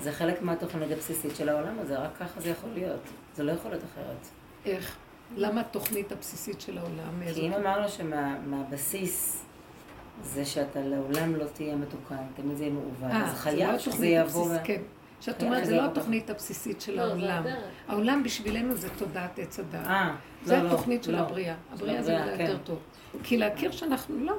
[0.00, 3.00] זה חלק מהתוכנית הבסיסית של העולם הזה, רק ככה זה יכול להיות.
[3.36, 4.26] זה לא יכול להיות אחרת.
[4.66, 4.96] איך?
[5.36, 7.32] למה התוכנית הבסיסית של העולם?
[7.34, 9.44] כי אם אמרנו שמהבסיס
[10.22, 13.78] זה שאתה לעולם לא תהיה מתוקן, תמיד זה יהיה מעוות, אה, אז זה חייב לא
[13.78, 14.48] שזה התוכנית יבוא...
[14.64, 14.82] כן.
[15.20, 17.44] שאת כן, אומרת, זה לא התוכנית הבסיסית של לא, העולם.
[17.88, 19.86] העולם בשבילנו זה תודעת עץ הדת.
[20.44, 21.18] זה לא, לא, התוכנית של לא.
[21.18, 21.54] הבריאה.
[21.72, 22.64] הבריאה זה הבריאה, יותר כן.
[22.64, 22.78] טוב.
[23.22, 24.34] כי להכיר שאנחנו לא.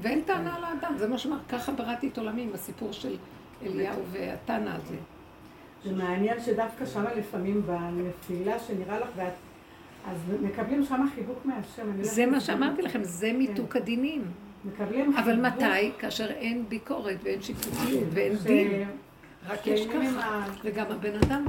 [0.00, 0.94] ואין טענה על האדם.
[0.98, 3.16] זה מה שאמר, ככה בראתי את עולמי עם הסיפור של
[3.62, 4.96] אליהו והתנא הזה.
[5.84, 9.32] זה מעניין שדווקא שמה לפעמים בנפילה שנראה לך, ואת,
[10.10, 11.96] אז מקבלים שמה חיבוק מהשם.
[11.98, 14.22] לא זה יודעת מה שאמרתי לכם, זה מיתוק הדינים.
[14.64, 15.90] מקבלים אבל חיבוק מתי?
[15.98, 18.88] כאשר אין ביקורת ואין שיפוטיות ואין ש- דין.
[19.48, 20.44] רק יש ככה.
[20.64, 21.44] וגם הבן אדם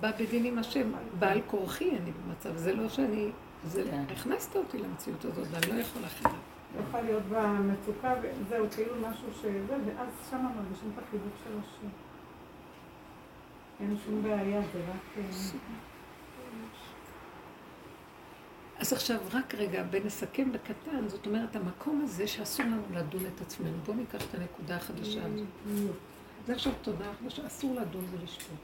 [0.00, 3.28] בא בדין עם השם, בעל כורחי אני במצב, זה לא שאני,
[3.66, 4.02] זה, כן.
[4.16, 6.32] הכנסת אותי למציאות הזאת, ואני לא יכול אחרת.
[6.80, 11.88] יכול להיות במצוקה, וזהו, כאילו משהו שזה, ואז שמה מרגישים את החיבוק של השם.
[13.80, 15.18] אין שום בעיה, זה רק...
[15.18, 15.22] אה,
[18.78, 23.76] אז עכשיו, רק רגע, ונסכם בקטן, זאת אומרת, המקום הזה שאסור לנו לדון את עצמנו.
[23.86, 25.94] בואו ניקח את הנקודה החדשה הזאת.
[26.46, 28.58] זה עכשיו תודה חדשה, אסור לדון ולשפוט.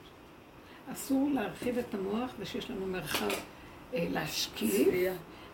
[0.92, 3.28] אסור להרחיב את המוח ושיש לנו מרחב
[3.94, 4.88] אה, להשקיף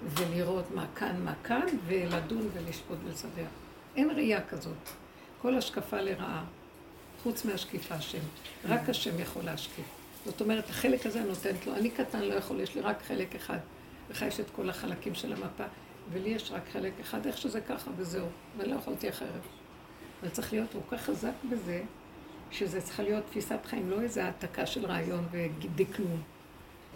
[0.02, 3.46] ולראות מה כאן, מה כאן, ולדון ולשפוט ולסדר.
[3.96, 4.88] אין ראייה כזאת.
[5.42, 6.44] כל השקפה לרעה,
[7.22, 8.18] חוץ מהשקיפה השם.
[8.68, 9.86] רק השם יכול להשקיף.
[10.24, 13.58] זאת אומרת, החלק הזה נותנת לו, אני קטן, לא יכול, יש לי רק חלק אחד.
[14.10, 15.64] לך יש את כל החלקים של המפה,
[16.12, 18.26] ולי יש רק חלק אחד, איך שזה ככה, וזהו.
[18.56, 19.40] ואני לא יכולתי אחרת.
[20.20, 21.82] אבל צריך להיות כל כך חזק בזה,
[22.50, 26.22] שזה צריכה להיות תפיסת חיים, לא איזה העתקה של רעיון ודקלום.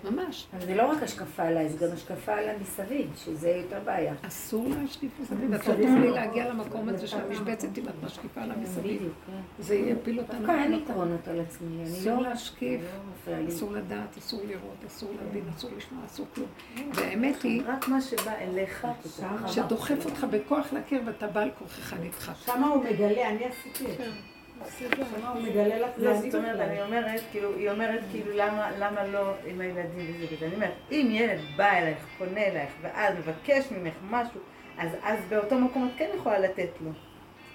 [0.05, 0.47] ממש.
[0.53, 4.15] אבל זה לא רק השקפה עליי, זה גם השקפה על המסביב, שזה יותר בעיה.
[4.23, 5.55] אסור להשקיף מסביב.
[5.55, 9.13] את לא תוכלי להגיע למקום הזה של המשבצת אם את משקיפה על המסביב.
[9.27, 9.33] כן.
[9.59, 10.39] זה יפיל אותנו.
[10.39, 10.75] דווקא אין.
[10.75, 12.29] יתרונות על עצמי, אני אסור לא...
[12.29, 12.81] להשקיף,
[13.27, 13.49] לא.
[13.49, 16.49] אסור לדעת, אסור לראות, אסור להבין, אסור לשמוע, אסור כלום.
[16.95, 18.87] והאמת היא רק מה שבא אליך.
[19.47, 22.35] שדוחף אותך בכוח להכיר ואתה בעל כוחך נדחק.
[22.47, 24.11] שמה הוא מגלה, אני עשיתי את זה.
[25.99, 30.35] לא, זאת אומרת, אני אומרת, כאילו, היא אומרת, כאילו, למה, למה לא עם הילדים וזה
[30.37, 30.47] וזה.
[30.47, 34.41] אני אומרת, אם ילד בא אלייך, פונה אלייך, ואז מבקש ממך משהו,
[34.79, 36.91] אז, אז באותו מקום את כן יכולה לתת לו.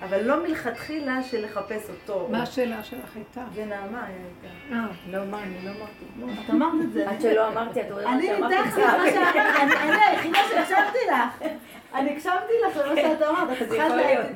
[0.02, 2.28] אבל לא מלכתחילה של לחפש אותו.
[2.32, 3.44] מה השאלה שלך הייתה?
[3.56, 4.76] זה נעמה היה איתה.
[4.76, 6.06] אה, לא, מה, אני לא אמרתי.
[6.16, 7.10] נו, את אמרת את זה.
[7.10, 10.98] עד שלא אמרתי, את רואה אני שאמרתי ניתחתי את מה שאמרת, אני אני היחידה שהקשבתי
[11.12, 11.50] לך.
[11.94, 14.18] אני הקשבתי לך למה שאת אמרת, את זה צריכה יכול להגיד.
[14.18, 14.32] להיות.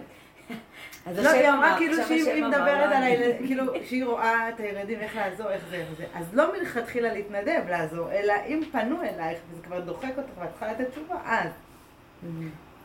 [0.98, 3.05] אז לא, השם היא אמרה אמר, כאילו שהיא מדברת לא על אני.
[3.05, 6.05] הילדים, כאילו שהיא רואה את הילדים, איך לעזור, איך זה, איך זה.
[6.15, 10.71] אז לא מלכתחילה להתנדב לעזור, אלא אם פנו אלייך וזה כבר דוחק אותך ואת צריכה
[10.71, 11.49] לתת תשובה, אז.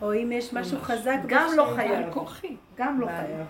[0.02, 1.72] או אם יש משהו חזק גם לא.
[1.76, 2.06] חייב.
[2.76, 3.06] גם לא.
[3.06, 3.46] חייב.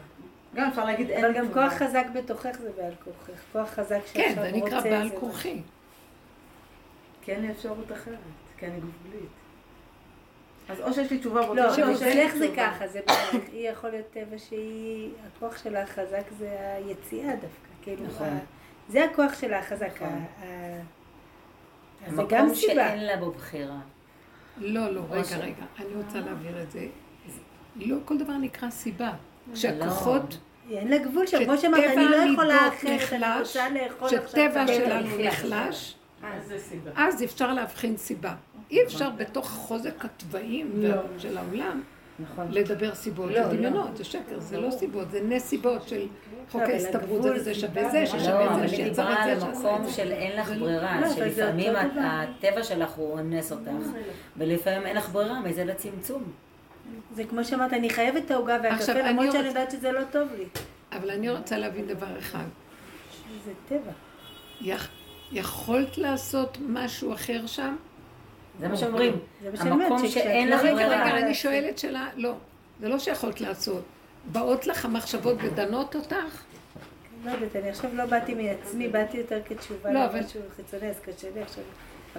[0.54, 1.52] גם אפשר להגיד אין אבל גם.
[1.52, 3.40] כוח חזק בתוכך זה בעל כוחך.
[3.52, 4.66] כוח חזק כן, שעכשיו זה רוצה...
[4.66, 5.60] נקרא בעל זה- כוחי.
[7.22, 8.14] כי אין לי אפשרות אחרת,
[8.58, 9.28] כי אני גבולית.
[10.68, 11.94] אז או שיש לי תשובה באותו לא, שאין לי
[12.26, 12.48] אצלך זה.
[12.56, 13.44] ככה, זה בערך.
[13.52, 17.48] היא יכול להיות טבע שהיא, הכוח שלה החזק זה היציאה דווקא.
[17.82, 18.26] כאילו, נכון.
[18.28, 18.38] ה-
[18.88, 19.90] זה הכוח שלה החזק.
[19.96, 20.08] נכון.
[20.08, 20.80] ה- ה-
[22.06, 22.74] אז זה גם המקום סיבה.
[22.74, 23.76] שאין לה בו בחירה.
[24.58, 25.64] לא, לא, רגע, ש- רגע.
[25.78, 26.86] אני רוצה להבהיר את זה.
[27.76, 29.12] לא כל דבר נקרא סיבה.
[29.54, 30.38] כשהכוחות,
[30.70, 34.24] אין לה גבול שם, כמו שאמרת, אני לא יכולה אחרת, אני רוצה לאכול עכשיו...
[34.26, 35.94] כשטבע שלנו נחלש.
[36.58, 36.90] סיבה.
[36.96, 38.34] אז אפשר להבחין סיבה.
[38.70, 40.96] אי אפשר בתוך חוזק התוואים לא.
[41.18, 41.82] של העולם
[42.18, 42.46] נכון.
[42.50, 46.06] לדבר סיבות לא, ודמיונות, זה שקר, זה לא סיבות, זה נסיבות של
[46.50, 49.84] חוק אבל ההסתברות, זה שווה זה, לא, ששווה לא, זה, שיצר את זה, שעשה את
[49.86, 49.92] זה.
[49.92, 51.72] של אין לך זה לא- ברירה, לא, שלפעמים.
[51.76, 53.70] הטבע שלך הוא אונס אותך,
[54.36, 56.22] ולפעמים אין לך ברירה מזה לצמצום.
[57.14, 60.44] זה כמו שאמרת, אני חייבת את העוגה והקפה, למרות שאני יודעת שזה לא טוב לי.
[60.92, 62.44] אבל אני רוצה להבין דבר אחד.
[63.44, 63.92] זה טבע.
[64.60, 64.88] יכ-
[65.32, 67.76] יכולת לעשות משהו אחר שם?
[68.60, 69.18] זה מה שאומרים.
[69.42, 71.04] זה מה אומרת, המקום שאין לא לך רגע, ברירה.
[71.06, 72.34] רגע, אני שואלת שאלה, לא,
[72.80, 73.82] זה לא שיכולת לעשות.
[74.32, 76.42] באות לך המחשבות ודנות אותך?
[77.24, 81.00] לא יודעת, אני עכשיו לא באתי מעצמי, באתי יותר כתשובה לא, אבל- למשהו חיצוני, אז
[81.00, 81.64] קשה לי עכשיו.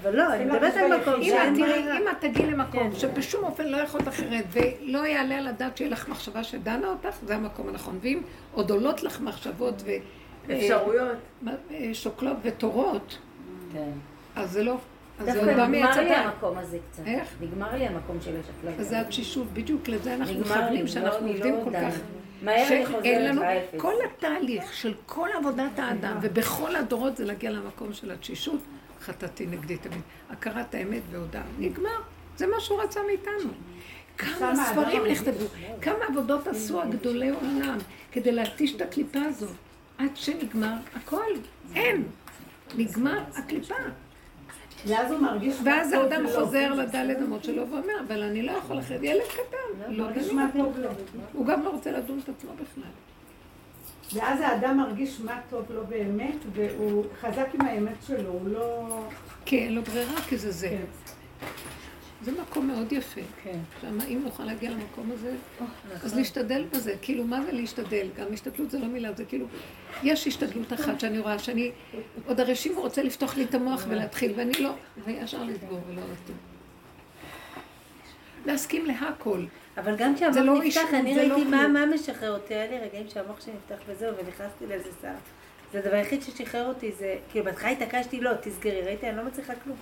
[0.02, 1.98] אבל לא, אני מדברת על מקום אם שאין ברירה.
[1.98, 3.00] אם את תגיעי למקום כן.
[3.00, 7.36] שבשום אופן לא יכולת אחרת ולא יעלה על הדעת שיהיה לך מחשבה שדנה אותך, זה
[7.36, 8.00] המקום הנכון.
[8.02, 8.22] ואם
[8.54, 9.84] עוד עולות לך מחשבות
[10.54, 11.18] אפשרויות.
[11.92, 13.18] ושוקלות ותורות,
[13.74, 13.90] כן.
[14.36, 14.78] אז זה לא,
[15.20, 16.16] דווקא נגמר לי.
[16.16, 17.04] המקום הזה קצת.
[17.06, 17.30] איך?
[17.42, 18.80] נגמר לי המקום של השקלאים.
[18.80, 21.72] אז זה התשישות, בדיוק לזה אנחנו מכוונים, לא, שאנחנו עובדים לא כל.
[21.74, 21.96] כך.
[22.42, 23.42] מהר אני חוזרת לנו.
[23.78, 28.60] כל התהליך של כל עבודת האדם, ובכל הדורות זה להגיע למקום של התשישות,
[29.02, 30.02] חטאתי נגדי תמיד.
[30.30, 31.44] הכרת האמת והודעה.
[31.60, 32.00] נגמר.
[32.38, 33.52] זה מה שהוא רצה מאיתנו.
[34.18, 35.46] כמה ספרים נכתבו,
[35.82, 37.78] כמה עבודות עשו הגדולי עולם
[38.12, 39.50] כדי להתיש את הקליפה הזאת.
[39.98, 41.24] עד שנגמר הכל.
[41.76, 42.04] אין.
[42.78, 43.76] נגמר הקליפה.
[44.88, 45.56] ואז הוא מרגיש...
[45.64, 46.26] ואז האדם.
[46.36, 49.04] חוזר לדלת אמות שלו ואומר, אבל אני לא יכול אחרת.
[49.04, 50.36] ילד קטן, לא דנים.
[50.36, 50.90] מה טוב לו.
[51.34, 52.92] הוא גם לא רוצה לדון את עצמו בכלל.
[54.14, 59.00] ואז האדם מרגיש מה טוב לו באמת, והוא חזק עם האמת שלו, הוא לא...
[59.52, 60.78] אין לו ברירה, כי זה זה.
[62.22, 63.22] זה מקום מאוד יפה.
[63.44, 63.60] כן.
[63.82, 65.36] שם, אם נוכל להגיע למקום הזה,
[66.04, 66.96] אז להשתדל בזה.
[67.02, 68.08] כאילו, מה זה להשתדל?
[68.16, 69.46] גם השתדלות זה לא מילה, זה כאילו,
[70.04, 71.72] יש השתדלות אחת שאני רואה, שאני,
[72.26, 74.74] עוד הרשימו רוצה לפתוח לי את המוח ולהתחיל, ואני לא,
[75.06, 76.38] וישר לסגור ולא לדון.
[78.46, 79.46] להסכים להכל.
[79.78, 81.74] אבל גם כשהמוח לא נפתח, אישור, אני לא ראיתי מה כלום.
[81.74, 82.54] מה משחרר אותי.
[82.54, 85.16] היה לי רגעים שהמוח שלי נפתח וזהו, ונכנסתי לאיזה סער.
[85.74, 89.54] זה הדבר היחיד ששחרר אותי, זה, כאילו, בהתחלה התעקשתי, לא, תסגרי, ראיתי, אני לא מצליחה
[89.64, 89.78] כלום.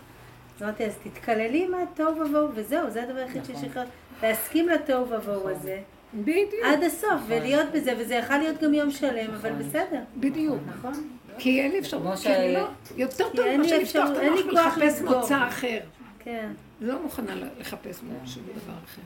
[0.61, 3.83] אמרתי, אז תתקללי מהתוהו ובוהו, וזהו, זה הדבר היחיד ששחרר.
[4.23, 5.81] להסכים לתוהו ובוהו הזה,
[6.13, 10.01] בדיוק, עד הסוף, ולהיות בזה, וזה יכול להיות גם יום שלם, אבל בסדר.
[10.17, 10.57] בדיוק.
[10.67, 10.93] נכון.
[11.37, 12.67] כי אין לי אפשרות, כי אני לא,
[12.97, 15.01] יותר טוב מאשר לפתוח את המוח ולחפש.
[15.01, 15.79] מוצא אחר.
[16.19, 16.51] כן.
[16.81, 19.01] לא מוכנה לחפש שום דבר אחר.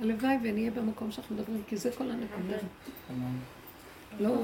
[0.00, 2.56] הלוואי ונהיה במקום שאנחנו מדברים, כי זה כל הנקודה.
[4.20, 4.34] לא,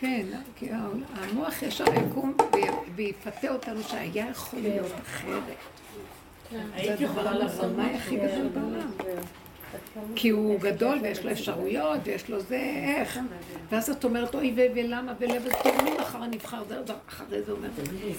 [0.00, 0.26] כן,
[0.56, 0.68] כי
[1.14, 2.62] המוח ישר יקום וי-
[2.94, 5.42] ויפתה אותנו שהיה יכול להיות אחרת.
[6.50, 7.20] זה הדבר
[7.60, 8.90] הרמאי הכי גדול בעולם.
[10.16, 12.56] כי הוא גדול ויש לו אפשרויות ויש לו זה,
[12.96, 13.18] איך?
[13.70, 17.52] ואז את אומרת, אוי ולמה ולב, אז טוב, מי מחר הנבחר, זה, זה, אחרי זה
[17.52, 17.68] אומר,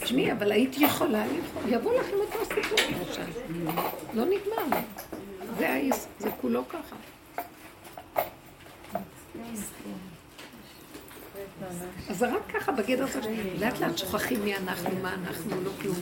[0.02, 3.22] תשמעי, אבל הייתי יכולה לבחור, יבוא לך עם אותו סיפור למשל.
[4.14, 4.78] לא נגמר.
[6.20, 6.96] זה כולו ככה.
[12.10, 13.20] אז זה רק ככה בגדר הזה,
[13.60, 15.96] לאט לאט שוכחים מי אנחנו, מה אנחנו, לא כלום.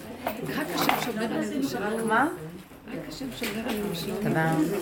[0.56, 2.06] רק השם שומר עלינו.
[2.08, 2.28] מה?
[2.88, 4.18] רק השם שומר עלינו שלום.